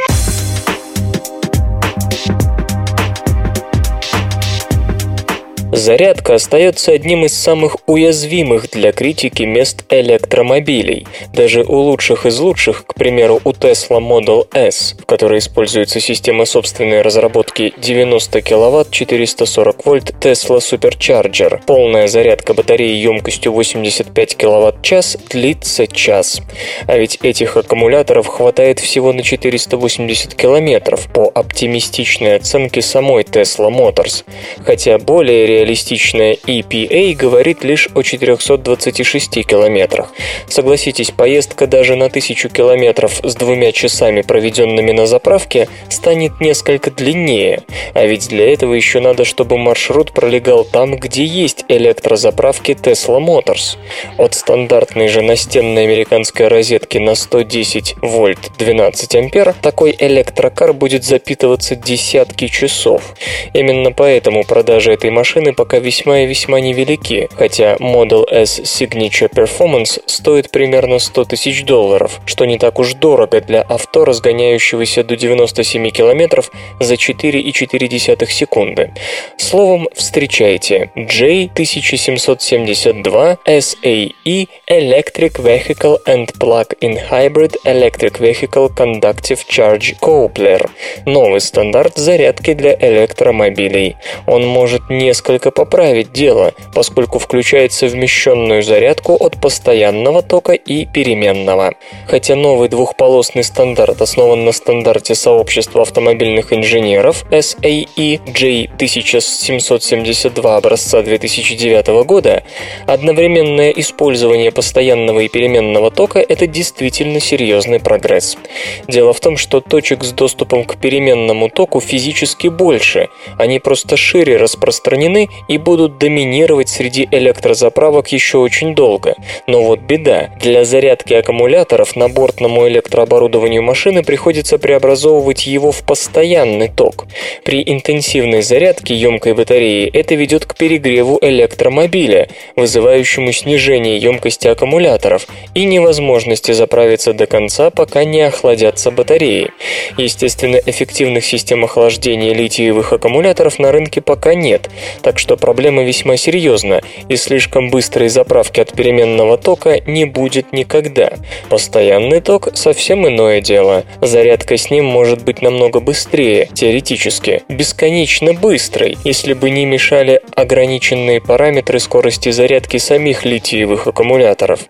Зарядка 5.74 6.34
остается 6.34 6.92
одним 6.92 7.24
из 7.24 7.32
самых 7.32 7.78
уязвимых 7.86 8.68
для 8.70 8.92
критики 8.92 9.44
мест 9.44 9.86
электромобилей. 9.88 11.06
Даже 11.32 11.62
у 11.62 11.76
лучших 11.76 12.26
из 12.26 12.38
лучших, 12.38 12.84
к 12.84 12.94
примеру, 12.94 13.40
у 13.42 13.52
Tesla 13.52 13.98
Model 13.98 14.46
S, 14.52 14.94
в 15.00 15.06
которой 15.06 15.38
используется 15.38 15.98
система 15.98 16.44
собственной 16.44 17.00
разработки 17.00 17.72
90 17.78 18.42
кВт 18.42 18.90
440 18.90 19.86
вольт 19.86 20.10
Tesla 20.20 20.58
Supercharger. 20.58 21.62
Полная 21.66 22.06
зарядка 22.06 22.52
батареи 22.52 22.94
емкостью 22.94 23.52
85 23.52 24.36
кВт-час 24.36 25.16
длится 25.30 25.86
час. 25.86 26.42
А 26.86 26.98
ведь 26.98 27.18
этих 27.22 27.56
аккумуляторов 27.56 28.26
хватает 28.26 28.78
всего 28.78 29.14
на 29.14 29.22
480 29.22 30.34
километров 30.34 31.10
по 31.10 31.32
оптимистичной 31.34 32.36
оценке 32.36 32.82
самой 32.82 33.22
Tesla 33.22 33.70
Motors. 33.70 34.24
Хотя 34.66 34.98
более 34.98 35.46
реалистично 35.46 35.61
реалистичная 35.62 36.34
EPA 36.34 37.14
говорит 37.14 37.62
лишь 37.62 37.88
о 37.94 38.02
426 38.02 39.46
километрах. 39.46 40.12
Согласитесь, 40.48 41.12
поездка 41.12 41.66
даже 41.66 41.94
на 41.94 42.06
1000 42.06 42.48
километров 42.48 43.20
с 43.22 43.34
двумя 43.36 43.70
часами, 43.72 44.22
проведенными 44.22 44.90
на 44.92 45.06
заправке, 45.06 45.68
станет 45.88 46.40
несколько 46.40 46.90
длиннее. 46.90 47.62
А 47.94 48.04
ведь 48.04 48.28
для 48.28 48.52
этого 48.52 48.74
еще 48.74 49.00
надо, 49.00 49.24
чтобы 49.24 49.56
маршрут 49.56 50.12
пролегал 50.12 50.64
там, 50.64 50.96
где 50.96 51.24
есть 51.24 51.64
электрозаправки 51.68 52.72
Tesla 52.72 53.20
Motors. 53.20 53.76
От 54.18 54.34
стандартной 54.34 55.08
же 55.08 55.22
настенной 55.22 55.84
американской 55.84 56.48
розетки 56.48 56.98
на 56.98 57.14
110 57.14 57.96
вольт 58.02 58.50
12 58.58 59.14
ампер 59.14 59.54
такой 59.62 59.94
электрокар 59.96 60.72
будет 60.72 61.04
запитываться 61.04 61.76
десятки 61.76 62.48
часов. 62.48 63.14
Именно 63.54 63.92
поэтому 63.92 64.44
продажи 64.44 64.92
этой 64.92 65.10
машины 65.10 65.51
пока 65.54 65.78
весьма 65.78 66.20
и 66.20 66.26
весьма 66.26 66.60
невелики, 66.60 67.28
хотя 67.36 67.76
Model 67.76 68.26
S 68.30 68.60
Signature 68.60 69.32
Performance 69.32 70.00
стоит 70.06 70.50
примерно 70.50 70.98
100 70.98 71.24
тысяч 71.24 71.64
долларов, 71.64 72.20
что 72.26 72.44
не 72.44 72.58
так 72.58 72.78
уж 72.78 72.92
дорого 72.94 73.40
для 73.40 73.62
авто, 73.62 74.04
разгоняющегося 74.04 75.04
до 75.04 75.16
97 75.16 75.90
километров 75.90 76.50
за 76.80 76.94
4,4 76.94 78.30
секунды. 78.30 78.92
Словом, 79.36 79.88
встречайте 79.94 80.90
J1772 80.96 83.38
SAE 83.46 84.48
Electric 84.68 85.38
Vehicle 85.38 85.98
and 86.06 86.32
Plug-in 86.38 86.98
Hybrid 87.10 87.56
Electric 87.64 88.18
Vehicle 88.18 88.68
Conductive 88.74 89.40
Charge 89.48 89.94
Coupler. 90.00 90.70
Новый 91.06 91.40
стандарт 91.40 91.96
зарядки 91.96 92.52
для 92.54 92.74
электромобилей. 92.74 93.96
Он 94.26 94.46
может 94.46 94.88
несколько 94.88 95.41
только 95.42 95.50
поправить 95.50 96.12
дело, 96.12 96.54
поскольку 96.72 97.18
включает 97.18 97.72
совмещенную 97.72 98.62
зарядку 98.62 99.16
от 99.18 99.40
постоянного 99.40 100.22
тока 100.22 100.52
и 100.52 100.86
переменного. 100.86 101.74
Хотя 102.06 102.36
новый 102.36 102.68
двухполосный 102.68 103.42
стандарт 103.42 104.00
основан 104.00 104.44
на 104.44 104.52
стандарте 104.52 105.16
сообщества 105.16 105.82
автомобильных 105.82 106.52
инженеров 106.52 107.24
SAE 107.30 108.20
J1772 108.24 110.56
образца 110.56 111.02
2009 111.02 111.88
года, 112.06 112.44
одновременное 112.86 113.70
использование 113.70 114.52
постоянного 114.52 115.18
и 115.20 115.28
переменного 115.28 115.90
тока– 115.90 116.20
это 116.28 116.46
действительно 116.46 117.18
серьезный 117.18 117.80
прогресс. 117.80 118.38
Дело 118.86 119.12
в 119.12 119.18
том, 119.18 119.36
что 119.36 119.60
точек 119.60 120.04
с 120.04 120.12
доступом 120.12 120.62
к 120.64 120.76
переменному 120.76 121.48
току 121.48 121.80
физически 121.80 122.46
больше, 122.46 123.08
они 123.38 123.58
просто 123.58 123.96
шире 123.96 124.36
распространены 124.36 125.28
и 125.48 125.58
будут 125.58 125.98
доминировать 125.98 126.68
среди 126.68 127.08
электрозаправок 127.10 128.08
еще 128.08 128.38
очень 128.38 128.74
долго. 128.74 129.14
Но 129.46 129.62
вот 129.62 129.80
беда. 129.80 130.30
Для 130.40 130.64
зарядки 130.64 131.14
аккумуляторов 131.14 131.96
на 131.96 132.08
бортному 132.08 132.66
электрооборудованию 132.68 133.62
машины 133.62 134.02
приходится 134.02 134.58
преобразовывать 134.58 135.46
его 135.46 135.72
в 135.72 135.82
постоянный 135.82 136.68
ток. 136.68 137.06
При 137.44 137.62
интенсивной 137.64 138.42
зарядке 138.42 138.94
емкой 138.94 139.34
батареи 139.34 139.90
это 139.92 140.14
ведет 140.14 140.46
к 140.46 140.56
перегреву 140.56 141.18
электромобиля, 141.20 142.28
вызывающему 142.56 143.32
снижение 143.32 143.98
емкости 143.98 144.48
аккумуляторов 144.48 145.26
и 145.54 145.64
невозможности 145.64 146.52
заправиться 146.52 147.12
до 147.12 147.26
конца, 147.26 147.70
пока 147.70 148.04
не 148.04 148.20
охладятся 148.20 148.90
батареи. 148.90 149.50
Естественно, 149.96 150.60
эффективных 150.64 151.24
систем 151.24 151.64
охлаждения 151.64 152.34
литиевых 152.34 152.92
аккумуляторов 152.92 153.58
на 153.58 153.72
рынке 153.72 154.00
пока 154.00 154.34
нет, 154.34 154.70
так 155.02 155.18
что 155.22 155.36
проблема 155.36 155.84
весьма 155.84 156.16
серьезна, 156.16 156.80
и 157.08 157.14
слишком 157.14 157.70
быстрой 157.70 158.08
заправки 158.08 158.58
от 158.58 158.72
переменного 158.72 159.38
тока 159.38 159.78
не 159.86 160.04
будет 160.04 160.52
никогда. 160.52 161.12
Постоянный 161.48 162.20
ток– 162.20 162.48
совсем 162.54 163.06
иное 163.06 163.40
дело. 163.40 163.84
Зарядка 164.00 164.56
с 164.56 164.68
ним 164.68 164.84
может 164.84 165.22
быть 165.22 165.40
намного 165.40 165.78
быстрее, 165.78 166.48
теоретически, 166.52 167.44
бесконечно 167.48 168.32
быстрой, 168.32 168.98
если 169.04 169.32
бы 169.34 169.50
не 169.50 169.64
мешали 169.64 170.20
ограниченные 170.34 171.20
параметры 171.20 171.78
скорости 171.78 172.32
зарядки 172.32 172.78
самих 172.78 173.24
литиевых 173.24 173.86
аккумуляторов. 173.86 174.62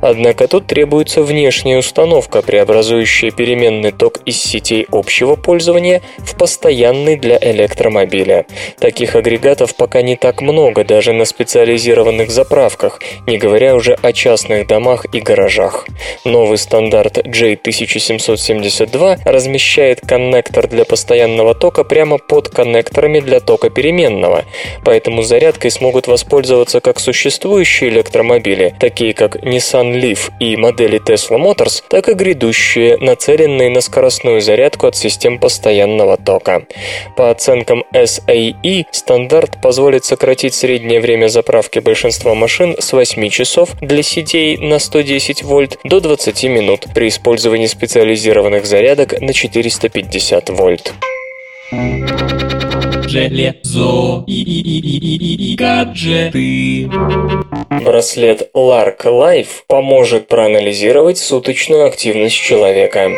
Однако 0.00 0.46
тут 0.46 0.68
требуется 0.68 1.24
внешняя 1.24 1.78
установка, 1.78 2.42
преобразующая 2.42 3.32
переменный 3.32 3.90
ток 3.90 4.20
из 4.24 4.40
сетей 4.40 4.86
общего 4.92 5.34
пользования 5.34 6.00
в 6.18 6.38
постоянный 6.38 7.16
для 7.16 7.36
электромобиля. 7.40 8.46
Таких 8.78 9.16
агрегатов 9.16 9.74
пока 9.74 9.95
не 10.02 10.16
так 10.16 10.40
много 10.40 10.84
даже 10.84 11.12
на 11.12 11.24
специализированных 11.24 12.30
заправках, 12.30 13.00
не 13.26 13.38
говоря 13.38 13.74
уже 13.74 13.96
о 14.02 14.12
частных 14.12 14.66
домах 14.66 15.06
и 15.12 15.20
гаражах. 15.20 15.86
Новый 16.24 16.58
стандарт 16.58 17.18
J1772 17.18 19.18
размещает 19.24 20.00
коннектор 20.00 20.68
для 20.68 20.84
постоянного 20.84 21.54
тока 21.54 21.84
прямо 21.84 22.18
под 22.18 22.48
коннекторами 22.48 23.20
для 23.20 23.40
тока 23.40 23.70
переменного, 23.70 24.44
поэтому 24.84 25.22
зарядкой 25.22 25.70
смогут 25.70 26.06
воспользоваться 26.06 26.80
как 26.80 27.00
существующие 27.00 27.90
электромобили, 27.90 28.74
такие 28.78 29.14
как 29.14 29.36
Nissan 29.36 30.00
Leaf 30.00 30.30
и 30.40 30.56
модели 30.56 31.00
Tesla 31.00 31.38
Motors, 31.38 31.82
так 31.88 32.08
и 32.08 32.14
грядущие, 32.14 32.96
нацеленные 32.98 33.70
на 33.70 33.80
скоростную 33.80 34.40
зарядку 34.40 34.86
от 34.86 34.96
систем 34.96 35.38
постоянного 35.38 36.16
тока. 36.16 36.62
По 37.16 37.30
оценкам 37.30 37.84
SAE, 37.92 38.84
стандарт 38.90 39.60
позволит 39.62 39.85
сократить 40.04 40.54
среднее 40.54 41.00
время 41.00 41.28
заправки 41.28 41.78
большинства 41.78 42.34
машин 42.34 42.76
с 42.78 42.92
8 42.92 43.28
часов 43.28 43.70
для 43.80 44.02
сетей 44.02 44.56
на 44.56 44.78
110 44.78 45.42
вольт 45.42 45.78
до 45.84 46.00
20 46.00 46.44
минут 46.44 46.86
при 46.94 47.08
использовании 47.08 47.66
специализированных 47.66 48.66
зарядок 48.66 49.20
на 49.20 49.32
450 49.32 50.50
вольт. 50.50 50.92
Железо 53.08 54.24
и, 54.26 54.42
и, 54.42 54.60
и, 54.60 54.78
и, 54.80 55.16
и, 55.16 55.52
и 55.52 55.56
гаджеты. 55.56 56.90
Браслет 57.84 58.50
Lark 58.54 59.04
Life 59.04 59.62
поможет 59.66 60.28
проанализировать 60.28 61.18
суточную 61.18 61.86
активность 61.86 62.34
человека. 62.34 63.12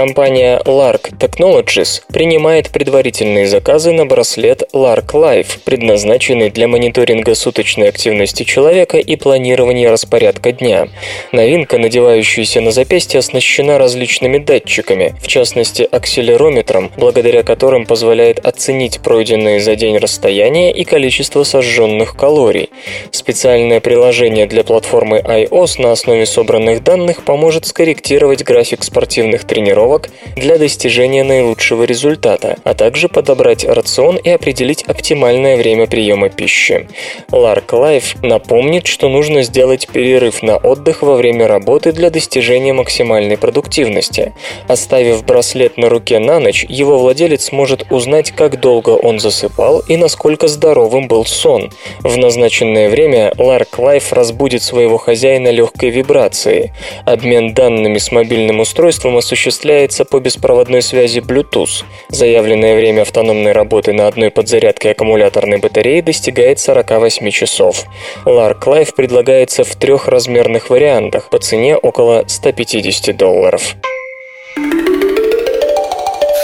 Компания 0.00 0.62
Lark 0.64 1.12
Technologies 1.18 2.00
принимает 2.10 2.70
предварительные 2.70 3.46
заказы 3.46 3.92
на 3.92 4.06
браслет 4.06 4.62
Lark 4.72 5.08
Life, 5.08 5.58
предназначенный 5.62 6.48
для 6.48 6.68
мониторинга 6.68 7.34
суточной 7.34 7.90
активности 7.90 8.44
человека 8.44 8.96
и 8.96 9.16
планирования 9.16 9.90
распорядка 9.90 10.52
дня. 10.52 10.88
Новинка, 11.32 11.76
надевающаяся 11.76 12.62
на 12.62 12.70
запястье, 12.70 13.18
оснащена 13.18 13.76
различными 13.76 14.38
датчиками, 14.38 15.16
в 15.20 15.28
частности 15.28 15.82
акселерометром, 15.82 16.90
благодаря 16.96 17.42
которым 17.42 17.84
позволяет 17.84 18.38
оценить 18.38 19.00
пройденные 19.02 19.60
за 19.60 19.76
день 19.76 19.98
расстояние 19.98 20.72
и 20.72 20.84
количество 20.84 21.42
сожженных 21.42 22.16
калорий. 22.16 22.70
Специальное 23.10 23.80
приложение 23.80 24.46
для 24.46 24.64
платформы 24.64 25.18
iOS 25.18 25.82
на 25.82 25.92
основе 25.92 26.24
собранных 26.24 26.82
данных 26.82 27.22
поможет 27.22 27.66
скорректировать 27.66 28.44
график 28.44 28.82
спортивных 28.82 29.44
тренировок 29.44 29.89
тренировок 29.90 30.10
для 30.36 30.58
достижения 30.58 31.24
наилучшего 31.24 31.84
результата, 31.84 32.56
а 32.64 32.74
также 32.74 33.08
подобрать 33.08 33.64
рацион 33.64 34.16
и 34.16 34.30
определить 34.30 34.82
оптимальное 34.84 35.56
время 35.56 35.86
приема 35.86 36.28
пищи. 36.28 36.88
Lark 37.30 37.66
Life 37.70 38.26
напомнит, 38.26 38.86
что 38.86 39.08
нужно 39.08 39.42
сделать 39.42 39.88
перерыв 39.88 40.42
на 40.42 40.56
отдых 40.56 41.02
во 41.02 41.16
время 41.16 41.46
работы 41.48 41.92
для 41.92 42.10
достижения 42.10 42.72
максимальной 42.72 43.36
продуктивности. 43.36 44.32
Оставив 44.68 45.24
браслет 45.24 45.76
на 45.76 45.88
руке 45.88 46.18
на 46.18 46.40
ночь, 46.40 46.64
его 46.68 46.98
владелец 46.98 47.44
сможет 47.46 47.86
узнать, 47.90 48.30
как 48.30 48.60
долго 48.60 48.90
он 48.90 49.18
засыпал 49.18 49.80
и 49.88 49.96
насколько 49.96 50.48
здоровым 50.48 51.08
был 51.08 51.24
сон. 51.24 51.70
В 52.00 52.16
назначенное 52.16 52.88
время 52.88 53.32
Lark 53.36 53.78
Life 53.78 54.14
разбудит 54.14 54.62
своего 54.62 54.98
хозяина 54.98 55.48
легкой 55.48 55.90
вибрацией. 55.90 56.72
Обмен 57.04 57.54
данными 57.54 57.98
с 57.98 58.12
мобильным 58.12 58.60
устройством 58.60 59.16
осуществляется 59.16 59.79
осуществляется 59.80 60.04
по 60.04 60.20
беспроводной 60.20 60.82
связи 60.82 61.20
Bluetooth. 61.20 61.84
Заявленное 62.08 62.76
время 62.76 63.02
автономной 63.02 63.52
работы 63.52 63.92
на 63.92 64.06
одной 64.06 64.30
подзарядке 64.30 64.90
аккумуляторной 64.90 65.58
батареи 65.58 66.00
достигает 66.00 66.58
48 66.58 67.30
часов. 67.30 67.84
Lark 68.26 68.62
Life 68.66 68.94
предлагается 68.94 69.64
в 69.64 69.74
трех 69.76 70.08
размерных 70.08 70.70
вариантах 70.70 71.30
по 71.30 71.38
цене 71.38 71.76
около 71.76 72.24
150 72.26 73.16
долларов. 73.16 73.74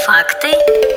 Факты. 0.06 0.95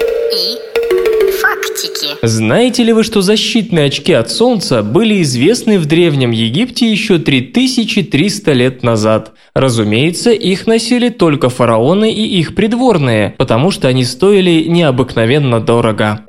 Знаете 2.22 2.84
ли 2.84 2.92
вы, 2.92 3.06
что 3.06 3.22
защитные 3.22 3.86
очки 3.86 4.12
от 4.12 4.30
солнца 4.30 4.84
были 4.84 5.22
известны 5.22 5.80
в 5.80 5.86
Древнем 5.86 6.32
Египте 6.32 6.92
еще 6.92 7.18
3300 7.18 8.52
лет 8.52 8.84
назад? 8.84 9.32
Разумеется, 9.54 10.32
их 10.32 10.68
носили 10.68 11.10
только 11.10 11.50
фараоны 11.50 12.12
и 12.12 12.40
их 12.40 12.56
придворные, 12.56 13.36
потому 13.38 13.72
что 13.72 13.88
они 13.88 14.04
стоили 14.04 14.66
необыкновенно 14.68 15.62
дорого. 15.62 16.26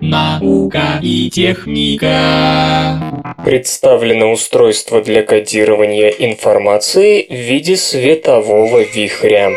Наука 0.00 1.00
и 1.02 1.28
техника. 1.30 3.34
Представлено 3.44 4.30
устройство 4.30 5.02
для 5.02 5.22
кодирования 5.22 6.10
информации 6.10 7.26
в 7.28 7.34
виде 7.34 7.76
светового 7.76 8.84
вихря. 8.84 9.50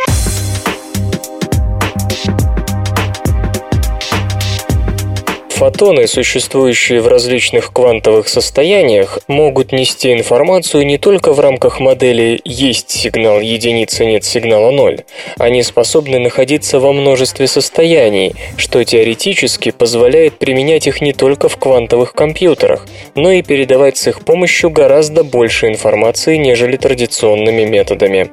Фотоны, 5.59 6.07
существующие 6.07 7.01
в 7.01 7.09
различных 7.09 7.73
квантовых 7.73 8.29
состояниях, 8.29 9.19
могут 9.27 9.73
нести 9.73 10.13
информацию 10.13 10.85
не 10.85 10.97
только 10.97 11.33
в 11.33 11.41
рамках 11.41 11.81
модели 11.81 12.39
«есть 12.45 12.89
сигнал 12.89 13.41
единица, 13.41 14.05
нет 14.05 14.23
сигнала 14.23 14.71
ноль». 14.71 15.01
Они 15.37 15.61
способны 15.61 16.17
находиться 16.17 16.79
во 16.79 16.93
множестве 16.93 17.45
состояний, 17.45 18.35
что 18.55 18.81
теоретически 18.85 19.71
позволяет 19.71 20.39
применять 20.39 20.87
их 20.87 21.01
не 21.01 21.11
только 21.11 21.49
в 21.49 21.57
квантовых 21.57 22.13
компьютерах, 22.13 22.87
но 23.15 23.33
и 23.33 23.41
передавать 23.41 23.97
с 23.97 24.07
их 24.07 24.21
помощью 24.21 24.69
гораздо 24.69 25.25
больше 25.25 25.67
информации, 25.67 26.37
нежели 26.37 26.77
традиционными 26.77 27.65
методами. 27.65 28.31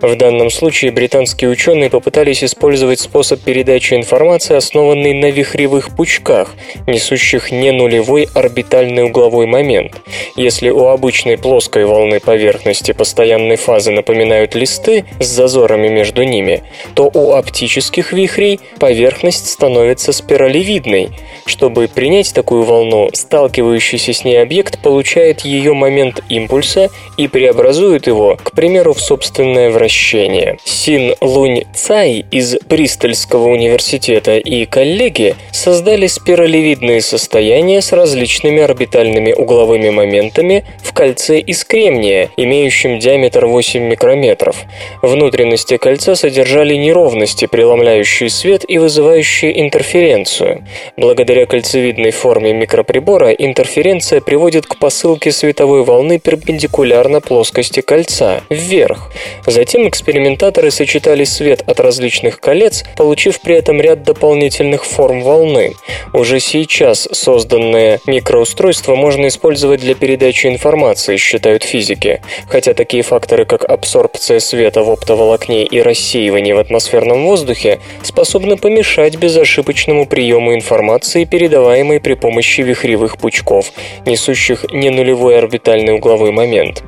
В 0.00 0.14
данном 0.14 0.48
случае 0.48 0.92
британские 0.92 1.50
ученые 1.50 1.90
попытались 1.90 2.44
использовать 2.44 3.00
способ 3.00 3.40
передачи 3.40 3.94
информации, 3.94 4.54
основанный 4.54 5.12
на 5.12 5.32
вихревых 5.32 5.96
пучках, 5.96 6.54
несущих 6.86 7.50
не 7.50 7.72
нулевой 7.72 8.28
орбитальный 8.34 9.04
угловой 9.04 9.46
момент. 9.46 10.00
Если 10.36 10.70
у 10.70 10.86
обычной 10.86 11.38
плоской 11.38 11.84
волны 11.84 12.20
поверхности 12.20 12.92
постоянной 12.92 13.56
фазы 13.56 13.90
напоминают 13.90 14.54
листы 14.54 15.04
с 15.20 15.26
зазорами 15.26 15.88
между 15.88 16.22
ними, 16.22 16.62
то 16.94 17.10
у 17.12 17.32
оптических 17.32 18.12
вихрей 18.12 18.60
поверхность 18.78 19.48
становится 19.48 20.12
спиралевидной. 20.12 21.10
Чтобы 21.46 21.88
принять 21.88 22.34
такую 22.34 22.64
волну, 22.64 23.08
сталкивающийся 23.12 24.12
с 24.12 24.24
ней 24.24 24.40
объект 24.42 24.80
получает 24.82 25.40
ее 25.40 25.72
момент 25.72 26.22
импульса 26.28 26.90
и 27.16 27.28
преобразует 27.28 28.06
его, 28.06 28.36
к 28.42 28.52
примеру, 28.52 28.92
в 28.92 29.00
собственное 29.00 29.70
вращение. 29.70 30.58
Син 30.64 31.14
Лунь 31.20 31.64
Цай 31.74 32.26
из 32.30 32.56
Бристольского 32.68 33.48
университета 33.48 34.36
и 34.36 34.66
коллеги 34.66 35.34
создали 35.52 36.06
спиралевидный 36.06 36.57
кольцевидные 36.58 37.00
состояния 37.02 37.80
с 37.80 37.92
различными 37.92 38.60
орбитальными 38.60 39.32
угловыми 39.32 39.90
моментами 39.90 40.64
в 40.82 40.92
кольце 40.92 41.38
из 41.38 41.64
кремния, 41.64 42.30
имеющем 42.36 42.98
диаметр 42.98 43.46
8 43.46 43.80
микрометров. 43.80 44.64
Внутренности 45.00 45.76
кольца 45.76 46.16
содержали 46.16 46.74
неровности, 46.74 47.46
преломляющие 47.46 48.28
свет 48.28 48.64
и 48.66 48.78
вызывающие 48.78 49.60
интерференцию. 49.60 50.64
Благодаря 50.96 51.46
кольцевидной 51.46 52.10
форме 52.10 52.52
микроприбора 52.52 53.30
интерференция 53.30 54.20
приводит 54.20 54.66
к 54.66 54.78
посылке 54.78 55.30
световой 55.30 55.84
волны 55.84 56.18
перпендикулярно 56.18 57.20
плоскости 57.20 57.82
кольца, 57.82 58.40
вверх. 58.50 59.12
Затем 59.46 59.88
экспериментаторы 59.88 60.72
сочетали 60.72 61.22
свет 61.22 61.62
от 61.68 61.78
различных 61.78 62.40
колец, 62.40 62.82
получив 62.96 63.40
при 63.42 63.54
этом 63.54 63.80
ряд 63.80 64.02
дополнительных 64.02 64.84
форм 64.84 65.22
волны. 65.22 65.74
Уже 66.12 66.40
сейчас 66.48 67.06
созданное 67.12 68.00
микроустройство 68.06 68.94
можно 68.94 69.28
использовать 69.28 69.80
для 69.80 69.94
передачи 69.94 70.46
информации, 70.46 71.18
считают 71.18 71.62
физики, 71.62 72.22
хотя 72.48 72.72
такие 72.72 73.02
факторы, 73.02 73.44
как 73.44 73.64
абсорбция 73.64 74.40
света 74.40 74.82
в 74.82 74.90
оптоволокне 74.90 75.64
и 75.64 75.82
рассеивание 75.82 76.54
в 76.54 76.58
атмосферном 76.58 77.24
воздухе, 77.24 77.80
способны 78.02 78.56
помешать 78.56 79.16
безошибочному 79.16 80.06
приему 80.06 80.54
информации, 80.54 81.24
передаваемой 81.24 82.00
при 82.00 82.14
помощи 82.14 82.62
вихревых 82.62 83.18
пучков, 83.18 83.72
несущих 84.06 84.64
не 84.72 84.88
нулевой 84.88 85.36
орбитальный 85.36 85.94
угловой 85.94 86.32
момент. 86.32 86.82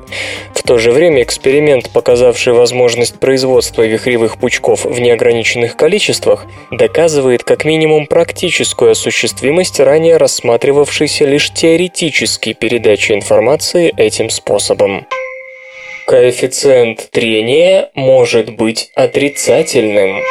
В 0.55 0.63
то 0.63 0.79
же 0.79 0.91
время 0.91 1.21
эксперимент, 1.21 1.91
показавший 1.91 2.53
возможность 2.53 3.19
производства 3.19 3.83
вихревых 3.83 4.37
пучков 4.39 4.85
в 4.85 4.99
неограниченных 4.99 5.75
количествах, 5.75 6.45
доказывает 6.71 7.43
как 7.43 7.63
минимум 7.63 8.07
практическую 8.07 8.91
осуществимость 8.91 9.50
ранее 9.79 10.17
рассматривавшейся 10.17 11.25
лишь 11.25 11.51
теоретически 11.51 12.53
передачи 12.53 13.11
информации 13.11 13.93
этим 13.97 14.29
способом. 14.29 15.07
Коэффициент 16.07 17.09
трения 17.11 17.89
может 17.93 18.55
быть 18.55 18.91
отрицательным. 18.95 20.21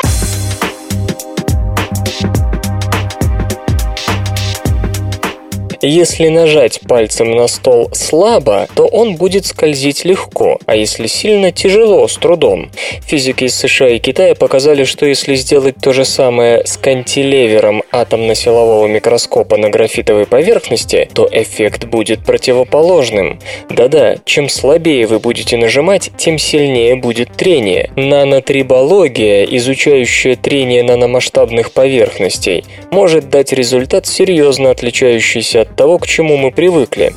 Если 5.83 6.29
нажать 6.29 6.81
пальцем 6.87 7.31
на 7.31 7.47
стол 7.47 7.89
слабо, 7.95 8.69
то 8.75 8.85
он 8.85 9.17
будет 9.17 9.47
скользить 9.47 10.05
легко, 10.05 10.59
а 10.67 10.77
если 10.77 11.07
сильно, 11.07 11.53
тяжело, 11.53 12.07
с 12.07 12.17
трудом. 12.19 12.71
Физики 13.07 13.45
из 13.45 13.55
США 13.55 13.89
и 13.89 13.99
Китая 13.99 14.35
показали, 14.35 14.85
что 14.85 15.07
если 15.07 15.37
сделать 15.37 15.77
то 15.81 15.95
же 15.95 16.05
самое 16.05 16.67
с 16.67 16.77
кантилевером 16.77 17.83
атомно-силового 17.93 18.89
микроскопа 18.89 19.57
на 19.57 19.71
графитовой 19.71 20.27
поверхности, 20.27 21.09
то 21.15 21.27
эффект 21.33 21.87
будет 21.87 22.27
противоположным. 22.27 23.41
Да-да, 23.71 24.17
чем 24.27 24.51
слабее 24.51 25.07
вы 25.07 25.19
будете 25.19 25.57
нажимать, 25.57 26.11
тем 26.19 26.37
сильнее 26.37 26.95
будет 26.97 27.33
трение. 27.33 27.91
Нанотрибология, 27.97 29.45
изучающая 29.45 30.37
трение 30.37 30.83
наномасштабных 30.83 31.73
поверхностей, 31.73 32.65
может 32.91 33.31
дать 33.31 33.55
результат, 33.55 34.07
серьезно 34.07 34.71
отличающийся 34.71 35.63
от 35.63 35.70
того, 35.77 35.99
к 35.99 36.07
чему 36.07 36.37
мы 36.37 36.51
привыкли. 36.51 37.13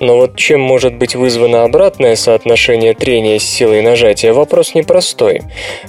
Но 0.00 0.16
вот 0.16 0.36
чем 0.36 0.60
может 0.60 0.94
быть 0.94 1.14
вызвано 1.14 1.64
обратное 1.64 2.16
соотношение 2.16 2.94
трения 2.94 3.38
с 3.38 3.44
силой 3.44 3.82
нажатия, 3.82 4.32
вопрос 4.32 4.74
непростой. 4.74 5.42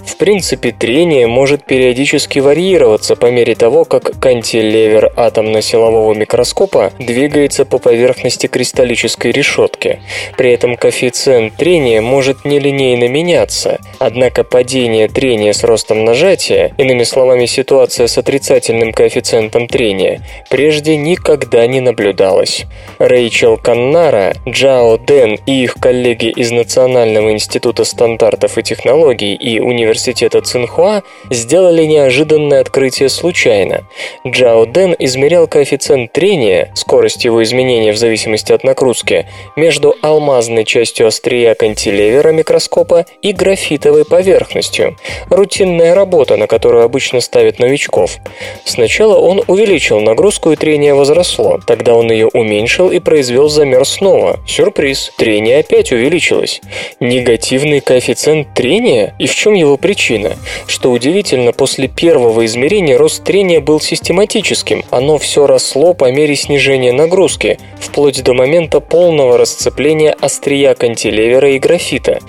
В 0.05 0.17
принципе, 0.17 0.71
трение 0.71 1.27
может 1.27 1.65
периодически 1.65 2.39
варьироваться 2.39 3.15
по 3.15 3.27
мере 3.27 3.55
того, 3.55 3.85
как 3.85 4.19
кантилевер 4.19 5.11
атомно-силового 5.15 6.13
микроскопа 6.13 6.91
двигается 6.99 7.65
по 7.65 7.77
поверхности 7.79 8.47
кристаллической 8.47 9.31
решетки. 9.31 9.99
При 10.37 10.51
этом 10.51 10.75
коэффициент 10.75 11.55
трения 11.55 12.01
может 12.01 12.45
нелинейно 12.45 13.07
меняться, 13.07 13.79
однако 13.99 14.43
падение 14.43 15.07
трения 15.07 15.53
с 15.53 15.63
ростом 15.63 16.05
нажатия, 16.05 16.73
иными 16.77 17.03
словами 17.03 17.45
ситуация 17.45 18.07
с 18.07 18.17
отрицательным 18.17 18.91
коэффициентом 18.91 19.67
трения, 19.67 20.21
прежде 20.49 20.97
никогда 20.97 21.65
не 21.67 21.79
наблюдалась 21.79 22.08
наблюдалось. 22.09 22.65
Рэйчел 22.97 23.57
Каннара, 23.57 24.33
Джао 24.47 24.97
Дэн 24.97 25.37
и 25.45 25.63
их 25.63 25.75
коллеги 25.75 26.27
из 26.27 26.51
Национального 26.51 27.31
института 27.31 27.83
стандартов 27.83 28.57
и 28.57 28.63
технологий 28.63 29.35
и 29.35 29.59
Университета 29.59 30.41
Цинхуа 30.41 31.03
сделали 31.29 31.85
неожиданное 31.85 32.61
открытие 32.61 33.09
случайно. 33.09 33.85
Джао 34.27 34.65
Дэн 34.65 34.95
измерял 34.99 35.47
коэффициент 35.47 36.11
трения, 36.11 36.71
скорость 36.75 37.25
его 37.25 37.43
изменения 37.43 37.93
в 37.93 37.97
зависимости 37.97 38.51
от 38.51 38.63
нагрузки, 38.63 39.27
между 39.55 39.95
алмазной 40.01 40.65
частью 40.65 41.07
острия 41.07 41.53
кантилевера 41.53 42.31
микроскопа 42.31 43.05
и 43.21 43.33
графитовой 43.33 44.03
поверхностью. 44.03 44.97
Рутинная 45.29 45.93
работа, 45.93 46.37
на 46.37 46.47
которую 46.47 46.83
обычно 46.83 47.21
ставят 47.21 47.59
новичков. 47.59 48.17
Сначала 48.65 49.17
он 49.17 49.41
увеличил 49.47 50.01
нагрузку 50.01 50.51
и 50.51 50.55
трение 50.55 50.93
возросло. 50.93 51.59
Тогда 51.65 51.98
он 51.99 52.11
ее 52.11 52.27
уменьшил 52.27 52.89
и 52.89 52.99
произвел 52.99 53.49
замер 53.49 53.85
снова. 53.85 54.39
Сюрприз, 54.47 55.11
трение 55.17 55.59
опять 55.59 55.91
увеличилось. 55.91 56.61
Негативный 56.99 57.81
коэффициент 57.81 58.53
трения? 58.53 59.15
И 59.19 59.27
в 59.27 59.35
чем 59.35 59.53
его 59.53 59.77
причина? 59.77 60.37
Что 60.67 60.91
удивительно, 60.91 61.51
после 61.51 61.87
первого 61.87 62.45
измерения 62.45 62.97
рост 62.97 63.23
трения 63.23 63.59
был 63.59 63.81
систематическим. 63.81 64.83
Оно 64.89 65.17
все 65.17 65.45
росло 65.45 65.93
по 65.93 66.11
мере 66.11 66.35
снижения 66.35 66.93
нагрузки, 66.93 67.59
вплоть 67.79 68.23
до 68.23 68.33
момента 68.33 68.79
полного 68.79 69.37
расцепления 69.37 70.15
острия 70.21 70.73
кантилевера 70.73 71.51
и 71.51 71.59
графита. 71.59 72.19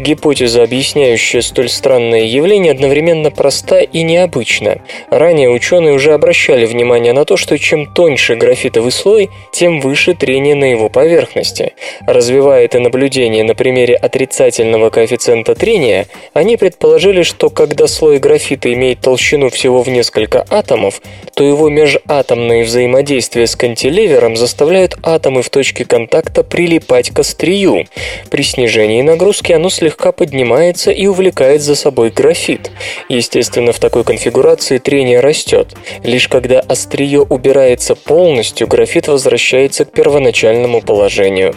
Гипотеза, 0.00 0.62
объясняющая 0.62 1.42
столь 1.42 1.68
странное 1.68 2.22
явление, 2.22 2.72
одновременно 2.72 3.30
проста 3.30 3.80
и 3.80 4.02
необычна. 4.02 4.78
Ранее 5.10 5.50
ученые 5.50 5.92
уже 5.92 6.14
обращали 6.14 6.64
внимание 6.64 7.12
на 7.12 7.26
то, 7.26 7.36
что 7.36 7.58
чем 7.58 7.86
тоньше 7.86 8.34
графитовый 8.34 8.92
слой, 9.00 9.30
тем 9.52 9.80
выше 9.80 10.14
трение 10.14 10.54
на 10.54 10.66
его 10.70 10.88
поверхности. 10.88 11.72
Развивая 12.06 12.64
это 12.64 12.80
наблюдение 12.80 13.44
на 13.44 13.54
примере 13.54 13.94
отрицательного 13.94 14.90
коэффициента 14.90 15.54
трения, 15.54 16.06
они 16.34 16.56
предположили, 16.56 17.22
что 17.22 17.48
когда 17.48 17.86
слой 17.86 18.18
графита 18.18 18.72
имеет 18.72 19.00
толщину 19.00 19.48
всего 19.48 19.82
в 19.82 19.88
несколько 19.88 20.44
атомов, 20.50 21.00
то 21.34 21.44
его 21.44 21.70
межатомные 21.70 22.64
взаимодействия 22.64 23.46
с 23.46 23.56
кантилевером 23.56 24.36
заставляют 24.36 24.96
атомы 25.02 25.42
в 25.42 25.48
точке 25.48 25.84
контакта 25.84 26.42
прилипать 26.42 27.10
к 27.10 27.18
острию. 27.20 27.86
При 28.30 28.42
снижении 28.42 29.00
нагрузки 29.02 29.52
оно 29.52 29.70
слегка 29.70 30.12
поднимается 30.12 30.90
и 30.90 31.06
увлекает 31.06 31.62
за 31.62 31.74
собой 31.74 32.10
графит. 32.10 32.70
Естественно, 33.08 33.72
в 33.72 33.78
такой 33.78 34.04
конфигурации 34.04 34.78
трение 34.78 35.20
растет. 35.20 35.74
Лишь 36.04 36.28
когда 36.28 36.60
острие 36.60 37.22
убирается 37.22 37.94
полностью, 37.94 38.66
графит 38.66 38.89
возвращается 39.08 39.84
к 39.84 39.92
первоначальному 39.92 40.80
положению. 40.80 41.54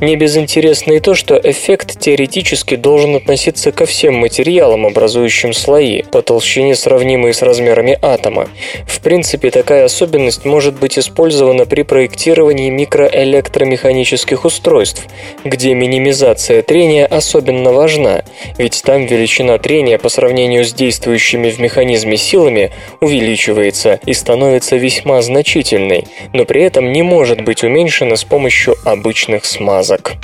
Не 0.00 0.16
безинтересно 0.16 0.92
и 0.92 1.00
то, 1.00 1.14
что 1.14 1.40
эффект 1.42 1.98
теоретически 2.00 2.76
должен 2.76 3.16
относиться 3.16 3.72
ко 3.72 3.86
всем 3.86 4.14
материалам, 4.14 4.86
образующим 4.86 5.52
слои, 5.52 6.02
по 6.02 6.22
толщине 6.22 6.74
сравнимые 6.74 7.34
с 7.34 7.42
размерами 7.42 7.98
атома. 8.00 8.48
В 8.86 9.00
принципе, 9.00 9.50
такая 9.50 9.84
особенность 9.84 10.44
может 10.44 10.78
быть 10.78 10.98
использована 10.98 11.66
при 11.66 11.82
проектировании 11.82 12.70
микроэлектромеханических 12.70 14.44
устройств, 14.44 15.06
где 15.44 15.74
минимизация 15.74 16.62
трения 16.62 17.06
особенно 17.06 17.72
важна, 17.72 18.24
ведь 18.58 18.82
там 18.82 19.06
величина 19.06 19.58
трения 19.58 19.98
по 19.98 20.08
сравнению 20.08 20.64
с 20.64 20.72
действующими 20.72 21.50
в 21.50 21.58
механизме 21.58 22.16
силами 22.16 22.70
увеличивается 23.00 24.00
и 24.06 24.12
становится 24.12 24.76
весьма 24.76 25.20
значительной, 25.22 26.06
но 26.32 26.44
при 26.50 26.64
этом 26.64 26.90
не 26.90 27.02
может 27.02 27.42
быть 27.42 27.62
уменьшена 27.62 28.16
с 28.16 28.24
помощью 28.24 28.74
обычных 28.84 29.44
смазок. 29.44 30.14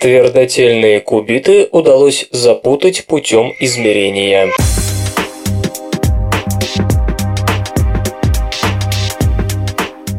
Твердотельные 0.00 1.00
кубиты 1.00 1.68
удалось 1.72 2.26
запутать 2.30 3.04
путем 3.04 3.52
измерения. 3.60 4.48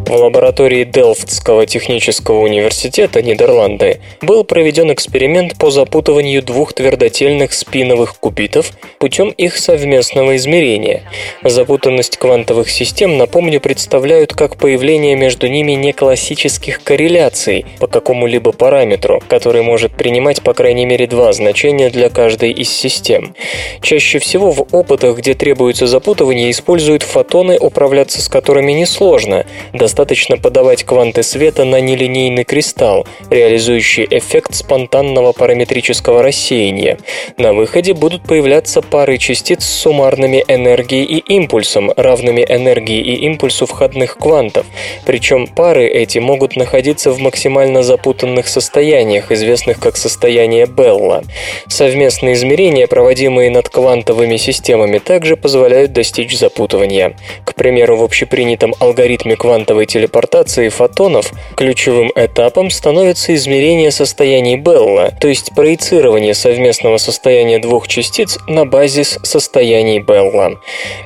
В 0.08 0.14
лаборатории 0.14 0.86
Делфтского 0.86 1.66
технического 1.66 2.40
университета 2.40 3.22
Нидерланды 3.22 4.00
был 4.22 4.46
проведен 4.46 4.94
эксперимент 4.94 5.58
по 5.58 5.70
запутыванию 5.70 6.42
двух 6.42 6.72
твердотельных 6.72 7.52
спиновых 7.52 8.18
кубитов 8.18 8.72
путем 9.00 9.32
их 9.32 9.58
совместного 9.58 10.38
измерения. 10.38 11.04
Запутанность 11.44 12.16
квантовых 12.16 12.70
систем, 12.70 13.18
напомню, 13.18 13.60
представляют 13.60 14.34
как 14.34 14.56
появление 14.56 15.18
между 15.18 15.50
ними 15.50 15.74
неклассических 15.74 16.82
корреляций 16.84 17.66
по 17.82 17.88
какому-либо 17.88 18.54
параметру, 18.54 19.22
который 19.28 19.62
может 19.62 19.92
принимать 19.92 20.42
по 20.42 20.54
крайней 20.54 20.86
мере 20.86 21.08
два 21.08 21.34
значения 21.34 21.90
для 21.90 22.10
каждой 22.10 22.52
из 22.52 22.70
систем. 22.70 23.36
Чаще 23.82 24.20
всего 24.20 24.52
в 24.52 24.68
опытах, 24.72 25.18
где 25.18 25.34
требуется 25.34 25.86
запутывание, 25.86 26.50
используют 26.50 27.04
фотоны, 27.04 27.60
управляться 27.60 28.22
с 28.22 28.30
которыми 28.30 28.72
несложно, 28.72 29.46
достаточно 29.74 29.97
достаточно 29.98 30.38
подавать 30.38 30.84
кванты 30.84 31.24
света 31.24 31.66
на 31.66 31.82
нелинейный 31.82 32.44
кристалл, 32.44 33.08
реализующий 33.32 34.06
эффект 34.08 34.54
спонтанного 34.54 35.32
параметрического 35.32 36.22
рассеяния. 36.22 37.00
На 37.38 37.52
выходе 37.52 37.96
будут 37.96 38.22
появляться 38.22 38.84
пары 38.84 39.18
частиц 39.18 39.64
с 39.64 39.82
суммарными 39.82 40.46
энергией 40.48 41.04
и 41.04 41.18
импульсом, 41.18 41.92
равными 41.98 42.46
энергии 42.48 43.00
и 43.00 43.26
импульсу 43.26 43.66
входных 43.66 44.18
квантов. 44.18 44.68
Причем 45.04 45.48
пары 45.48 45.88
эти 45.88 46.20
могут 46.20 46.56
находиться 46.56 47.10
в 47.10 47.20
максимально 47.20 47.82
запутанных 47.82 48.48
состояниях, 48.48 49.32
известных 49.32 49.80
как 49.80 49.98
состояние 49.98 50.68
Белла. 50.68 51.24
Совместные 51.70 52.36
измерения, 52.36 52.86
проводимые 52.86 53.50
над 53.50 53.70
квантовыми 53.70 54.38
системами, 54.38 55.00
также 55.00 55.36
позволяют 55.38 55.92
достичь 55.92 56.38
запутывания. 56.38 57.16
К 57.46 57.56
примеру, 57.56 57.98
в 57.98 58.04
общепринятом 58.04 58.76
алгоритме 58.80 59.36
квантовой 59.36 59.87
телепортации 59.88 60.70
фотонов 60.70 61.32
ключевым 61.56 62.12
этапом 62.16 62.70
становится 62.70 63.34
измерение 63.34 63.92
состояний 63.92 64.58
Белла, 64.58 65.14
то 65.20 65.28
есть 65.28 65.56
проецирование 65.56 66.34
совместного 66.34 66.98
состояния 66.98 67.60
двух 67.60 67.88
частиц 67.88 68.38
на 68.48 68.66
базис 68.66 69.20
состояний 69.24 70.00
Белла. 70.00 70.60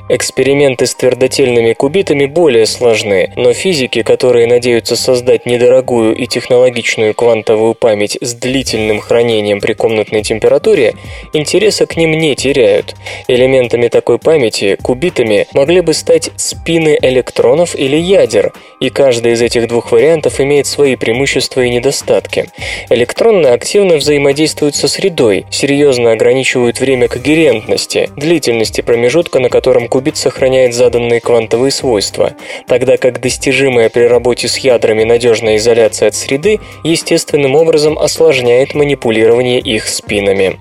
Эксперименты 0.08 0.86
с 0.86 0.94
твердотельными 0.94 1.72
кубитами 1.72 2.26
более 2.26 2.66
сложны, 2.66 3.32
но 3.36 3.52
физики, 3.52 4.02
которые 4.02 4.46
надеются 4.46 4.96
создать 4.96 5.46
недорогую 5.46 6.14
и 6.14 6.26
технологичную 6.26 7.14
квантовую 7.14 7.74
память 7.74 8.18
с 8.20 8.34
длительным 8.34 9.00
хранением 9.00 9.60
при 9.60 9.72
комнатной 9.72 10.22
температуре, 10.22 10.94
интереса 11.32 11.86
к 11.86 11.96
ним 11.96 12.12
не 12.12 12.34
теряют. 12.34 12.94
Элементами 13.28 13.88
такой 13.88 14.18
памяти, 14.18 14.76
кубитами, 14.82 15.46
могли 15.52 15.80
бы 15.80 15.94
стать 15.94 16.30
спины 16.36 16.98
электронов 17.00 17.74
или 17.74 17.96
ядер, 17.96 18.52
и 18.82 18.90
каждый 18.90 19.34
из 19.34 19.42
этих 19.42 19.68
двух 19.68 19.92
вариантов 19.92 20.40
имеет 20.40 20.66
свои 20.66 20.96
преимущества 20.96 21.60
и 21.60 21.70
недостатки. 21.70 22.46
Электроны 22.90 23.46
активно 23.46 23.94
взаимодействуют 23.94 24.74
со 24.74 24.88
средой, 24.88 25.46
серьезно 25.50 26.10
ограничивают 26.10 26.80
время 26.80 27.06
когерентности, 27.06 28.10
длительности 28.16 28.80
промежутка, 28.80 29.38
на 29.38 29.50
котором 29.50 29.86
кубит 29.86 30.16
сохраняет 30.16 30.74
заданные 30.74 31.20
квантовые 31.20 31.70
свойства, 31.70 32.32
тогда 32.66 32.96
как 32.96 33.20
достижимая 33.20 33.88
при 33.88 34.02
работе 34.02 34.48
с 34.48 34.58
ядрами 34.58 35.04
надежная 35.04 35.58
изоляция 35.58 36.08
от 36.08 36.16
среды 36.16 36.58
естественным 36.82 37.54
образом 37.54 37.96
осложняет 37.96 38.74
манипулирование 38.74 39.60
их 39.60 39.86
спинами. 39.86 40.58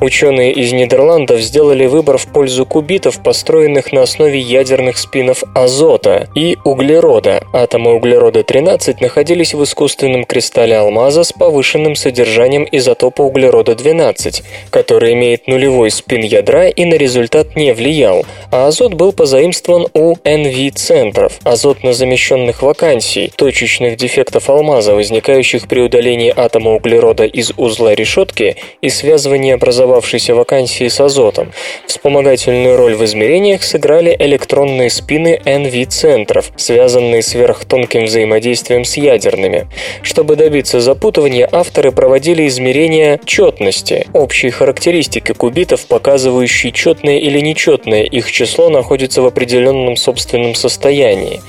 Ученые 0.00 0.52
из 0.52 0.72
Нидерландов 0.72 1.40
сделали 1.40 1.86
выбор 1.86 2.18
в 2.18 2.28
пользу 2.28 2.66
кубитов, 2.66 3.20
построенных 3.20 3.90
на 3.90 4.02
основе 4.02 4.38
ядерных 4.38 4.96
спинов 4.96 5.42
азота 5.56 6.28
и 6.36 6.56
углерода. 6.62 7.42
Атомы 7.64 7.94
углерода-13 7.94 8.96
находились 9.00 9.54
в 9.54 9.64
искусственном 9.64 10.24
кристалле 10.24 10.76
алмаза 10.76 11.24
с 11.24 11.32
повышенным 11.32 11.96
содержанием 11.96 12.68
изотопа 12.70 13.22
углерода-12, 13.22 14.42
который 14.68 15.14
имеет 15.14 15.48
нулевой 15.48 15.90
спин 15.90 16.20
ядра 16.20 16.68
и 16.68 16.84
на 16.84 16.92
результат 16.92 17.56
не 17.56 17.72
влиял, 17.72 18.26
а 18.50 18.66
азот 18.66 18.92
был 18.92 19.14
позаимствован 19.14 19.86
у 19.94 20.12
NV-центров, 20.16 21.40
азотно-замещенных 21.44 22.60
вакансий, 22.60 23.32
точечных 23.34 23.96
дефектов 23.96 24.50
алмаза, 24.50 24.94
возникающих 24.94 25.66
при 25.66 25.80
удалении 25.80 26.34
атома 26.36 26.74
углерода 26.74 27.24
из 27.24 27.52
узла 27.56 27.94
решетки 27.94 28.56
и 28.82 28.90
связывании 28.90 29.54
образовавшейся 29.54 30.34
вакансии 30.34 30.88
с 30.88 31.00
азотом. 31.00 31.50
Вспомогательную 31.86 32.76
роль 32.76 32.94
в 32.94 33.02
измерениях 33.06 33.62
сыграли 33.62 34.14
электронные 34.18 34.90
спины 34.90 35.40
NV-центров, 35.46 36.52
связанные 36.56 37.22
сверхтонким 37.44 38.04
взаимодействием 38.04 38.84
с 38.84 38.96
ядерными. 38.96 39.66
Чтобы 40.02 40.36
добиться 40.36 40.80
запутывания, 40.80 41.46
авторы 41.50 41.92
проводили 41.92 42.46
измерения 42.46 43.20
четности, 43.26 44.06
общей 44.14 44.48
характеристики 44.48 45.32
кубитов, 45.32 45.86
показывающей 45.86 46.72
четное 46.72 47.18
или 47.18 47.40
нечетное 47.40 48.04
их 48.04 48.32
число 48.32 48.70
находится 48.70 49.20
в 49.20 49.26
определенном 49.26 49.96
собственном 49.96 50.54
состоянии. 50.54 51.42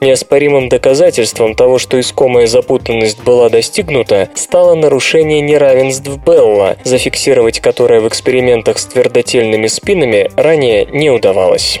Неоспоримым 0.00 0.68
доказательством 0.68 1.54
того, 1.54 1.78
что 1.78 1.98
искомая 1.98 2.46
запутанность 2.46 3.22
была 3.22 3.48
достигнута, 3.48 4.28
стало 4.34 4.74
нарушение 4.74 5.40
неравенств 5.40 6.10
Белла, 6.26 6.76
зафиксировать 6.84 7.60
которое 7.60 8.00
в 8.00 8.08
экспериментах 8.08 8.78
с 8.78 8.84
твердотельными 8.84 9.66
спинами 9.66 10.30
ранее 10.36 10.84
не 10.86 11.10
удавалось. 11.10 11.80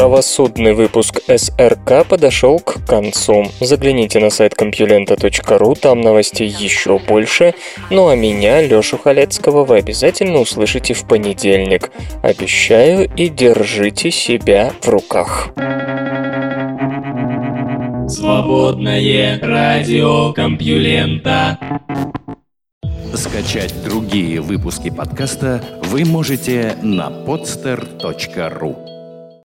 Правосудный 0.00 0.72
выпуск 0.72 1.20
СРК 1.28 2.08
подошел 2.08 2.58
к 2.58 2.86
концу. 2.86 3.44
Загляните 3.60 4.18
на 4.18 4.30
сайт 4.30 4.54
компьюлента.ру, 4.54 5.74
там 5.74 6.00
новостей 6.00 6.48
еще 6.48 6.98
больше. 6.98 7.52
Ну 7.90 8.08
а 8.08 8.16
меня, 8.16 8.62
Лешу 8.62 8.96
Халецкого, 8.96 9.66
вы 9.66 9.76
обязательно 9.76 10.38
услышите 10.38 10.94
в 10.94 11.06
понедельник. 11.06 11.90
Обещаю 12.22 13.10
и 13.14 13.28
держите 13.28 14.10
себя 14.10 14.72
в 14.80 14.88
руках. 14.88 15.50
Свободное 18.08 19.38
радио 19.42 20.32
Компьюлента. 20.32 21.58
Скачать 23.12 23.74
другие 23.84 24.40
выпуски 24.40 24.88
подкаста 24.88 25.62
вы 25.82 26.06
можете 26.06 26.74
на 26.80 27.10
podster.ru 27.10 28.89